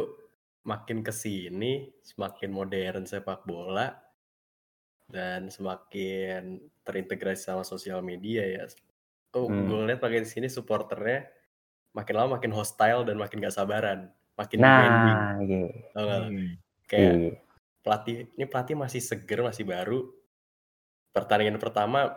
makin 0.65 1.05
ke 1.05 1.13
sini 1.13 1.93
semakin 2.01 2.51
modern 2.55 3.05
sepak 3.05 3.45
bola 3.45 3.93
dan 5.11 5.53
semakin 5.53 6.65
terintegrasi 6.87 7.45
sama 7.53 7.63
sosial 7.67 8.01
media 8.01 8.45
ya. 8.47 8.65
Tuh 9.29 9.47
Hmm. 9.51 9.69
gue 9.69 9.77
ngeliat 9.85 10.01
makin 10.01 10.25
sini 10.25 10.49
supporternya 10.49 11.29
makin 11.93 12.15
lama 12.17 12.41
makin 12.41 12.51
hostile 12.51 13.05
dan 13.07 13.21
makin 13.21 13.39
gak 13.45 13.55
sabaran, 13.55 14.11
makin 14.35 14.59
demanding. 14.59 15.19
Nah, 15.21 15.39
iya, 15.45 15.63
tau 15.95 16.03
nggak? 16.09 16.23
Hmm. 16.27 16.49
Kayak 16.89 17.13
iya. 17.15 17.33
pelatih 17.85 18.17
ini 18.35 18.45
pelatih 18.49 18.77
masih 18.81 19.01
seger 19.05 19.41
masih 19.45 19.65
baru 19.69 20.09
pertandingan 21.13 21.61
pertama 21.63 22.17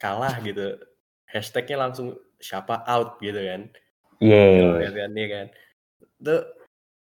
kalah 0.00 0.34
gitu 0.42 0.80
hashtagnya 1.28 1.76
langsung 1.78 2.16
siapa 2.40 2.82
out 2.88 3.20
gitu 3.22 3.36
kan 3.38 3.70
Iya. 4.20 4.80
ya 4.84 4.90
kan 4.92 5.10
ya 5.14 5.28
kan 5.28 5.46
itu 6.00 6.36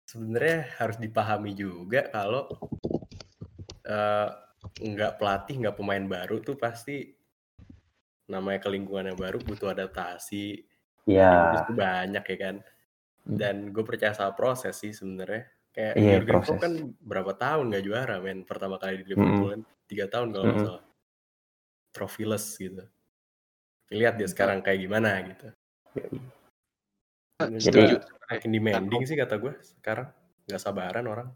sebenarnya 0.07 0.59
harus 0.79 0.97
dipahami 1.01 1.53
juga 1.57 2.07
kalau 2.09 2.47
nggak 4.77 5.13
pelatih 5.17 5.55
nggak 5.63 5.77
pemain 5.79 6.05
baru 6.05 6.43
tuh 6.43 6.59
pasti 6.59 7.15
namanya 8.27 8.59
ke 8.59 8.69
lingkungan 8.71 9.15
yang 9.15 9.19
baru 9.19 9.39
butuh 9.39 9.71
adaptasi. 9.71 10.67
Ya, 11.07 11.63
tuh 11.65 11.79
banyak 11.79 12.25
ya 12.27 12.39
kan? 12.39 12.57
Hmm. 13.27 13.43
dan 13.43 13.57
gue 13.75 13.83
percaya 13.83 14.15
sama 14.15 14.39
proses 14.39 14.79
sih 14.79 14.95
sebenarnya. 14.95 15.51
Kayak 15.75 15.95
Iya, 15.99 16.11
Jurgen 16.23 16.39
Klopp 16.47 16.63
kan 16.63 16.73
berapa 17.03 17.33
tahun 17.35 17.75
nggak 17.75 17.85
juara 17.85 18.17
men? 18.23 18.47
Pertama 18.47 18.79
kali 18.79 19.03
di 19.03 19.15
Liverpool 19.15 19.51
kan 19.51 19.63
tiga 19.91 20.07
tahun 20.07 20.31
kalau 20.31 20.45
nggak 20.47 20.59
Mm-mm. 20.63 20.69
salah. 20.71 20.85
Trophyless 21.91 22.47
gitu. 22.55 22.87
Lihat 23.91 24.15
dia 24.19 24.31
sekarang 24.31 24.63
kayak 24.63 24.79
gimana 24.79 25.11
gitu 25.27 25.51
setuju 27.37 28.01
makin 28.27 28.51
demanding 28.51 29.03
sih 29.05 29.17
kata 29.17 29.37
gue 29.37 29.53
sekarang 29.61 30.09
nggak 30.49 30.61
sabaran 30.61 31.05
orang 31.05 31.29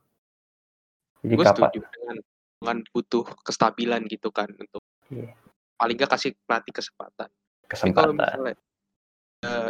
jadi 1.21 1.35
gue 1.37 1.45
kapan? 1.45 1.53
setuju 1.69 1.81
dengan 1.93 2.17
dengan 2.61 2.79
butuh 2.93 3.25
kestabilan 3.45 4.01
gitu 4.09 4.29
kan 4.33 4.49
untuk 4.57 4.81
Iya. 5.11 5.35
paling 5.75 5.97
nggak 5.99 6.13
kasih 6.15 6.33
pelatih 6.47 6.71
kesempatan. 6.71 7.29
Tapi 7.67 7.91
kalau 7.91 8.15
Kesempatan. 8.15 8.15
misalnya 8.15 8.55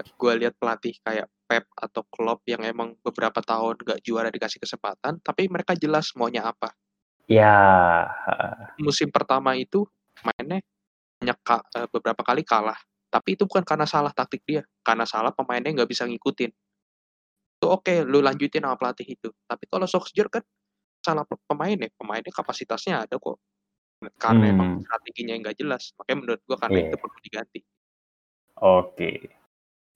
gue 0.04 0.32
lihat 0.36 0.54
pelatih 0.60 0.94
kayak 1.00 1.26
Pep 1.48 1.64
atau 1.74 2.02
Klopp 2.06 2.44
yang 2.46 2.62
emang 2.62 2.94
beberapa 3.02 3.42
tahun 3.42 3.82
gak 3.82 4.02
juara 4.06 4.30
dikasih 4.30 4.62
kesempatan, 4.62 5.18
tapi 5.22 5.50
mereka 5.50 5.74
jelas 5.74 6.14
maunya 6.14 6.46
apa. 6.46 6.70
Ya, 7.26 8.06
Musim 8.78 9.10
pertama 9.10 9.54
itu 9.58 9.86
mainnya 10.22 10.62
banyak 11.18 11.38
ka- 11.42 11.66
eh, 11.74 11.88
beberapa 11.90 12.22
kali 12.22 12.42
kalah, 12.46 12.78
tapi 13.10 13.34
itu 13.34 13.42
bukan 13.44 13.66
karena 13.66 13.84
salah 13.90 14.14
taktik 14.14 14.46
dia, 14.46 14.62
karena 14.86 15.02
salah 15.02 15.34
pemainnya 15.34 15.74
nggak 15.74 15.90
bisa 15.90 16.06
ngikutin. 16.06 16.50
Itu 17.58 17.66
oke, 17.66 18.06
lu 18.06 18.22
lanjutin 18.22 18.62
sama 18.62 18.78
pelatih 18.78 19.18
itu. 19.18 19.28
Tapi 19.44 19.66
kalau 19.66 19.84
Solskjaer 19.84 20.30
kan 20.30 20.42
salah 21.02 21.26
pe- 21.26 21.42
pemainnya, 21.44 21.90
pemainnya 21.98 22.30
kapasitasnya 22.30 23.04
ada 23.04 23.18
kok. 23.18 23.36
Karena 24.16 24.48
emang 24.48 24.78
Hmm. 24.78 24.82
strateginya 24.86 25.36
yang 25.36 25.42
nggak 25.44 25.58
jelas, 25.60 25.92
makanya 25.98 26.18
menurut 26.24 26.40
gua 26.48 26.56
karena 26.56 26.78
Iya. 26.80 26.88
itu 26.88 26.96
perlu 26.96 27.18
diganti. 27.20 27.60
oke. 28.60 29.10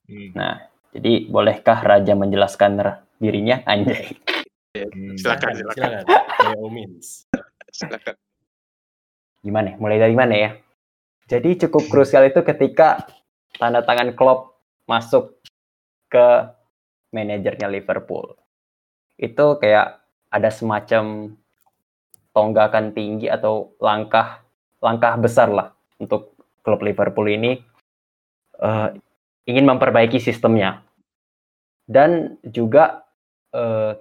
Hmm. 0.08 0.30
Nah, 0.36 0.54
jadi 0.92 1.12
bolehkah 1.28 1.78
Raja 1.80 2.12
menjelaskan 2.16 2.80
dirinya? 3.16 3.60
Anjay. 3.64 4.12
Hmm. 4.74 5.16
Silakan, 5.16 5.52
silakan. 5.54 6.02
silakan 6.02 6.72
means 6.72 7.24
Silakan. 7.78 8.16
Gimana? 9.44 9.72
ya? 9.72 9.76
Mulai 9.78 9.98
dari 10.00 10.16
mana 10.16 10.34
ya? 10.34 10.50
Jadi 11.24 11.56
cukup 11.66 11.88
krusial 11.88 12.28
itu 12.28 12.44
ketika 12.44 13.08
tanda 13.56 13.80
tangan 13.80 14.12
Klopp 14.12 14.60
masuk 14.84 15.40
ke 16.12 16.52
manajernya 17.16 17.70
Liverpool. 17.70 18.36
Itu 19.16 19.56
kayak 19.56 20.04
ada 20.28 20.50
semacam 20.52 21.32
tonggakan 22.34 22.92
tinggi 22.92 23.30
atau 23.30 23.72
langkah 23.78 24.42
langkah 24.82 25.14
besar 25.16 25.48
lah 25.48 25.72
untuk 25.96 26.34
klub 26.60 26.82
Liverpool 26.84 27.30
ini 27.30 27.56
eh, 28.60 28.88
ingin 29.48 29.64
memperbaiki 29.64 30.20
sistemnya. 30.20 30.84
Dan 31.88 32.36
juga 32.44 33.06
eh, 33.54 33.96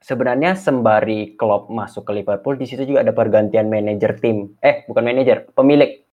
sebenarnya 0.00 0.56
sembari 0.56 1.36
Klopp 1.36 1.68
masuk 1.68 2.08
ke 2.08 2.12
Liverpool 2.22 2.56
di 2.56 2.64
situ 2.64 2.88
juga 2.88 3.04
ada 3.04 3.12
pergantian 3.12 3.68
manajer 3.68 4.16
tim. 4.16 4.56
Eh 4.64 4.88
bukan 4.88 5.04
manajer 5.04 5.50
pemilik 5.52 6.07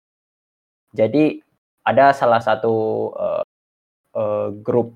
jadi 0.93 1.41
ada 1.83 2.13
salah 2.13 2.39
satu 2.39 2.75
eh, 3.17 3.43
eh, 4.15 4.49
grup 4.61 4.93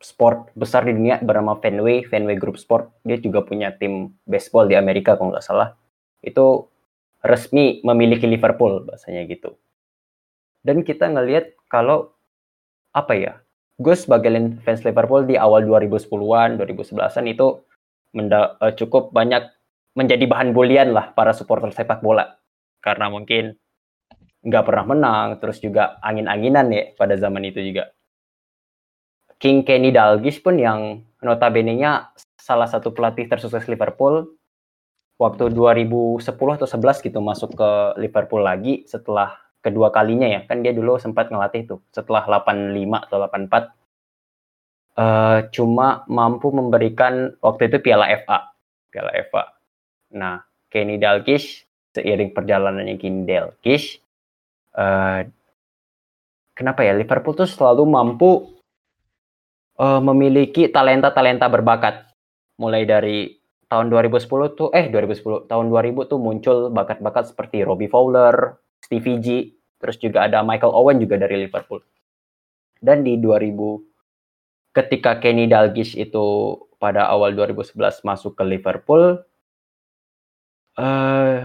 sport 0.00 0.48
besar 0.56 0.88
di 0.88 0.96
dunia 0.96 1.20
bernama 1.20 1.60
Fenway 1.60 2.08
Fenway 2.08 2.40
Group 2.40 2.56
Sport. 2.56 3.04
Dia 3.04 3.20
juga 3.20 3.44
punya 3.44 3.74
tim 3.76 4.16
baseball 4.24 4.70
di 4.70 4.78
Amerika 4.78 5.18
kalau 5.18 5.36
nggak 5.36 5.44
salah. 5.44 5.76
Itu 6.24 6.72
resmi 7.20 7.84
memiliki 7.84 8.24
Liverpool 8.24 8.88
bahasanya 8.88 9.28
gitu. 9.28 9.60
Dan 10.64 10.80
kita 10.86 11.12
ngelihat 11.12 11.52
kalau 11.68 12.16
apa 12.96 13.12
ya 13.12 13.32
gue 13.80 13.94
sebagai 13.96 14.32
fans 14.64 14.84
Liverpool 14.84 15.24
di 15.28 15.36
awal 15.36 15.64
2010-an 15.68 16.60
2011-an 16.60 17.24
itu 17.28 17.46
eh, 18.16 18.72
cukup 18.78 19.12
banyak 19.12 19.44
menjadi 19.98 20.24
bahan 20.24 20.56
bulian 20.56 20.96
lah 20.96 21.12
para 21.12 21.36
supporter 21.36 21.68
sepak 21.76 22.00
bola. 22.00 22.40
Karena 22.80 23.12
mungkin 23.12 23.59
nggak 24.40 24.64
pernah 24.64 24.84
menang 24.88 25.28
terus 25.40 25.60
juga 25.60 26.00
angin-anginan 26.00 26.66
ya 26.72 26.84
pada 26.96 27.14
zaman 27.16 27.44
itu 27.44 27.60
juga. 27.60 27.92
King 29.40 29.64
Kenny 29.64 29.90
Dalglish 29.92 30.44
pun 30.44 30.60
yang 30.60 31.04
notabene-nya 31.24 32.12
salah 32.36 32.68
satu 32.68 32.92
pelatih 32.92 33.28
tersukses 33.28 33.64
Liverpool 33.68 34.36
waktu 35.20 35.52
2010 35.52 36.24
atau 36.56 36.68
11 36.68 37.04
gitu 37.04 37.18
masuk 37.20 37.56
ke 37.56 37.70
Liverpool 38.00 38.44
lagi 38.44 38.84
setelah 38.84 39.36
kedua 39.64 39.92
kalinya 39.92 40.28
ya. 40.28 40.44
Kan 40.44 40.64
dia 40.64 40.72
dulu 40.76 40.96
sempat 41.00 41.32
ngelatih 41.32 41.68
tuh 41.68 41.80
setelah 41.92 42.24
85 42.24 43.06
atau 43.08 43.16
84 43.28 43.80
eh 45.00 45.48
cuma 45.54 46.02
mampu 46.10 46.50
memberikan 46.50 47.32
waktu 47.40 47.70
itu 47.70 47.78
Piala 47.78 48.10
FA 48.20 48.52
Piala 48.90 49.14
FA 49.30 49.54
nah 50.12 50.42
Kenny 50.68 50.98
Dalglish 50.98 51.64
seiring 51.94 52.34
perjalanannya 52.34 52.98
Kenny 52.98 53.22
Dalglish 53.22 53.99
eh 54.76 55.20
kenapa 56.54 56.84
ya 56.84 56.92
Liverpool 56.94 57.34
tuh 57.34 57.48
selalu 57.48 57.82
mampu 57.88 58.30
eh, 59.80 60.00
memiliki 60.02 60.68
talenta-talenta 60.70 61.48
berbakat 61.48 62.10
mulai 62.60 62.84
dari 62.84 63.40
tahun 63.70 63.86
2010 63.88 64.58
tuh 64.58 64.68
eh 64.74 64.90
2010 64.90 65.46
tahun 65.46 65.66
2000 65.70 66.10
tuh 66.10 66.18
muncul 66.18 66.56
bakat-bakat 66.74 67.30
seperti 67.30 67.62
Robbie 67.62 67.88
Fowler, 67.88 68.58
Stevie 68.82 69.22
G, 69.22 69.26
terus 69.78 69.96
juga 69.96 70.26
ada 70.26 70.42
Michael 70.42 70.74
Owen 70.74 70.98
juga 70.98 71.16
dari 71.22 71.46
Liverpool. 71.46 71.80
Dan 72.82 73.06
di 73.06 73.16
2000 73.16 74.74
ketika 74.74 75.22
Kenny 75.22 75.46
Dalglish 75.46 75.94
itu 75.94 76.58
pada 76.82 77.06
awal 77.06 77.34
2011 77.38 78.02
masuk 78.02 78.34
ke 78.34 78.44
Liverpool 78.46 79.22
eh 80.78 81.38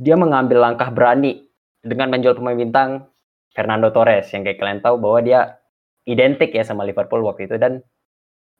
dia 0.00 0.16
mengambil 0.16 0.64
langkah 0.64 0.88
berani 0.88 1.49
dengan 1.80 2.12
menjual 2.12 2.36
pemain 2.36 2.56
bintang 2.56 3.08
Fernando 3.50 3.90
Torres 3.90 4.30
yang 4.30 4.46
kayak 4.46 4.60
kalian 4.60 4.80
tahu 4.84 5.00
bahwa 5.00 5.18
dia 5.24 5.40
identik 6.06 6.54
ya 6.54 6.62
sama 6.62 6.86
Liverpool 6.86 7.24
waktu 7.26 7.50
itu 7.50 7.56
dan 7.56 7.82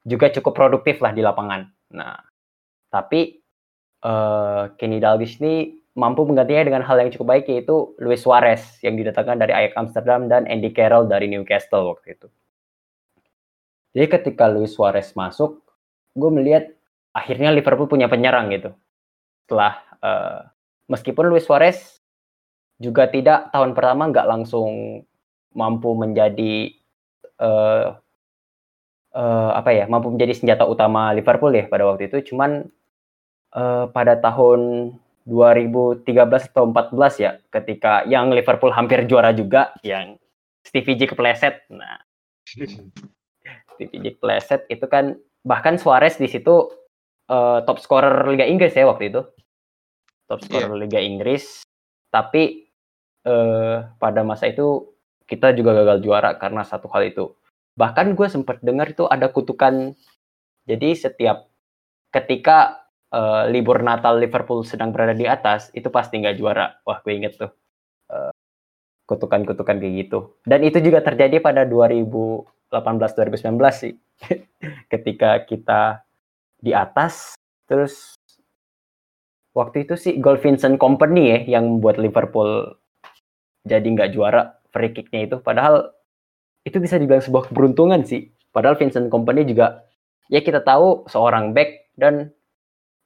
juga 0.04 0.32
cukup 0.32 0.56
produktif 0.56 0.98
lah 1.04 1.12
di 1.12 1.20
lapangan. 1.20 1.68
Nah, 1.94 2.16
tapi 2.88 3.38
eh, 4.02 4.62
Kenny 4.80 4.98
Dalglish 4.98 5.38
ini 5.44 5.80
mampu 5.94 6.24
menggantinya 6.24 6.64
dengan 6.64 6.82
hal 6.86 7.02
yang 7.02 7.10
cukup 7.12 7.36
baik 7.36 7.44
yaitu 7.50 7.92
Luis 8.00 8.24
Suarez 8.24 8.80
yang 8.80 8.96
didatangkan 8.96 9.36
dari 9.36 9.52
Ajax 9.52 9.74
Amsterdam 9.76 10.30
dan 10.30 10.48
Andy 10.48 10.72
Carroll 10.72 11.10
dari 11.10 11.28
Newcastle 11.28 11.86
waktu 11.92 12.16
itu. 12.16 12.26
Jadi 13.90 14.06
ketika 14.06 14.46
Luis 14.46 14.72
Suarez 14.72 15.12
masuk, 15.18 15.60
gue 16.14 16.30
melihat 16.30 16.70
akhirnya 17.10 17.50
Liverpool 17.50 17.90
punya 17.90 18.06
penyerang 18.06 18.54
gitu. 18.54 18.70
Setelah 19.44 19.82
uh, 19.98 20.40
meskipun 20.86 21.26
Luis 21.26 21.42
Suarez 21.42 21.99
juga 22.80 23.06
tidak 23.12 23.52
tahun 23.52 23.76
pertama 23.76 24.08
nggak 24.08 24.26
langsung 24.26 25.04
mampu 25.52 25.92
menjadi 25.92 26.72
uh, 27.36 27.94
uh, 29.14 29.50
apa 29.52 29.70
ya 29.74 29.84
mampu 29.84 30.08
menjadi 30.08 30.32
senjata 30.32 30.64
utama 30.64 31.12
Liverpool 31.12 31.52
ya 31.52 31.68
pada 31.68 31.84
waktu 31.86 32.08
itu. 32.08 32.32
Cuman 32.32 32.66
uh, 33.52 33.84
pada 33.92 34.16
tahun 34.18 34.92
2013 35.28 36.08
atau 36.56 36.64
14 36.72 37.22
ya 37.22 37.36
ketika 37.52 38.08
yang 38.08 38.32
Liverpool 38.32 38.72
hampir 38.72 39.04
juara 39.04 39.36
juga 39.36 39.76
yang 39.84 40.16
Stevie 40.64 40.96
J 40.96 41.12
kepleset. 41.12 41.68
Nah 41.68 42.00
Stevie 43.76 44.00
J 44.00 44.06
kepleset 44.16 44.64
itu 44.72 44.88
kan 44.88 45.20
bahkan 45.44 45.76
Suarez 45.76 46.16
di 46.16 46.28
situ 46.28 46.72
uh, 47.28 47.60
top 47.68 47.78
scorer 47.80 48.24
Liga 48.28 48.48
Inggris 48.48 48.72
ya 48.72 48.88
waktu 48.88 49.12
itu. 49.12 49.20
Top 50.30 50.40
scorer 50.46 50.72
yeah. 50.72 50.80
Liga 50.80 51.00
Inggris. 51.02 51.66
Tapi 52.10 52.69
uh, 53.26 53.88
pada 53.98 54.20
masa 54.24 54.48
itu 54.48 54.90
kita 55.30 55.54
juga 55.54 55.76
gagal 55.76 56.02
juara 56.02 56.34
karena 56.36 56.66
satu 56.66 56.90
hal 56.90 57.06
itu. 57.06 57.34
Bahkan 57.78 58.18
gue 58.18 58.28
sempat 58.28 58.58
dengar 58.60 58.90
itu 58.90 59.06
ada 59.06 59.30
kutukan. 59.30 59.94
Jadi 60.66 60.88
setiap 60.98 61.48
ketika 62.10 62.86
uh, 63.14 63.46
libur 63.46 63.80
Natal 63.80 64.18
Liverpool 64.18 64.66
sedang 64.66 64.90
berada 64.90 65.14
di 65.14 65.24
atas 65.24 65.70
itu 65.72 65.86
pasti 65.88 66.18
nggak 66.18 66.36
juara. 66.36 66.82
Wah 66.82 66.98
gue 67.00 67.14
inget 67.14 67.38
tuh 67.38 67.50
uh, 68.10 68.34
kutukan-kutukan 69.06 69.78
kayak 69.78 69.94
gitu. 70.06 70.34
Dan 70.42 70.66
itu 70.66 70.82
juga 70.82 71.02
terjadi 71.02 71.38
pada 71.38 71.62
2018 71.62 72.74
2019 72.74 73.54
sih. 73.70 73.94
Ketika 74.92 75.46
kita 75.46 76.02
di 76.60 76.76
atas 76.76 77.38
terus 77.70 78.18
waktu 79.54 79.88
itu 79.88 79.94
sih 79.96 80.18
Gold 80.18 80.42
Vincent 80.42 80.76
Company 80.76 81.22
ya 81.32 81.58
yang 81.58 81.78
membuat 81.78 81.96
Liverpool 81.96 82.76
jadi 83.64 83.84
nggak 83.84 84.10
juara 84.16 84.60
free 84.70 84.92
kicknya 84.94 85.26
itu 85.26 85.36
padahal 85.42 85.92
itu 86.64 86.76
bisa 86.78 87.00
dibilang 87.00 87.24
sebuah 87.24 87.50
keberuntungan 87.50 88.04
sih 88.04 88.30
padahal 88.52 88.76
Vincent 88.76 89.08
Company 89.08 89.44
juga 89.48 89.84
ya 90.30 90.40
kita 90.40 90.62
tahu 90.62 91.10
seorang 91.10 91.52
back 91.52 91.92
dan 91.98 92.30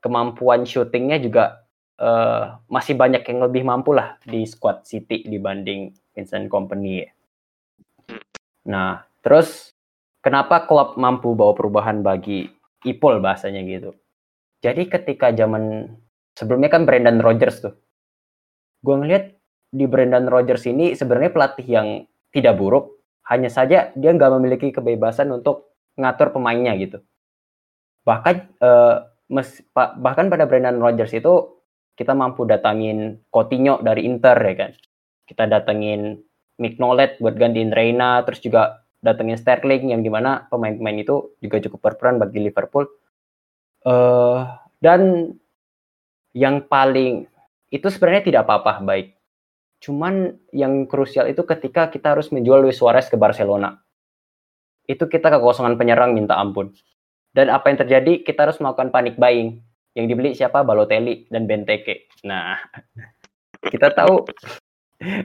kemampuan 0.05 0.69
shootingnya 0.69 1.17
juga 1.17 1.65
uh, 1.97 2.61
masih 2.69 2.93
banyak 2.93 3.25
yang 3.25 3.41
lebih 3.41 3.63
mampu 3.65 3.97
lah 3.97 4.21
di 4.23 4.45
squad 4.45 4.85
City 4.85 5.25
dibanding 5.25 5.97
Vincent 6.13 6.47
Company 6.53 7.03
ya. 7.03 7.11
Nah, 8.69 9.01
terus 9.25 9.73
kenapa 10.21 10.69
klub 10.69 11.01
mampu 11.01 11.33
bawa 11.33 11.57
perubahan 11.57 12.05
bagi 12.05 12.49
Ipol 12.85 13.25
bahasanya 13.25 13.65
gitu. 13.65 13.97
Jadi 14.61 14.89
ketika 14.89 15.33
zaman 15.33 15.89
sebelumnya 16.37 16.69
kan 16.69 16.85
Brendan 16.85 17.21
Rodgers 17.21 17.65
tuh. 17.65 17.75
Gue 18.85 19.01
ngeliat 19.01 19.34
di 19.75 19.91
Brendan 19.91 20.31
Rodgers 20.31 20.63
ini 20.71 20.95
sebenarnya 20.95 21.35
pelatih 21.35 21.67
yang 21.67 21.89
tidak 22.31 22.55
buruk, 22.55 22.95
hanya 23.27 23.51
saja 23.51 23.91
dia 23.99 24.11
nggak 24.15 24.33
memiliki 24.39 24.71
kebebasan 24.71 25.35
untuk 25.35 25.75
ngatur 25.99 26.31
pemainnya 26.31 26.79
gitu. 26.79 27.03
Bahkan 28.07 28.37
eh, 28.63 28.97
mes, 29.35 29.49
bahkan 29.75 30.31
pada 30.31 30.47
Brendan 30.47 30.79
Rodgers 30.79 31.11
itu 31.11 31.59
kita 31.99 32.15
mampu 32.15 32.47
datangin 32.47 33.19
Coutinho 33.35 33.83
dari 33.83 34.07
Inter 34.07 34.39
ya 34.39 34.55
kan. 34.55 34.71
Kita 35.27 35.51
datengin 35.51 36.23
Mignolet 36.55 37.19
buat 37.19 37.35
gantiin 37.35 37.75
Reina, 37.75 38.23
terus 38.23 38.39
juga 38.39 38.87
datengin 39.03 39.35
Sterling 39.35 39.91
yang 39.91 40.07
di 40.07 40.11
mana 40.11 40.47
pemain-pemain 40.47 41.03
itu 41.03 41.35
juga 41.43 41.59
cukup 41.59 41.91
berperan 41.91 42.23
bagi 42.23 42.39
Liverpool. 42.39 42.87
Uh, 43.83 44.47
dan 44.79 45.35
yang 46.31 46.63
paling 46.65 47.27
itu 47.75 47.87
sebenarnya 47.91 48.23
tidak 48.31 48.41
apa-apa 48.47 48.87
baik. 48.87 49.19
Cuman 49.85 50.33
yang 50.57 50.89
krusial 50.89 51.29
itu 51.29 51.45
ketika 51.45 51.93
kita 51.93 52.17
harus 52.17 52.33
menjual 52.33 52.65
Luis 52.65 52.81
Suarez 52.81 53.13
ke 53.13 53.21
Barcelona. 53.21 53.77
Itu 54.89 55.13
kita 55.13 55.29
kekosongan 55.29 55.77
penyerang 55.77 56.17
minta 56.17 56.41
ampun. 56.41 56.73
Dan 57.37 57.53
apa 57.53 57.69
yang 57.69 57.85
terjadi? 57.85 58.25
Kita 58.25 58.49
harus 58.49 58.57
melakukan 58.65 58.89
panic 58.89 59.21
buying. 59.21 59.61
Yang 59.93 60.07
dibeli 60.09 60.31
siapa? 60.33 60.65
Balotelli 60.65 61.29
dan 61.29 61.45
Benteke. 61.45 62.09
Nah, 62.25 62.57
kita 63.73 63.93
tahu 63.93 64.25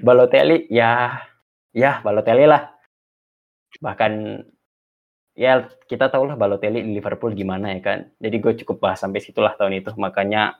Balotelli 0.03 0.67
ya 0.67 1.23
ya 1.71 2.03
Balotelli 2.03 2.43
lah 2.43 2.67
bahkan 3.79 4.43
ya 5.37 5.69
kita 5.87 6.11
tahu 6.11 6.27
lah 6.27 6.35
Balotelli 6.35 6.83
di 6.83 6.99
Liverpool 6.99 7.31
gimana 7.31 7.71
ya 7.71 7.79
kan. 7.79 7.99
Jadi 8.19 8.35
gue 8.43 8.53
cukup 8.65 8.83
bahas 8.83 8.99
sampai 8.99 9.23
situlah 9.23 9.55
tahun 9.55 9.79
itu. 9.79 9.95
Makanya 9.95 10.59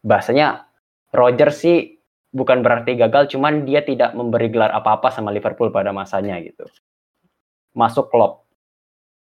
bahasanya 0.00 0.64
Roger 1.12 1.52
sih 1.52 1.95
bukan 2.36 2.60
berarti 2.60 3.00
gagal, 3.00 3.32
cuman 3.32 3.64
dia 3.64 3.80
tidak 3.80 4.12
memberi 4.12 4.52
gelar 4.52 4.68
apa-apa 4.76 5.08
sama 5.08 5.32
Liverpool 5.32 5.72
pada 5.72 5.96
masanya 5.96 6.36
gitu. 6.44 6.68
Masuk 7.72 8.12
Klopp. 8.12 8.44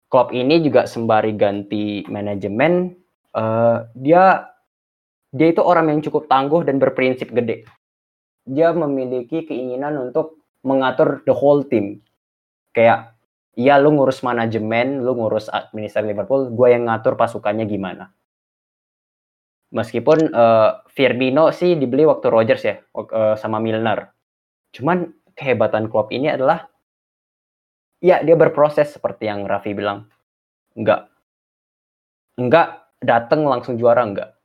Klopp 0.07 0.31
ini 0.31 0.63
juga 0.63 0.87
sembari 0.87 1.35
ganti 1.35 2.07
manajemen, 2.07 2.95
uh, 3.35 3.91
dia 3.99 4.47
dia 5.33 5.49
itu 5.51 5.65
orang 5.65 5.91
yang 5.91 6.01
cukup 6.05 6.31
tangguh 6.31 6.63
dan 6.63 6.79
berprinsip 6.79 7.33
gede. 7.35 7.67
Dia 8.47 8.71
memiliki 8.71 9.49
keinginan 9.49 9.99
untuk 9.99 10.39
mengatur 10.63 11.25
the 11.27 11.35
whole 11.35 11.65
team 11.67 12.05
kayak 12.77 13.13
ya 13.57 13.77
lu 13.81 13.93
ngurus 13.97 14.25
manajemen, 14.25 15.05
lu 15.05 15.17
ngurus 15.17 15.49
administrasi 15.53 16.09
Liverpool, 16.09 16.53
gue 16.53 16.69
yang 16.73 16.89
ngatur 16.89 17.17
pasukannya 17.17 17.69
gimana. 17.69 18.13
Meskipun 19.73 20.37
uh, 20.37 20.85
Firmino 20.93 21.49
sih 21.49 21.75
dibeli 21.81 22.05
waktu 22.05 22.29
Rodgers 22.29 22.63
ya, 22.63 22.77
uh, 22.93 23.35
sama 23.41 23.57
Milner. 23.57 24.13
Cuman 24.77 25.09
kehebatan 25.33 25.89
Klopp 25.89 26.13
ini 26.13 26.29
adalah 26.29 26.69
ya 28.05 28.21
dia 28.21 28.37
berproses 28.37 28.93
seperti 28.93 29.33
yang 29.33 29.49
Raffi 29.49 29.73
bilang. 29.73 30.13
Enggak. 30.77 31.09
Enggak 32.37 32.69
datang 33.01 33.49
langsung 33.49 33.81
juara 33.81 34.05
enggak. 34.05 34.37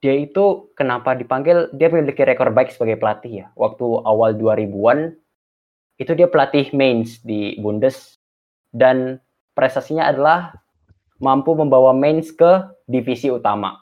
Dia 0.00 0.16
itu 0.16 0.72
kenapa 0.78 1.12
dipanggil, 1.12 1.68
dia 1.76 1.92
memiliki 1.92 2.24
rekor 2.24 2.54
baik 2.54 2.72
sebagai 2.72 2.96
pelatih 2.96 3.44
ya. 3.44 3.46
Waktu 3.52 3.84
awal 3.84 4.32
2000-an 4.38 5.12
itu 6.00 6.12
dia 6.16 6.24
pelatih 6.24 6.72
Mainz 6.72 7.20
di 7.20 7.60
Bundes 7.60 8.16
dan 8.72 9.20
prestasinya 9.52 10.08
adalah 10.08 10.56
mampu 11.20 11.52
membawa 11.52 11.92
Mainz 11.92 12.32
ke 12.32 12.64
divisi 12.88 13.28
utama. 13.28 13.79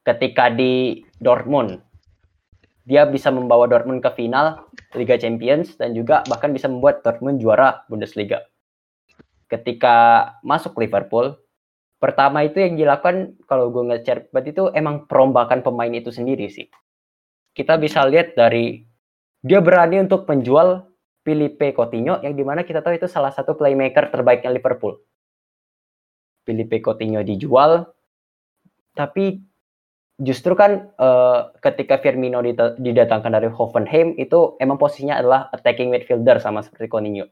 Ketika 0.00 0.48
di 0.48 1.04
Dortmund, 1.20 1.84
dia 2.88 3.04
bisa 3.04 3.28
membawa 3.28 3.68
Dortmund 3.68 4.00
ke 4.00 4.10
final 4.16 4.64
Liga 4.96 5.20
Champions 5.20 5.76
dan 5.76 5.92
juga 5.92 6.24
bahkan 6.26 6.50
bisa 6.50 6.66
membuat 6.66 7.04
Dortmund 7.04 7.38
juara 7.38 7.84
Bundesliga. 7.86 8.48
Ketika 9.46 10.26
masuk 10.40 10.80
Liverpool, 10.80 11.36
pertama 12.00 12.42
itu 12.42 12.58
yang 12.58 12.80
dilakukan 12.80 13.36
kalau 13.44 13.68
gue 13.68 13.92
nge-share 13.92 14.26
itu 14.32 14.72
emang 14.72 15.04
perombakan 15.04 15.60
pemain 15.60 15.92
itu 15.92 16.08
sendiri 16.08 16.48
sih. 16.48 16.66
Kita 17.52 17.76
bisa 17.76 18.06
lihat 18.08 18.38
dari 18.38 18.80
dia 19.44 19.60
berani 19.60 20.00
untuk 20.00 20.24
menjual 20.24 20.86
Filipe 21.20 21.76
Coutinho 21.76 22.24
yang 22.24 22.32
di 22.32 22.44
mana 22.46 22.64
kita 22.64 22.80
tahu 22.80 22.96
itu 22.96 23.06
salah 23.06 23.30
satu 23.30 23.52
playmaker 23.52 24.08
terbaiknya 24.08 24.50
Liverpool. 24.50 24.96
Filipe 26.48 26.80
Coutinho 26.80 27.20
dijual, 27.20 27.84
tapi 28.96 29.49
justru 30.20 30.52
kan 30.52 30.92
uh, 31.00 31.50
ketika 31.64 31.96
Firmino 31.96 32.44
didatangkan 32.76 33.32
dari 33.32 33.48
Hoffenheim 33.48 34.12
itu 34.20 34.54
emang 34.60 34.76
posisinya 34.76 35.16
adalah 35.16 35.48
attacking 35.56 35.88
midfielder 35.88 36.36
sama 36.38 36.60
seperti 36.60 36.92
Coutinho. 36.92 37.26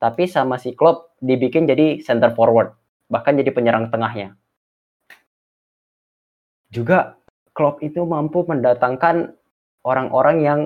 Tapi 0.00 0.24
sama 0.30 0.56
si 0.56 0.72
Klopp 0.72 1.18
dibikin 1.20 1.68
jadi 1.68 2.00
center 2.00 2.32
forward, 2.32 2.72
bahkan 3.12 3.36
jadi 3.36 3.52
penyerang 3.52 3.92
tengahnya. 3.92 4.38
Juga 6.70 7.18
Klopp 7.52 7.82
itu 7.82 8.00
mampu 8.06 8.46
mendatangkan 8.46 9.34
orang-orang 9.84 10.36
yang 10.40 10.60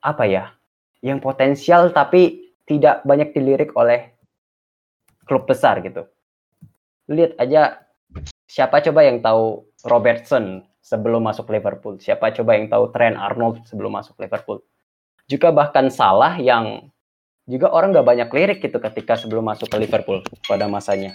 apa 0.00 0.24
ya 0.24 0.56
yang 1.04 1.20
potensial 1.20 1.92
tapi 1.92 2.54
tidak 2.64 3.04
banyak 3.04 3.34
dilirik 3.36 3.74
oleh 3.76 4.14
klub 5.26 5.44
besar 5.44 5.82
gitu. 5.84 6.06
Lihat 7.10 7.36
aja 7.36 7.82
siapa 8.46 8.80
coba 8.80 9.04
yang 9.04 9.20
tahu 9.20 9.69
Robertson 9.84 10.64
sebelum 10.80 11.24
masuk 11.24 11.48
Liverpool, 11.52 12.00
siapa 12.00 12.32
coba 12.32 12.56
yang 12.56 12.68
tahu 12.68 12.92
Trent 12.92 13.16
Arnold 13.16 13.64
sebelum 13.68 13.96
masuk 13.96 14.16
Liverpool. 14.20 14.60
Juga 15.28 15.54
bahkan 15.54 15.88
Salah 15.88 16.36
yang 16.36 16.90
juga 17.50 17.72
orang 17.74 17.90
nggak 17.90 18.06
banyak 18.06 18.28
lirik 18.30 18.58
gitu 18.62 18.78
ketika 18.78 19.18
sebelum 19.18 19.42
masuk 19.50 19.66
ke 19.66 19.76
Liverpool 19.80 20.22
pada 20.46 20.70
masanya. 20.70 21.10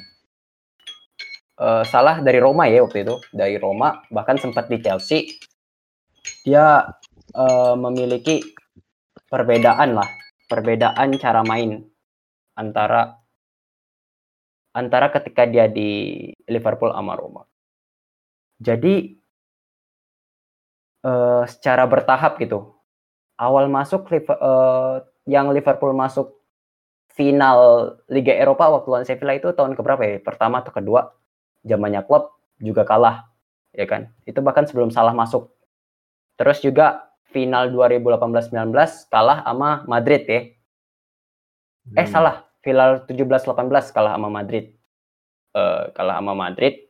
Uh, 1.56 1.88
salah 1.88 2.20
dari 2.20 2.44
Roma 2.44 2.68
ya 2.68 2.84
waktu 2.84 3.08
itu, 3.08 3.16
dari 3.32 3.56
Roma 3.56 4.04
bahkan 4.12 4.36
sempat 4.36 4.68
di 4.68 4.84
Chelsea. 4.84 5.40
Dia 6.44 6.84
uh, 7.32 7.76
memiliki 7.80 8.44
perbedaan 9.32 9.96
lah, 9.96 10.10
perbedaan 10.52 11.16
cara 11.16 11.48
main 11.48 11.80
antara 12.60 13.16
antara 14.76 15.08
ketika 15.16 15.48
dia 15.48 15.72
di 15.72 16.28
Liverpool 16.52 16.92
sama 16.92 17.16
Roma. 17.16 17.45
Jadi 18.60 19.16
uh, 21.06 21.44
secara 21.46 21.86
bertahap 21.86 22.40
gitu. 22.42 22.76
Awal 23.36 23.68
masuk 23.68 24.08
uh, 24.12 25.04
yang 25.28 25.52
Liverpool 25.52 25.92
masuk 25.92 26.40
final 27.16 27.92
Liga 28.12 28.36
Eropa 28.36 28.68
waktu 28.72 28.88
lawan 28.92 29.08
Sevilla 29.08 29.36
itu 29.36 29.52
tahun 29.52 29.76
keberapa 29.76 30.04
ya? 30.04 30.18
Pertama 30.24 30.64
atau 30.64 30.72
kedua? 30.72 31.16
Zamannya 31.66 32.04
klub 32.06 32.36
juga 32.60 32.84
kalah, 32.88 33.28
ya 33.76 33.88
kan? 33.88 34.12
Itu 34.28 34.40
bahkan 34.40 34.68
sebelum 34.68 34.92
salah 34.92 35.12
masuk. 35.12 35.52
Terus 36.36 36.60
juga 36.64 37.16
final 37.32 37.72
2018-19 37.72 38.72
kalah 39.12 39.44
sama 39.44 39.84
Madrid 39.88 40.24
ya. 40.28 40.32
Eh, 40.36 40.44
hmm. 41.92 42.00
Eh 42.00 42.08
salah, 42.08 42.48
final 42.64 43.04
17-18 43.08 43.96
kalah 43.96 44.14
sama 44.16 44.30
Madrid. 44.32 44.76
Uh, 45.56 45.92
kalah 45.96 46.20
sama 46.20 46.36
Madrid. 46.36 46.86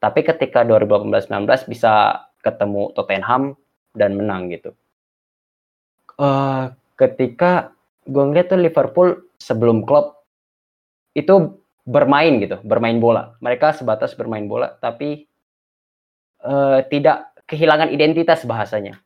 Tapi 0.00 0.24
ketika 0.24 0.64
2018-19 0.64 1.68
bisa 1.68 2.24
ketemu 2.40 2.90
Tottenham 2.96 3.54
dan 3.92 4.16
menang 4.16 4.48
gitu. 4.48 4.72
Uh, 6.16 6.72
ketika 6.96 7.72
gue 8.08 8.24
ngeliat 8.24 8.48
tuh 8.48 8.60
Liverpool 8.60 9.08
sebelum 9.36 9.84
klub 9.84 10.16
itu 11.12 11.60
bermain 11.84 12.40
gitu, 12.40 12.60
bermain 12.64 12.96
bola. 12.96 13.36
Mereka 13.44 13.76
sebatas 13.76 14.16
bermain 14.16 14.48
bola, 14.48 14.72
tapi 14.80 15.28
uh, 16.44 16.80
tidak 16.88 17.32
kehilangan 17.44 17.92
identitas 17.92 18.44
bahasanya. 18.48 19.00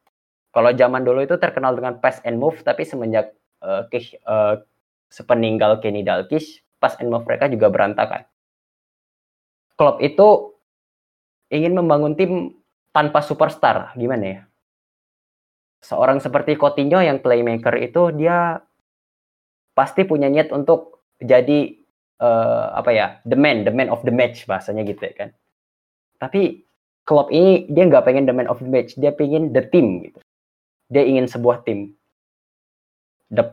Kalau 0.55 0.71
zaman 0.71 1.03
dulu 1.03 1.27
itu 1.27 1.35
terkenal 1.41 1.75
dengan 1.75 1.99
pass 1.99 2.23
and 2.23 2.39
move, 2.39 2.63
tapi 2.63 2.87
semenjak 2.87 3.35
uh, 3.65 3.91
ke, 3.91 4.21
uh, 4.29 4.63
sepeninggal 5.11 5.83
Kenny 5.83 6.07
Dalglish, 6.07 6.63
pass 6.79 6.95
and 7.03 7.11
move 7.11 7.27
mereka 7.27 7.51
juga 7.51 7.73
berantakan. 7.73 8.23
Klub 9.75 9.99
itu 9.99 10.54
ingin 11.55 11.79
membangun 11.79 12.19
tim 12.19 12.59
tanpa 12.91 13.23
superstar, 13.23 13.95
gimana 13.95 14.25
ya? 14.27 14.41
Seorang 15.85 16.19
seperti 16.19 16.59
Coutinho 16.59 16.99
yang 16.99 17.23
playmaker 17.23 17.79
itu 17.79 18.11
dia 18.11 18.59
pasti 19.75 20.03
punya 20.03 20.27
niat 20.27 20.51
untuk 20.51 21.07
jadi 21.23 21.75
uh, 22.19 22.75
apa 22.75 22.91
ya, 22.91 23.07
the 23.23 23.39
man, 23.39 23.63
the 23.63 23.73
man 23.75 23.87
of 23.87 24.03
the 24.03 24.15
match 24.15 24.47
bahasanya 24.51 24.83
gitu 24.83 25.07
ya 25.07 25.15
kan. 25.15 25.31
Tapi 26.19 26.67
klub 27.05 27.29
ini 27.31 27.69
dia 27.69 27.85
nggak 27.87 28.05
pengen 28.07 28.25
the 28.25 28.35
man 28.35 28.49
of 28.49 28.59
the 28.59 28.71
match, 28.71 28.97
dia 28.97 29.13
pengen 29.13 29.53
the 29.53 29.63
team 29.71 30.03
gitu. 30.03 30.19
Dia 30.89 31.05
ingin 31.05 31.29
sebuah 31.31 31.63
tim. 31.63 31.95
De 33.31 33.45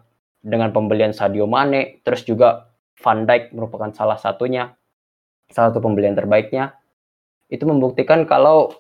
dengan 0.42 0.74
pembelian 0.74 1.14
Sadio 1.14 1.46
Mane, 1.46 2.02
terus 2.02 2.26
juga 2.26 2.74
Van 2.98 3.30
Dijk 3.30 3.54
merupakan 3.54 3.94
salah 3.94 4.18
satunya, 4.18 4.74
salah 5.54 5.70
satu 5.70 5.86
pembelian 5.86 6.18
terbaiknya. 6.18 6.81
Itu 7.52 7.68
membuktikan 7.68 8.24
kalau 8.24 8.72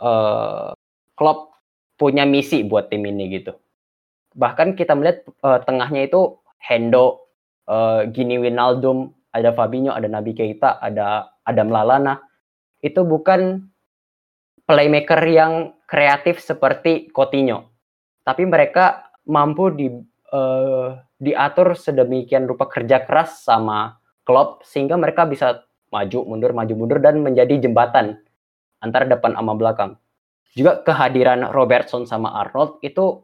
uh, 0.00 0.72
Klopp 1.14 1.54
punya 2.00 2.24
misi 2.24 2.64
buat 2.64 2.88
tim 2.88 3.04
ini 3.04 3.30
gitu. 3.38 3.52
Bahkan 4.34 4.74
kita 4.74 4.96
melihat 4.98 5.28
uh, 5.46 5.62
tengahnya 5.62 6.10
itu 6.10 6.40
Hendo, 6.58 7.28
uh, 7.68 8.08
Gini 8.08 8.40
Winaldum, 8.40 9.12
ada 9.30 9.52
Fabinho, 9.52 9.92
ada 9.92 10.08
Nabi 10.08 10.32
Keita, 10.34 10.80
ada 10.80 11.30
Adam 11.44 11.68
Lalana. 11.70 12.18
Itu 12.80 13.04
bukan 13.04 13.68
playmaker 14.64 15.20
yang 15.28 15.76
kreatif 15.84 16.40
seperti 16.40 17.12
Coutinho. 17.12 17.70
Tapi 18.24 18.48
mereka 18.48 19.12
mampu 19.28 19.68
di 19.70 19.92
uh, 20.32 20.88
diatur 21.20 21.76
sedemikian 21.76 22.48
rupa 22.48 22.66
kerja 22.66 23.04
keras 23.04 23.44
sama 23.44 24.00
Klopp 24.24 24.64
sehingga 24.64 24.96
mereka 24.96 25.28
bisa 25.28 25.62
maju 25.94 26.26
mundur 26.26 26.50
maju 26.50 26.74
mundur 26.74 26.98
dan 26.98 27.22
menjadi 27.22 27.62
jembatan 27.62 28.18
antara 28.82 29.06
depan 29.06 29.38
sama 29.38 29.54
belakang. 29.54 29.94
Juga 30.58 30.82
kehadiran 30.82 31.54
Robertson 31.54 32.10
sama 32.10 32.34
Arnold 32.42 32.82
itu 32.82 33.22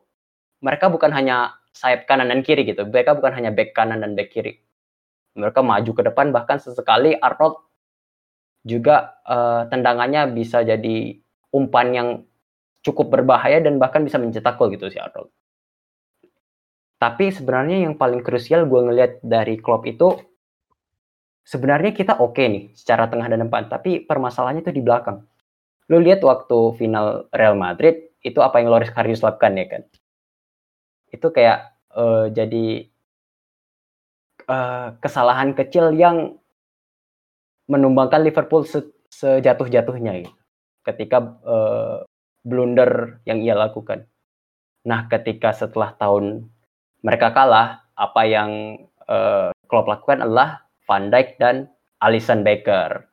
mereka 0.63 0.87
bukan 0.87 1.11
hanya 1.11 1.59
sayap 1.75 2.07
kanan 2.07 2.31
dan 2.31 2.47
kiri 2.47 2.63
gitu. 2.63 2.87
Mereka 2.87 3.19
bukan 3.19 3.35
hanya 3.35 3.51
back 3.51 3.75
kanan 3.75 4.07
dan 4.07 4.15
back 4.15 4.31
kiri. 4.31 4.63
Mereka 5.35 5.63
maju 5.63 5.91
ke 5.91 6.03
depan 6.07 6.31
bahkan 6.31 6.63
sesekali 6.63 7.19
Arnold 7.19 7.59
juga 8.63 9.19
uh, 9.27 9.67
tendangannya 9.71 10.31
bisa 10.31 10.63
jadi 10.63 11.17
umpan 11.51 11.87
yang 11.91 12.09
cukup 12.87 13.13
berbahaya 13.13 13.61
dan 13.61 13.77
bahkan 13.77 14.05
bisa 14.05 14.17
mencetak 14.17 14.59
gol 14.59 14.71
gitu 14.73 14.91
si 14.91 14.99
Arnold. 14.99 15.31
Tapi 17.01 17.33
sebenarnya 17.33 17.89
yang 17.89 17.97
paling 17.97 18.21
krusial 18.21 18.69
gue 18.69 18.81
ngelihat 18.85 19.13
dari 19.25 19.57
klub 19.57 19.89
itu 19.89 20.21
sebenarnya 21.45 21.93
kita 21.97 22.19
oke 22.21 22.37
okay 22.37 22.47
nih 22.49 22.65
secara 22.77 23.09
tengah 23.11 23.27
dan 23.29 23.45
depan, 23.47 23.67
tapi 23.69 24.05
permasalahannya 24.05 24.65
itu 24.65 24.75
di 24.75 24.83
belakang 24.85 25.25
lu 25.91 25.99
lihat 25.99 26.23
waktu 26.23 26.79
final 26.79 27.27
Real 27.35 27.59
Madrid 27.59 28.15
itu 28.23 28.39
apa 28.39 28.63
yang 28.63 28.71
Loris 28.71 28.95
Karius 28.95 29.27
lakukan 29.27 29.59
ya 29.59 29.67
kan 29.67 29.83
itu 31.11 31.27
kayak 31.35 31.75
uh, 31.99 32.31
jadi 32.31 32.87
uh, 34.47 34.95
kesalahan 35.03 35.59
kecil 35.59 35.91
yang 35.99 36.39
menumbangkan 37.67 38.23
Liverpool 38.23 38.63
se 38.63 38.87
sejatuh-jatuhnya 39.11 40.23
gitu. 40.23 40.35
ketika 40.87 41.19
uh, 41.43 42.07
blunder 42.47 43.19
yang 43.27 43.43
ia 43.43 43.59
lakukan. 43.59 44.07
Nah, 44.87 45.11
ketika 45.11 45.51
setelah 45.51 45.93
tahun 45.99 46.47
mereka 47.03 47.35
kalah, 47.35 47.85
apa 47.99 48.23
yang 48.25 48.51
uh, 49.11 49.51
Klopp 49.67 49.91
lakukan 49.91 50.23
adalah 50.25 50.63
Van 50.91 51.07
Dijk 51.15 51.39
dan 51.39 51.71
Alisson 52.03 52.43
Becker 52.43 53.11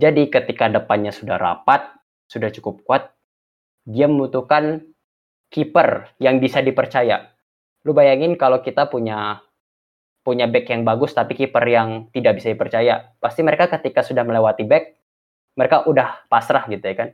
jadi 0.00 0.32
ketika 0.32 0.72
depannya 0.72 1.12
sudah 1.12 1.36
rapat, 1.36 1.92
sudah 2.24 2.48
cukup 2.48 2.80
kuat, 2.88 3.12
dia 3.84 4.08
membutuhkan 4.08 4.80
kiper 5.52 6.16
yang 6.16 6.40
bisa 6.40 6.64
dipercaya. 6.64 7.36
Lu 7.84 7.92
bayangin 7.92 8.40
kalau 8.40 8.64
kita 8.64 8.88
punya 8.88 9.44
punya 10.24 10.48
back 10.48 10.68
yang 10.72 10.84
bagus 10.88 11.16
tapi 11.16 11.36
kiper 11.36 11.64
yang 11.68 12.08
tidak 12.16 12.40
bisa 12.40 12.48
dipercaya, 12.52 13.12
pasti 13.20 13.44
mereka 13.44 13.68
ketika 13.76 14.00
sudah 14.00 14.24
melewati 14.24 14.64
back, 14.64 14.96
mereka 15.60 15.84
udah 15.84 16.24
pasrah 16.32 16.64
gitu 16.72 16.80
ya 16.80 16.96
kan. 16.96 17.10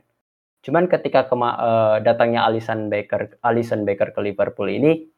Cuman 0.63 0.87
ketika 0.87 1.27
kema 1.27 1.49
uh, 1.59 1.95
datangnya 1.99 2.47
Alisson 2.47 2.87
Becker 2.87 3.35
Alisson 3.43 3.83
Becker 3.83 4.15
ke 4.15 4.19
Liverpool 4.23 4.71
ini 4.71 5.11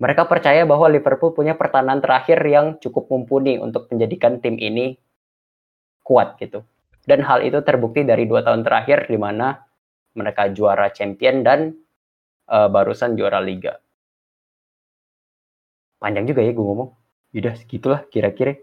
mereka 0.00 0.26
percaya 0.26 0.64
bahwa 0.64 0.88
Liverpool 0.88 1.36
punya 1.36 1.54
pertahanan 1.54 2.00
terakhir 2.00 2.40
yang 2.46 2.80
cukup 2.80 3.06
mumpuni 3.12 3.60
untuk 3.60 3.86
menjadikan 3.92 4.40
tim 4.42 4.56
ini 4.56 4.96
kuat 6.02 6.38
gitu. 6.42 6.64
Dan 7.02 7.22
hal 7.26 7.42
itu 7.42 7.58
terbukti 7.62 8.06
dari 8.06 8.26
dua 8.26 8.46
tahun 8.46 8.62
terakhir 8.62 9.10
di 9.10 9.18
mana 9.18 9.58
mereka 10.14 10.50
juara 10.50 10.90
champion 10.90 11.42
dan 11.42 11.74
uh, 12.50 12.66
barusan 12.70 13.18
juara 13.18 13.42
liga. 13.42 13.78
Panjang 15.98 16.26
juga 16.26 16.42
ya 16.42 16.50
gue 16.50 16.66
ngomong. 16.66 16.90
Yaudah 17.32 17.54
segitulah 17.58 18.02
kira-kira. 18.10 18.58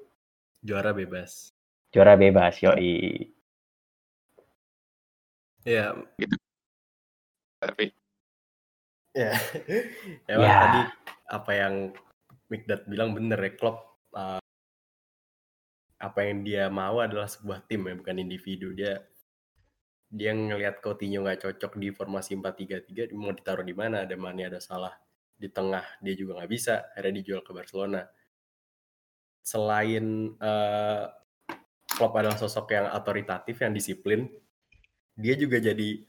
Juara 0.59 0.91
bebas. 0.91 1.55
Juara 1.89 2.19
bebas, 2.19 2.59
yoi. 2.59 3.31
Ya. 5.63 5.95
Gitu. 6.19 6.35
Tapi. 7.63 7.95
Ya. 9.15 9.33
Emang 10.27 10.47
ya. 10.47 10.59
tadi 10.59 10.81
apa 11.29 11.51
yang 11.53 11.73
Mikdad 12.49 12.89
bilang 12.89 13.13
bener 13.13 13.37
ya. 13.37 13.51
Klopp 13.53 13.77
uh, 14.17 14.41
apa 15.99 16.19
yang 16.25 16.41
dia 16.41 16.65
mau 16.71 16.97
adalah 17.03 17.29
sebuah 17.29 17.69
tim 17.69 17.85
ya 17.85 17.93
bukan 17.93 18.17
individu. 18.17 18.73
Dia 18.73 18.97
dia 20.09 20.33
ngelihat 20.33 20.81
Coutinho 20.81 21.21
nggak 21.21 21.45
cocok 21.45 21.77
di 21.77 21.93
formasi 21.93 22.33
4-3-3 22.41 23.13
mau 23.13 23.29
ditaruh 23.29 23.61
di 23.61 23.77
mana? 23.77 24.09
Ada 24.09 24.17
Mane 24.17 24.49
ada 24.49 24.57
salah. 24.57 24.97
Di 25.37 25.47
tengah 25.53 25.85
dia 26.01 26.17
juga 26.17 26.41
nggak 26.41 26.51
bisa. 26.51 26.89
Akhirnya 26.97 27.21
dijual 27.21 27.41
ke 27.45 27.53
Barcelona. 27.53 28.01
Selain 29.45 30.33
uh, 30.41 31.05
Klopp 31.85 32.17
adalah 32.17 32.37
sosok 32.37 32.73
yang 32.73 32.89
otoritatif 32.89 33.61
yang 33.61 33.73
disiplin 33.77 34.25
dia 35.19 35.35
juga 35.35 35.59
jadi 35.59 35.99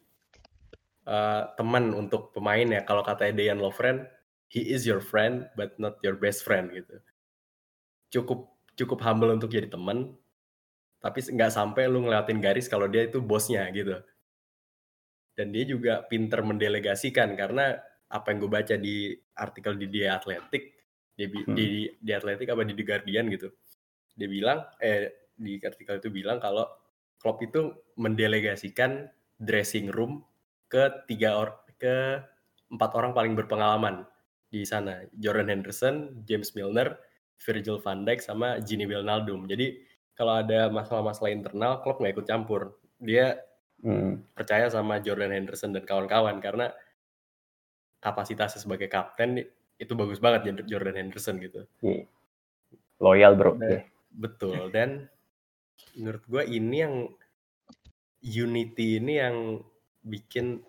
uh, 1.10 1.50
teman 1.58 1.90
untuk 1.90 2.30
pemain 2.30 2.62
ya 2.62 2.86
kalau 2.86 3.02
kata 3.02 3.34
Dejan 3.34 3.58
Lovren 3.58 4.06
he 4.50 4.74
is 4.74 4.82
your 4.84 4.98
friend 4.98 5.46
but 5.54 5.78
not 5.78 5.96
your 6.02 6.18
best 6.18 6.42
friend 6.42 6.74
gitu. 6.74 6.98
Cukup 8.10 8.50
cukup 8.74 8.98
humble 9.06 9.30
untuk 9.30 9.54
jadi 9.54 9.70
teman 9.70 10.18
tapi 11.00 11.24
nggak 11.24 11.54
sampai 11.54 11.88
lu 11.88 12.04
ngelewatin 12.04 12.42
garis 12.42 12.68
kalau 12.68 12.90
dia 12.90 13.06
itu 13.06 13.22
bosnya 13.22 13.64
gitu. 13.70 13.96
Dan 15.32 15.54
dia 15.54 15.64
juga 15.64 16.04
pinter 16.04 16.44
mendelegasikan 16.44 17.32
karena 17.38 17.78
apa 18.10 18.26
yang 18.34 18.38
gue 18.42 18.50
baca 18.50 18.74
di 18.76 19.14
artikel 19.38 19.78
di 19.78 19.86
dia 19.86 20.18
Atletik 20.18 20.76
di, 21.14 21.24
hmm. 21.24 21.54
di 21.54 21.86
di 21.96 22.10
Atletik 22.10 22.50
apa 22.50 22.66
di 22.66 22.74
The 22.74 22.84
Guardian 22.84 23.30
gitu. 23.30 23.48
Dia 24.18 24.28
bilang 24.28 24.66
eh 24.82 25.30
di 25.38 25.56
artikel 25.62 26.02
itu 26.02 26.10
bilang 26.12 26.42
kalau 26.42 26.66
Klopp 27.22 27.40
itu 27.40 27.72
mendelegasikan 27.96 29.08
dressing 29.38 29.88
room 29.88 30.20
ke 30.68 31.06
tiga 31.08 31.38
or 31.38 31.64
ke 31.80 32.20
empat 32.68 32.90
orang 32.92 33.16
paling 33.16 33.32
berpengalaman 33.32 34.04
di 34.50 34.66
sana 34.66 35.06
Jordan 35.14 35.48
Henderson, 35.48 36.26
James 36.26 36.52
Milner, 36.58 36.98
Virgil 37.40 37.78
van 37.80 38.02
Dijk 38.04 38.20
sama 38.20 38.58
Gini 38.60 38.84
Wijnaldum. 38.84 39.46
Jadi 39.46 39.80
kalau 40.12 40.42
ada 40.42 40.68
masalah-masalah 40.68 41.30
internal, 41.32 41.80
klub 41.80 42.02
nggak 42.02 42.18
ikut 42.18 42.26
campur. 42.28 42.76
Dia 43.00 43.40
Hmm. 43.80 44.20
percaya 44.36 44.68
sama 44.68 45.00
Jordan 45.00 45.32
Henderson 45.32 45.72
dan 45.72 45.88
kawan-kawan 45.88 46.36
karena 46.44 46.68
kapasitasnya 48.04 48.60
sebagai 48.60 48.92
kapten 48.92 49.40
itu 49.80 49.92
bagus 49.96 50.20
banget 50.20 50.52
Jor- 50.52 50.68
Jordan 50.68 50.96
Henderson 51.00 51.40
gitu. 51.40 51.64
Iya. 51.80 52.04
Loyal 53.00 53.32
bro. 53.40 53.56
Nah, 53.56 53.80
Betul 54.12 54.68
dan 54.68 55.08
menurut 55.96 56.20
gua 56.28 56.44
ini 56.44 56.76
yang 56.84 57.08
unity 58.20 59.00
ini 59.00 59.16
yang 59.16 59.64
bikin 60.04 60.60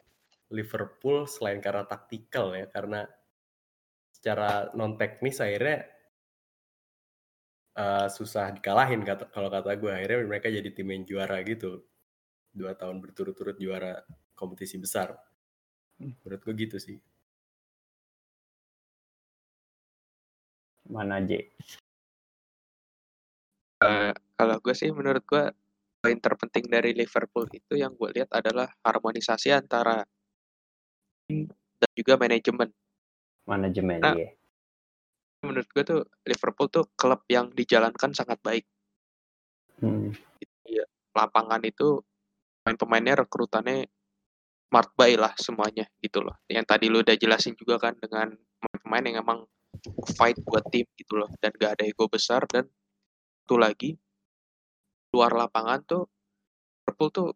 Liverpool 0.47 1.27
selain 1.27 1.59
karena 1.59 1.83
taktikal 1.83 2.55
ya 2.55 2.67
karena 2.71 3.11
secara 4.21 4.69
non 4.77 5.01
teknis 5.01 5.41
akhirnya 5.41 5.81
eh, 7.73 8.07
susah 8.13 8.53
dikalahin 8.53 9.01
kata 9.01 9.33
kalau 9.33 9.49
kata 9.49 9.73
gue 9.81 9.89
akhirnya 9.89 10.29
mereka 10.29 10.53
jadi 10.53 10.69
tim 10.69 10.93
yang 10.93 11.01
juara 11.09 11.41
gitu. 11.41 11.81
Dua 12.53 12.77
tahun 12.77 13.01
berturut-turut 13.01 13.57
juara 13.57 14.05
kompetisi 14.37 14.77
besar. 14.77 15.17
Menurut 15.97 16.41
gue 16.45 16.53
gitu 16.53 16.77
sih. 16.77 17.01
Mana 20.85 21.17
J? 21.25 21.49
Eh, 23.81 24.13
kalau 24.37 24.57
gue 24.61 24.75
sih 24.77 24.93
menurut 24.93 25.25
gue 25.25 25.49
poin 26.01 26.17
terpenting 26.21 26.69
dari 26.69 26.93
Liverpool 26.93 27.49
itu 27.49 27.73
yang 27.73 27.97
gue 27.97 28.09
lihat 28.13 28.29
adalah 28.37 28.69
harmonisasi 28.85 29.49
antara 29.49 30.05
tim 31.25 31.49
dan 31.81 31.91
juga 31.97 32.13
manajemen. 32.21 32.69
Manajemen 33.47 33.99
Nah, 34.01 34.15
ya. 34.15 34.29
Menurut 35.41 35.67
gue 35.73 35.83
tuh 35.83 36.01
Liverpool 36.25 36.69
tuh 36.69 36.85
klub 36.93 37.25
yang 37.25 37.49
dijalankan 37.49 38.13
sangat 38.13 38.37
baik. 38.45 38.65
Hmm. 39.81 40.13
Lapangan 41.11 41.61
itu 41.65 41.99
pemain-pemainnya 42.61 43.25
rekrutannya 43.25 43.89
smart 44.69 44.93
buy 44.93 45.17
lah 45.17 45.33
semuanya 45.35 45.89
gitu 45.99 46.21
loh. 46.21 46.37
Yang 46.45 46.65
tadi 46.69 46.85
lu 46.87 47.01
udah 47.01 47.17
jelasin 47.17 47.57
juga 47.57 47.81
kan 47.81 47.97
dengan 47.97 48.31
pemain-pemain 48.31 49.05
yang 49.09 49.17
emang 49.25 49.39
fight 50.13 50.37
buat 50.45 50.63
tim 50.69 50.85
gitu 50.93 51.17
loh 51.17 51.27
dan 51.41 51.51
gak 51.57 51.79
ada 51.79 51.83
ego 51.89 52.05
besar 52.05 52.45
dan 52.45 52.69
satu 53.43 53.57
lagi 53.57 53.97
luar 55.11 55.35
lapangan 55.35 55.83
tuh 55.83 56.03
Liverpool 56.85 57.11
tuh 57.11 57.29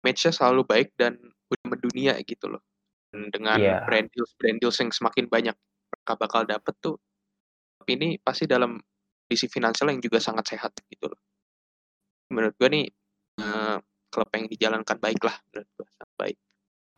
matchnya 0.00 0.32
selalu 0.32 0.64
baik 0.64 0.96
dan 0.96 1.20
udah 1.20 1.66
mendunia 1.68 2.16
gitu 2.24 2.48
loh. 2.48 2.62
Dan 3.14 3.30
dengan 3.30 3.58
Iya. 3.62 3.86
brand 3.86 4.10
deals 4.10 4.34
brand 4.34 4.58
deals 4.58 4.74
yang 4.82 4.90
semakin 4.90 5.30
banyak 5.30 5.54
mereka 5.54 6.12
bakal 6.18 6.42
dapet 6.42 6.74
tuh 6.82 6.98
tapi 7.78 7.90
ini 7.94 8.08
pasti 8.18 8.50
dalam 8.50 8.74
kondisi 9.24 9.46
finansial 9.46 9.94
yang 9.94 10.02
juga 10.02 10.18
sangat 10.18 10.50
sehat 10.50 10.74
gitu 10.90 11.06
loh. 11.06 11.20
Menurut 12.34 12.58
gua 12.58 12.68
nih 12.74 12.90
eh, 13.38 13.76
klub 14.10 14.28
yang 14.34 14.50
dijalankan 14.50 14.98
baik 14.98 15.20
lah 15.22 15.36
menurut 15.52 15.68
gua 15.78 15.86
sangat 15.94 16.10
baik. 16.18 16.36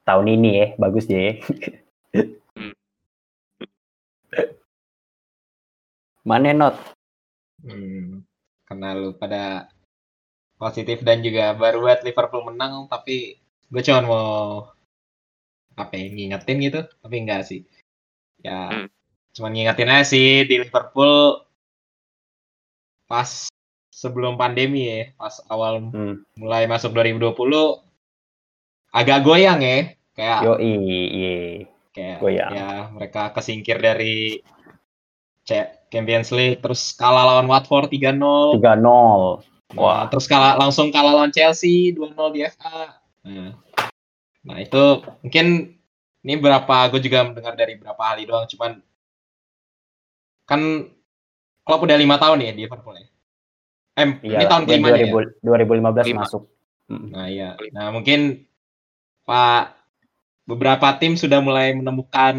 Tahun 0.06 0.26
ini 0.30 0.50
ya, 0.54 0.66
bagus 0.78 1.04
ya. 1.10 1.36
Hmm. 2.54 2.74
Mana 6.22 6.54
not? 6.54 6.78
Hmm, 7.66 8.22
karena 8.70 8.94
lu 8.94 9.18
pada 9.18 9.66
positif 10.56 11.02
dan 11.02 11.26
juga 11.26 11.54
baru 11.58 11.82
buat 11.82 12.00
Liverpool 12.06 12.46
menang, 12.46 12.86
tapi 12.86 13.42
gue 13.66 13.82
cuma 13.82 14.00
mau 14.06 14.26
apa 15.76 15.92
ya, 15.92 16.08
ngingetin 16.08 16.56
gitu, 16.58 16.80
tapi 16.98 17.16
enggak 17.20 17.44
sih. 17.44 17.60
Ya, 18.40 18.68
Hmm. 18.68 18.88
cuma 19.30 19.52
ngingetin 19.52 19.92
aja 19.92 20.04
sih 20.08 20.44
di 20.44 20.64
Liverpool 20.64 21.44
pas 23.06 23.46
sebelum 23.92 24.34
pandemi 24.34 24.88
ya, 24.88 25.12
pas 25.14 25.38
awal 25.46 25.92
Hmm. 25.92 26.24
mulai 26.34 26.64
masuk 26.66 26.90
2020 26.90 27.80
agak 28.90 29.22
goyang 29.22 29.60
ya, 29.60 29.92
kayak 30.12 30.38
Yo 30.42 30.54
iya. 30.58 31.68
kayak 31.92 32.16
Goyang. 32.20 32.52
ya 32.52 32.68
mereka 32.92 33.32
kesingkir 33.32 33.76
dari 33.76 34.40
Champions 35.88 36.34
League 36.34 36.58
terus 36.58 36.92
kalah 36.92 37.24
lawan 37.24 37.46
Watford 37.46 37.88
3-0 37.92 38.58
3-0. 38.58 39.40
Nah, 39.76 39.78
Wah. 39.78 40.02
terus 40.10 40.26
kalah 40.26 40.58
langsung 40.58 40.90
kalah 40.90 41.14
lawan 41.14 41.30
Chelsea 41.30 41.90
2-0 41.94 42.32
di 42.32 42.40
FA. 42.42 42.98
Nah, 43.26 43.54
nah, 44.46 44.62
itu 44.62 44.84
mungkin 45.26 45.46
ini 46.26 46.34
berapa 46.38 46.76
gue 46.94 47.00
juga 47.02 47.26
mendengar 47.26 47.54
dari 47.58 47.78
beberapa 47.78 48.02
ahli 48.02 48.26
doang 48.26 48.46
cuman 48.46 48.78
kan 50.46 50.60
klub 51.66 51.82
udah 51.82 51.98
lima 51.98 52.16
tahun 52.16 52.46
ya 52.46 52.54
di 52.54 52.62
Liverpool 52.62 52.94
ya. 52.94 53.06
Eh, 53.96 54.06
Iya, 54.22 54.38
ini 54.38 54.44
tahun 54.46 54.62
kelima 54.70 54.88
ya. 54.94 55.10
2000 55.10 55.42
2015 55.42 56.06
Lima. 56.06 56.22
masuk. 56.22 56.42
Hmm. 56.86 57.10
Nah, 57.10 57.26
iya. 57.26 57.58
Nah, 57.74 57.90
mungkin 57.90 58.46
Pak 59.26 59.74
beberapa 60.46 60.86
tim 61.02 61.18
sudah 61.18 61.42
mulai 61.42 61.74
menemukan 61.74 62.38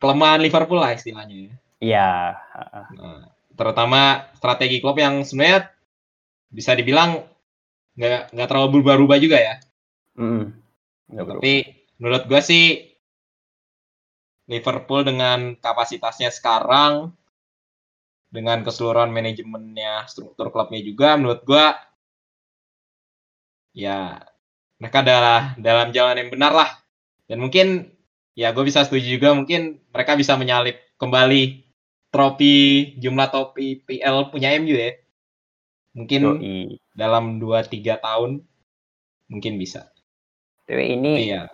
kelemahan 0.00 0.40
Liverpool 0.40 0.80
lah 0.80 0.96
istilahnya 0.96 1.36
ya. 1.36 1.54
Iya. 1.84 2.10
Nah, 2.96 3.28
terutama 3.52 4.32
strategi 4.32 4.80
klub 4.80 4.96
yang 4.96 5.20
sebenarnya 5.20 5.68
bisa 6.48 6.72
dibilang 6.72 7.28
nggak 8.00 8.32
nggak 8.32 8.48
terlalu 8.48 8.80
berubah-ubah 8.80 9.18
juga 9.20 9.36
ya. 9.36 9.60
Berubah. 10.16 11.38
Tapi 11.38 11.54
menurut 12.00 12.24
gue 12.26 12.40
sih 12.42 12.64
Liverpool 14.46 15.02
dengan 15.06 15.54
kapasitasnya 15.58 16.30
sekarang 16.30 17.14
dengan 18.30 18.62
keseluruhan 18.66 19.10
manajemennya, 19.10 20.06
struktur 20.10 20.50
klubnya 20.50 20.82
juga 20.82 21.14
menurut 21.14 21.42
gue 21.46 21.66
ya 23.76 24.18
mereka 24.76 25.00
adalah 25.00 25.56
dalam 25.56 25.90
jalan 25.92 26.20
yang 26.20 26.30
benar 26.32 26.52
lah. 26.52 26.70
Dan 27.26 27.42
mungkin 27.42 27.90
ya 28.36 28.52
gue 28.52 28.64
bisa 28.66 28.84
setuju 28.84 29.18
juga 29.18 29.32
mungkin 29.34 29.80
mereka 29.90 30.14
bisa 30.14 30.36
menyalip 30.36 30.78
kembali 31.00 31.64
trofi 32.12 32.94
jumlah 33.00 33.28
trofi 33.32 33.82
PL 33.82 34.30
punya 34.30 34.54
MU 34.60 34.76
ya. 34.76 34.94
Mungkin 35.96 36.20
Yoi. 36.22 36.76
dalam 36.92 37.40
2-3 37.40 37.96
tahun 37.98 38.44
mungkin 39.32 39.52
bisa. 39.56 39.95
Tapi 40.66 40.98
ini 40.98 41.30
Iya. 41.30 41.46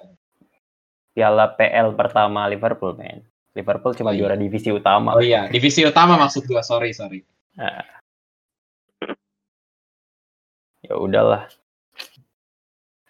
piala 1.13 1.53
PL 1.53 1.93
pertama 1.93 2.49
Liverpool, 2.49 2.97
men. 2.97 3.21
Liverpool 3.53 3.93
cuma 3.93 4.11
Oh, 4.11 4.15
iya. 4.17 4.21
juara 4.25 4.37
divisi 4.41 4.73
utama. 4.73 5.13
Oh 5.13 5.21
iya, 5.21 5.45
divisi 5.53 5.85
utama 5.85 6.17
maksud 6.17 6.49
gua. 6.49 6.65
Sorry, 6.65 6.97
sorry. 6.97 7.21
Ya 10.83 10.95
udahlah. 10.97 11.47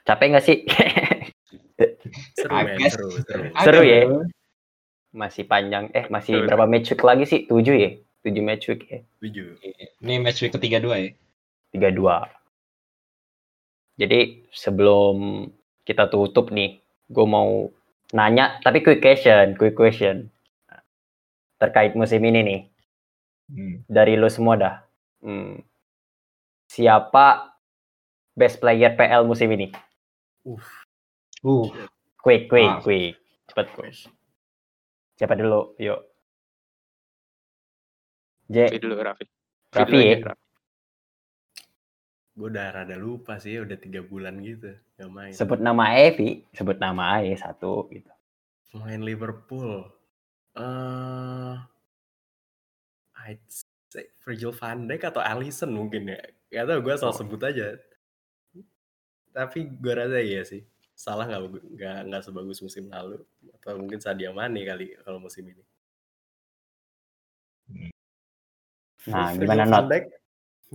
Capek 0.03 0.35
nggak 0.35 0.45
sih? 0.45 0.59
seru 2.39 2.59
seru 2.91 3.09
seru 3.23 3.45
Seru 3.63 3.81
ya? 3.87 4.03
masih 5.15 5.47
panjang. 5.47 5.89
Eh, 5.95 6.11
masih 6.11 6.43
Betul. 6.43 6.47
berapa 6.51 6.65
match 6.67 6.91
week 6.91 7.03
lagi 7.05 7.25
sih? 7.29 7.41
7 7.47 7.75
ya? 7.79 7.91
7 8.27 8.43
match 8.43 8.67
week 8.67 8.83
ya? 8.89 8.99
setuju 9.19 9.45
Ini 10.03 10.15
match 10.19 10.41
week 10.43 10.53
ketiga 10.59 10.83
dua 10.83 10.97
ya. 10.99 11.11
32. 11.71 12.27
Jadi 14.01 14.21
sebelum 14.51 15.47
kita 15.83 16.07
tutup 16.07 16.51
nih, 16.51 16.79
gue 17.11 17.27
mau 17.27 17.71
nanya, 18.13 18.61
tapi 18.63 18.81
quick 18.81 19.03
question, 19.03 19.55
quick 19.57 19.75
question. 19.75 20.31
Terkait 21.59 21.95
musim 21.95 22.23
ini 22.23 22.41
nih, 22.43 22.61
Hmm. 23.53 23.85
dari 23.85 24.17
lo 24.17 24.27
semua 24.27 24.55
dah. 24.57 24.77
Hmm. 25.21 25.61
Siapa 26.67 27.53
best 28.33 28.59
player 28.59 28.97
PL 28.97 29.29
musim 29.29 29.53
ini? 29.53 29.69
Uh, 31.43 31.69
Quick, 32.23 32.47
quick, 32.47 32.71
Ah. 32.71 32.79
quick. 32.81 33.19
Cepet, 33.51 33.67
quick. 33.75 33.95
Siapa 35.19 35.35
dulu? 35.35 35.75
Yuk. 35.77 36.01
Raffi 38.49 38.79
J, 38.79 38.79
dulu 38.79 38.95
Raffi. 38.99 39.25
Raffi 39.75 39.91
dulu 39.91 40.03
ya? 40.03 40.17
Raffi. 40.23 40.42
Gue 42.33 42.49
udah 42.49 42.67
rada 42.73 42.97
lupa 42.97 43.37
sih 43.37 43.61
udah 43.61 43.77
tiga 43.77 44.01
bulan 44.01 44.41
gitu 44.41 44.73
gak 44.97 45.11
main. 45.13 45.33
Sebut 45.33 45.61
nama 45.61 45.93
Evi, 45.95 46.41
sebut 46.53 46.81
nama 46.81 47.21
Ae 47.21 47.37
satu 47.37 47.89
gitu. 47.89 48.09
main 48.73 49.05
Liverpool. 49.05 49.85
Eh 50.57 51.55
I'd 53.23 53.45
say 53.93 54.09
Virgil 54.25 54.51
van 54.51 54.89
Dijk 54.89 55.13
atau 55.13 55.21
Alisson 55.21 55.71
mungkin 55.71 56.09
ya. 56.09 56.21
Gak 56.49 56.65
tau 56.67 56.81
gue 56.81 56.93
asal 56.93 57.13
Oh. 57.13 57.17
sebut 57.17 57.41
aja. 57.45 57.77
Tapi 59.33 59.65
gue 59.69 59.93
rasa 59.93 60.19
iya 60.19 60.41
sih. 60.43 60.65
Salah 60.93 61.25
nggak 61.25 61.43
nggak 61.77 61.99
nggak 62.09 62.23
sebagus 62.25 62.61
musim 62.61 62.89
lalu. 62.89 63.21
Atau 63.57 63.77
mungkin 63.77 64.01
Sadio 64.01 64.33
Mane 64.33 64.65
kali 64.65 64.97
kalau 65.05 65.21
musim 65.21 65.45
ini. 65.45 65.61
Nah, 69.03 69.35
Virgil 69.35 69.43
gimana, 69.45 69.65
Not? 69.67 69.85
Dijk? 69.91 70.05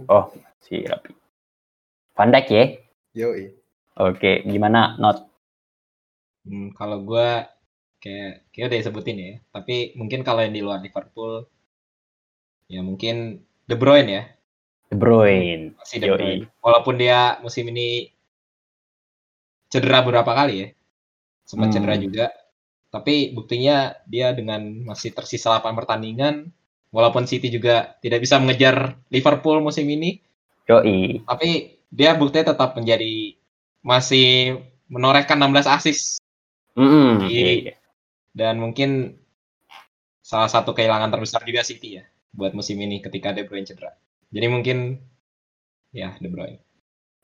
Oh, 0.06 0.26
si 0.60 0.84
Rapi. 0.84 1.12
Van 2.18 2.30
Dijk 2.34 2.48
ya? 2.52 2.65
yoi 3.19 3.44
Oke, 3.98 4.31
gimana 4.45 4.81
Not? 5.02 5.18
hmm, 6.45 6.73
kalau 6.77 6.98
gua 7.06 7.27
kayak 8.03 8.49
kayak 8.53 8.65
udah 8.69 8.80
disebutin 8.81 9.18
ya. 9.18 9.34
Tapi 9.56 9.94
mungkin 9.99 10.22
kalau 10.27 10.41
yang 10.45 10.53
di 10.57 10.61
luar 10.65 10.80
Liverpool 10.85 11.45
ya 12.68 12.81
mungkin 12.84 13.15
De 13.68 13.76
Bruyne 13.76 14.10
ya. 14.11 14.23
De 14.91 14.95
Bruyne. 14.95 15.76
Masih 15.80 15.98
De 16.03 16.07
Yoi. 16.07 16.15
Bruyne. 16.15 16.44
Walaupun 16.64 16.95
dia 17.02 17.39
musim 17.44 17.65
ini 17.73 18.11
cedera 19.72 19.99
beberapa 20.03 20.31
kali 20.31 20.53
ya. 20.64 20.68
Sempat 21.48 21.68
Hmm. 21.72 21.76
cedera 21.76 21.95
juga. 21.99 22.26
Tapi 22.91 23.35
buktinya 23.35 23.94
dia 24.07 24.31
dengan 24.31 24.61
masih 24.88 25.11
tersisa 25.18 25.52
8 25.52 25.76
pertandingan 25.76 26.49
walaupun 26.95 27.27
City 27.27 27.52
juga 27.52 27.99
tidak 27.99 28.23
bisa 28.23 28.39
mengejar 28.39 28.95
Liverpool 29.11 29.60
musim 29.60 29.85
ini, 29.91 30.23
Yoi. 30.68 31.23
tapi 31.27 31.77
dia 31.93 32.15
buktinya 32.15 32.51
tetap 32.53 32.76
menjadi 32.76 33.38
masih 33.84 34.59
menorehkan 34.91 35.39
16 35.39 35.68
assist 35.68 36.19
Mm-mm. 36.77 37.26
Iya. 37.26 37.73
Iya. 37.73 37.76
dan 38.38 38.61
mungkin 38.61 39.18
salah 40.22 40.51
satu 40.51 40.76
kehilangan 40.76 41.09
terbesar 41.09 41.41
juga 41.47 41.64
City 41.64 41.99
ya 42.01 42.05
buat 42.38 42.53
musim 42.53 42.77
ini 42.77 43.01
ketika 43.01 43.34
De 43.34 43.41
Bruyne 43.47 43.65
cedera. 43.65 43.97
Jadi 44.30 44.47
mungkin 44.51 45.01
ya 45.95 46.14
De 46.22 46.30
Bruyne. 46.30 46.61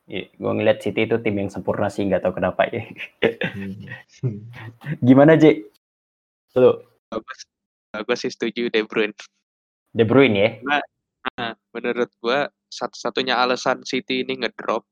Iya, 0.04 0.28
gue 0.36 0.52
ngeliat 0.52 0.84
City 0.84 1.08
itu 1.08 1.16
tim 1.24 1.36
yang 1.40 1.48
sempurna 1.48 1.88
sih, 1.88 2.04
nggak 2.04 2.28
tahu 2.28 2.36
kenapa 2.36 2.68
ya. 2.68 2.84
Gimana, 5.08 5.40
J? 5.40 5.64
Lu, 6.60 6.76
Bagus. 7.08 7.40
Gue 7.94 8.18
sih 8.20 8.28
setuju 8.28 8.68
De 8.68 8.84
Bruyne. 8.84 9.16
De 9.96 10.04
Bruyne 10.04 10.36
ya? 10.36 10.50
Nah, 10.60 11.56
menurut 11.72 12.12
gua 12.20 12.52
satu-satunya 12.74 13.38
alasan 13.38 13.86
City 13.86 14.26
ini 14.26 14.42
ngedrop 14.42 14.84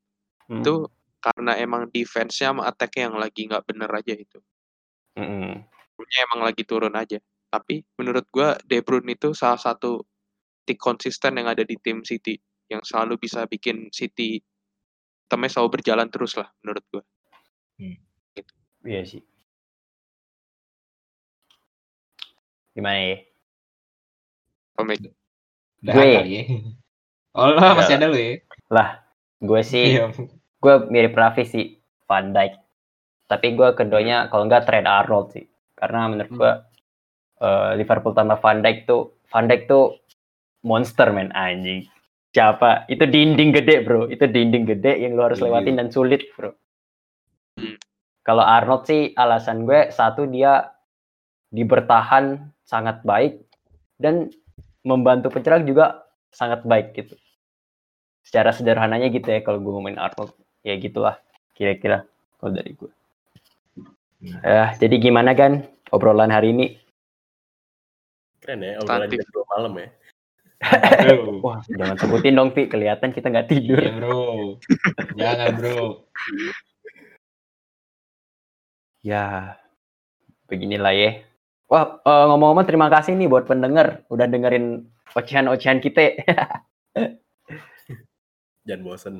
Hmm. 0.51 0.59
itu 0.59 0.83
karena 1.23 1.55
emang 1.55 1.87
defense-nya 1.93 2.51
sama 2.51 2.67
attack-nya 2.67 3.07
yang 3.07 3.15
lagi 3.15 3.47
nggak 3.47 3.63
bener 3.63 3.87
aja 3.87 4.13
itu. 4.17 4.39
Punya 5.95 6.17
emang 6.27 6.43
lagi 6.43 6.65
turun 6.65 6.91
aja. 6.97 7.21
Tapi 7.47 7.79
menurut 7.95 8.25
gua 8.33 8.57
De 8.67 8.83
Bruyne 8.83 9.15
itu 9.15 9.31
salah 9.31 9.55
satu 9.61 10.03
tik 10.65 10.75
konsisten 10.81 11.39
yang 11.39 11.47
ada 11.47 11.63
di 11.63 11.77
tim 11.79 12.03
City 12.03 12.35
yang 12.67 12.83
selalu 12.83 13.15
bisa 13.21 13.45
bikin 13.47 13.87
City 13.95 14.43
temanya 15.29 15.55
selalu 15.55 15.79
berjalan 15.79 16.09
terus 16.11 16.35
lah 16.35 16.49
menurut 16.65 16.83
gua. 16.91 17.03
Iya 18.81 19.01
sih. 19.05 19.21
Gimana 22.75 22.97
ya? 22.97 23.17
Komik. 24.75 24.99
Udah 25.85 25.93
Gue. 25.95 26.11
kali 26.17 26.31
ya. 26.33 26.43
Oh, 27.31 27.47
lah, 27.47 27.79
masih 27.79 27.95
ada 27.95 28.11
lu 28.11 28.19
ya? 28.19 28.43
Gue 29.41 29.61
sih, 29.63 29.97
Iya. 29.97 30.11
gue 30.61 30.73
mirip 30.91 31.15
Raffi 31.15 31.47
sih, 31.47 31.65
Van 32.05 32.29
Dijk. 32.29 32.59
Tapi 33.25 33.55
gue 33.55 33.71
keduanya 33.73 34.27
kalau 34.27 34.45
nggak 34.45 34.67
Trent 34.67 34.85
Arnold 34.85 35.31
sih. 35.31 35.47
Karena 35.73 36.11
menurut 36.11 36.31
gue 36.31 36.51
eh, 37.41 37.71
Liverpool 37.79 38.13
tanpa 38.13 38.37
Van 38.37 38.61
Dijk 38.61 38.85
tuh, 38.85 39.17
Van 39.31 39.47
Dijk 39.47 39.65
tuh 39.65 39.97
monster 40.61 41.09
men 41.09 41.31
anjing. 41.33 41.87
Siapa? 42.31 42.85
Itu 42.85 43.09
dinding 43.09 43.49
gede 43.51 43.81
bro. 43.81 44.05
Itu 44.05 44.29
dinding 44.29 44.63
gede 44.69 45.01
yang 45.01 45.17
lu 45.17 45.25
harus 45.25 45.41
Iya. 45.41 45.49
lewatin 45.49 45.75
dan 45.81 45.89
sulit 45.89 46.21
bro. 46.37 46.53
Hmm. 47.57 47.75
Kalau 48.21 48.45
Arnold 48.45 48.85
sih 48.85 49.11
alasan 49.17 49.65
gue 49.65 49.89
satu 49.89 50.29
dia 50.29 50.69
di 51.49 51.65
bertahan 51.65 52.37
sangat 52.61 53.01
baik 53.01 53.41
dan 53.97 54.29
membantu 54.85 55.33
penyerang 55.33 55.65
juga 55.65 56.05
sangat 56.31 56.63
baik 56.63 56.95
gitu. 56.95 57.15
Secara 58.25 58.55
sederhananya 58.55 59.11
gitu 59.11 59.27
ya 59.27 59.43
kalau 59.43 59.59
gue 59.59 59.71
ngomongin 59.71 59.99
Arnold 59.99 60.33
ya 60.63 60.75
gitulah 60.79 61.19
kira-kira 61.53 62.07
kalau 62.39 62.51
dari 62.55 62.71
gue. 62.73 62.91
Hmm. 64.21 64.37
Ya, 64.45 64.65
jadi 64.77 64.95
gimana 65.01 65.33
kan 65.33 65.65
obrolan 65.89 66.29
hari 66.31 66.53
ini? 66.53 66.67
Keren 68.41 68.65
ya, 68.65 68.81
obrolan 68.81 69.09
jam 69.09 69.29
2 69.29 69.53
malam 69.53 69.73
ya. 69.77 69.89
Wah, 71.45 71.57
jangan 71.65 71.97
sebutin 71.97 72.37
dong, 72.37 72.53
Vi. 72.53 72.69
Kelihatan 72.69 73.09
kita 73.09 73.33
nggak 73.33 73.49
tidur. 73.49 73.81
Iya, 73.81 73.97
Bro. 73.97 74.21
Jangan, 75.17 75.47
Bro. 75.57 76.05
Ya, 79.01 79.57
beginilah 80.45 80.93
ya. 80.93 81.25
Wah, 81.65 81.97
eh, 82.05 82.25
ngomong-ngomong 82.29 82.67
terima 82.69 82.93
kasih 82.93 83.17
nih 83.17 83.25
buat 83.25 83.49
pendengar 83.49 84.05
udah 84.13 84.29
dengerin 84.29 84.85
ocehan-ocehan 85.13 85.79
kita. 85.79 86.19
Jangan 88.67 88.81
bosen. 88.85 89.15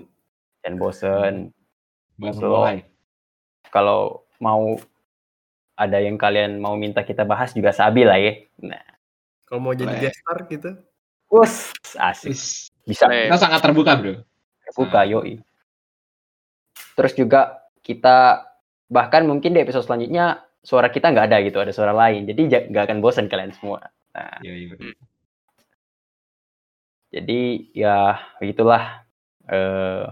Dan 0.62 0.74
bosen. 0.78 1.34
Mulai. 2.22 2.86
Kalau 3.74 4.28
mau 4.38 4.78
ada 5.74 5.98
yang 5.98 6.20
kalian 6.20 6.62
mau 6.62 6.78
minta 6.78 7.02
kita 7.02 7.26
bahas 7.26 7.56
juga 7.58 7.74
sabi 7.74 8.06
lah 8.06 8.22
ya. 8.22 8.38
Nah, 8.62 8.86
Kalau 9.50 9.60
mau 9.66 9.74
jadi 9.74 9.98
guest 9.98 10.22
star 10.22 10.46
gitu, 10.48 10.78
us, 11.34 11.74
asik. 11.98 12.32
Bisa. 12.86 13.10
Kita 13.10 13.38
sangat 13.42 13.60
terbuka, 13.66 13.98
Bro. 13.98 14.22
buka, 14.78 15.04
yoi. 15.04 15.42
Terus 16.96 17.14
juga 17.18 17.66
kita 17.82 18.46
bahkan 18.88 19.26
mungkin 19.26 19.52
di 19.52 19.60
episode 19.60 19.84
selanjutnya 19.84 20.46
suara 20.62 20.88
kita 20.94 21.10
nggak 21.10 21.28
ada 21.28 21.38
gitu, 21.44 21.58
ada 21.58 21.74
suara 21.74 21.92
lain. 21.92 22.30
Jadi 22.30 22.42
ja- 22.48 22.68
nggak 22.70 22.84
akan 22.88 22.98
bosan 23.02 23.26
kalian 23.28 23.52
semua. 23.58 23.82
Nah, 24.14 24.38
Iya, 24.46 24.54
iya, 24.54 24.66
Bro. 24.72 25.11
Jadi 27.12 27.72
ya 27.76 28.16
begitulah. 28.40 29.04
Eh, 29.52 30.08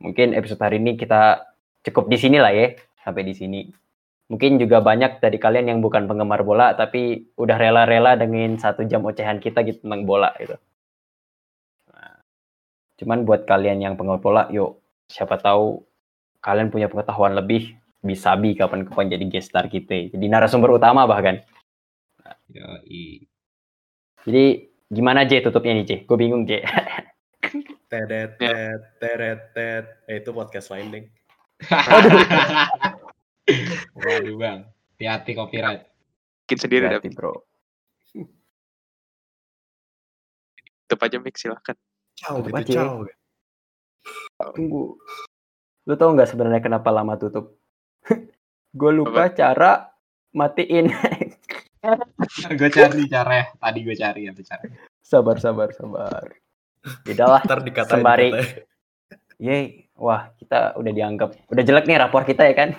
mungkin 0.00 0.32
episode 0.32 0.64
hari 0.64 0.80
ini 0.80 0.96
kita 0.96 1.44
cukup 1.84 2.08
di 2.08 2.16
sini 2.16 2.40
lah 2.40 2.50
ya, 2.56 2.72
sampai 3.04 3.22
di 3.22 3.34
sini. 3.36 3.60
Mungkin 4.32 4.56
juga 4.56 4.80
banyak 4.80 5.20
dari 5.20 5.36
kalian 5.36 5.68
yang 5.68 5.78
bukan 5.84 6.08
penggemar 6.08 6.40
bola 6.40 6.72
tapi 6.72 7.28
udah 7.36 7.56
rela-rela 7.60 8.16
dengan 8.16 8.56
satu 8.56 8.88
jam 8.88 9.04
ocehan 9.04 9.44
kita 9.44 9.60
gitu 9.60 9.84
tentang 9.84 10.08
bola 10.08 10.32
gitu. 10.40 10.56
Nah, 11.92 12.16
cuman 12.96 13.28
buat 13.28 13.44
kalian 13.44 13.84
yang 13.84 13.94
penggemar 14.00 14.24
bola, 14.24 14.42
yuk 14.48 14.80
siapa 15.12 15.36
tahu 15.36 15.84
kalian 16.40 16.72
punya 16.72 16.88
pengetahuan 16.88 17.36
lebih 17.36 17.76
bisa 18.00 18.32
bi 18.40 18.56
kapan-kapan 18.56 19.12
jadi 19.12 19.24
guest 19.28 19.52
star 19.52 19.68
kita. 19.68 20.10
Jadi 20.16 20.24
narasumber 20.32 20.80
utama 20.80 21.04
bahkan. 21.04 21.44
Iya. 22.48 22.80
Jadi 24.24 24.71
gimana 24.92 25.24
J 25.24 25.40
tutupnya 25.40 25.80
nih 25.80 25.86
J? 25.88 25.92
Gue 26.04 26.16
bingung 26.20 26.44
J. 26.44 26.60
teret, 27.92 28.36
tet, 28.36 28.80
teret, 29.00 29.40
tet. 29.56 29.86
Eh, 30.08 30.20
itu 30.20 30.30
podcast 30.32 30.68
lain, 30.72 30.92
Deng. 30.92 31.06
Waduh, 33.96 34.36
Bang. 34.36 34.60
Hati-hati 34.96 35.32
copyright. 35.36 35.82
Bikin 36.46 36.58
sendiri 36.60 36.88
dah. 36.88 37.00
Bro. 37.12 37.44
Tutup 40.86 41.00
aja 41.08 41.16
mic 41.20 41.36
silahkan. 41.40 41.76
Ciao, 42.16 42.44
Tutup 42.44 42.60
gitu, 42.60 42.76
aja. 42.76 42.84
ciao. 42.84 43.00
Tunggu. 44.52 45.00
Lu 45.88 45.94
tau 45.96 46.12
nggak 46.12 46.28
sebenarnya 46.28 46.60
kenapa 46.60 46.92
lama 46.92 47.16
tutup? 47.16 47.56
gue 48.78 48.90
lupa 48.92 49.32
cara 49.32 49.88
matiin. 50.36 50.92
gue 52.58 52.70
cari 52.72 53.04
caranya. 53.08 53.46
Tadi 53.56 53.78
gue 53.84 53.96
cari 53.96 54.20
ya 54.28 54.32
cara. 54.32 54.64
sabar, 55.02 55.36
sabar, 55.36 55.68
sabar. 55.76 56.24
Tidaklah. 57.04 57.40
Ntar 57.44 57.60
dikatain, 57.62 58.00
Sembari. 58.00 58.28
dikatain. 58.32 58.64
Yeay. 59.42 59.64
Wah, 59.98 60.32
kita 60.40 60.74
udah 60.74 60.92
dianggap. 60.92 61.30
Udah 61.52 61.62
jelek 61.62 61.86
nih 61.86 61.98
rapor 62.00 62.26
kita 62.26 62.42
ya 62.48 62.54
kan? 62.58 62.70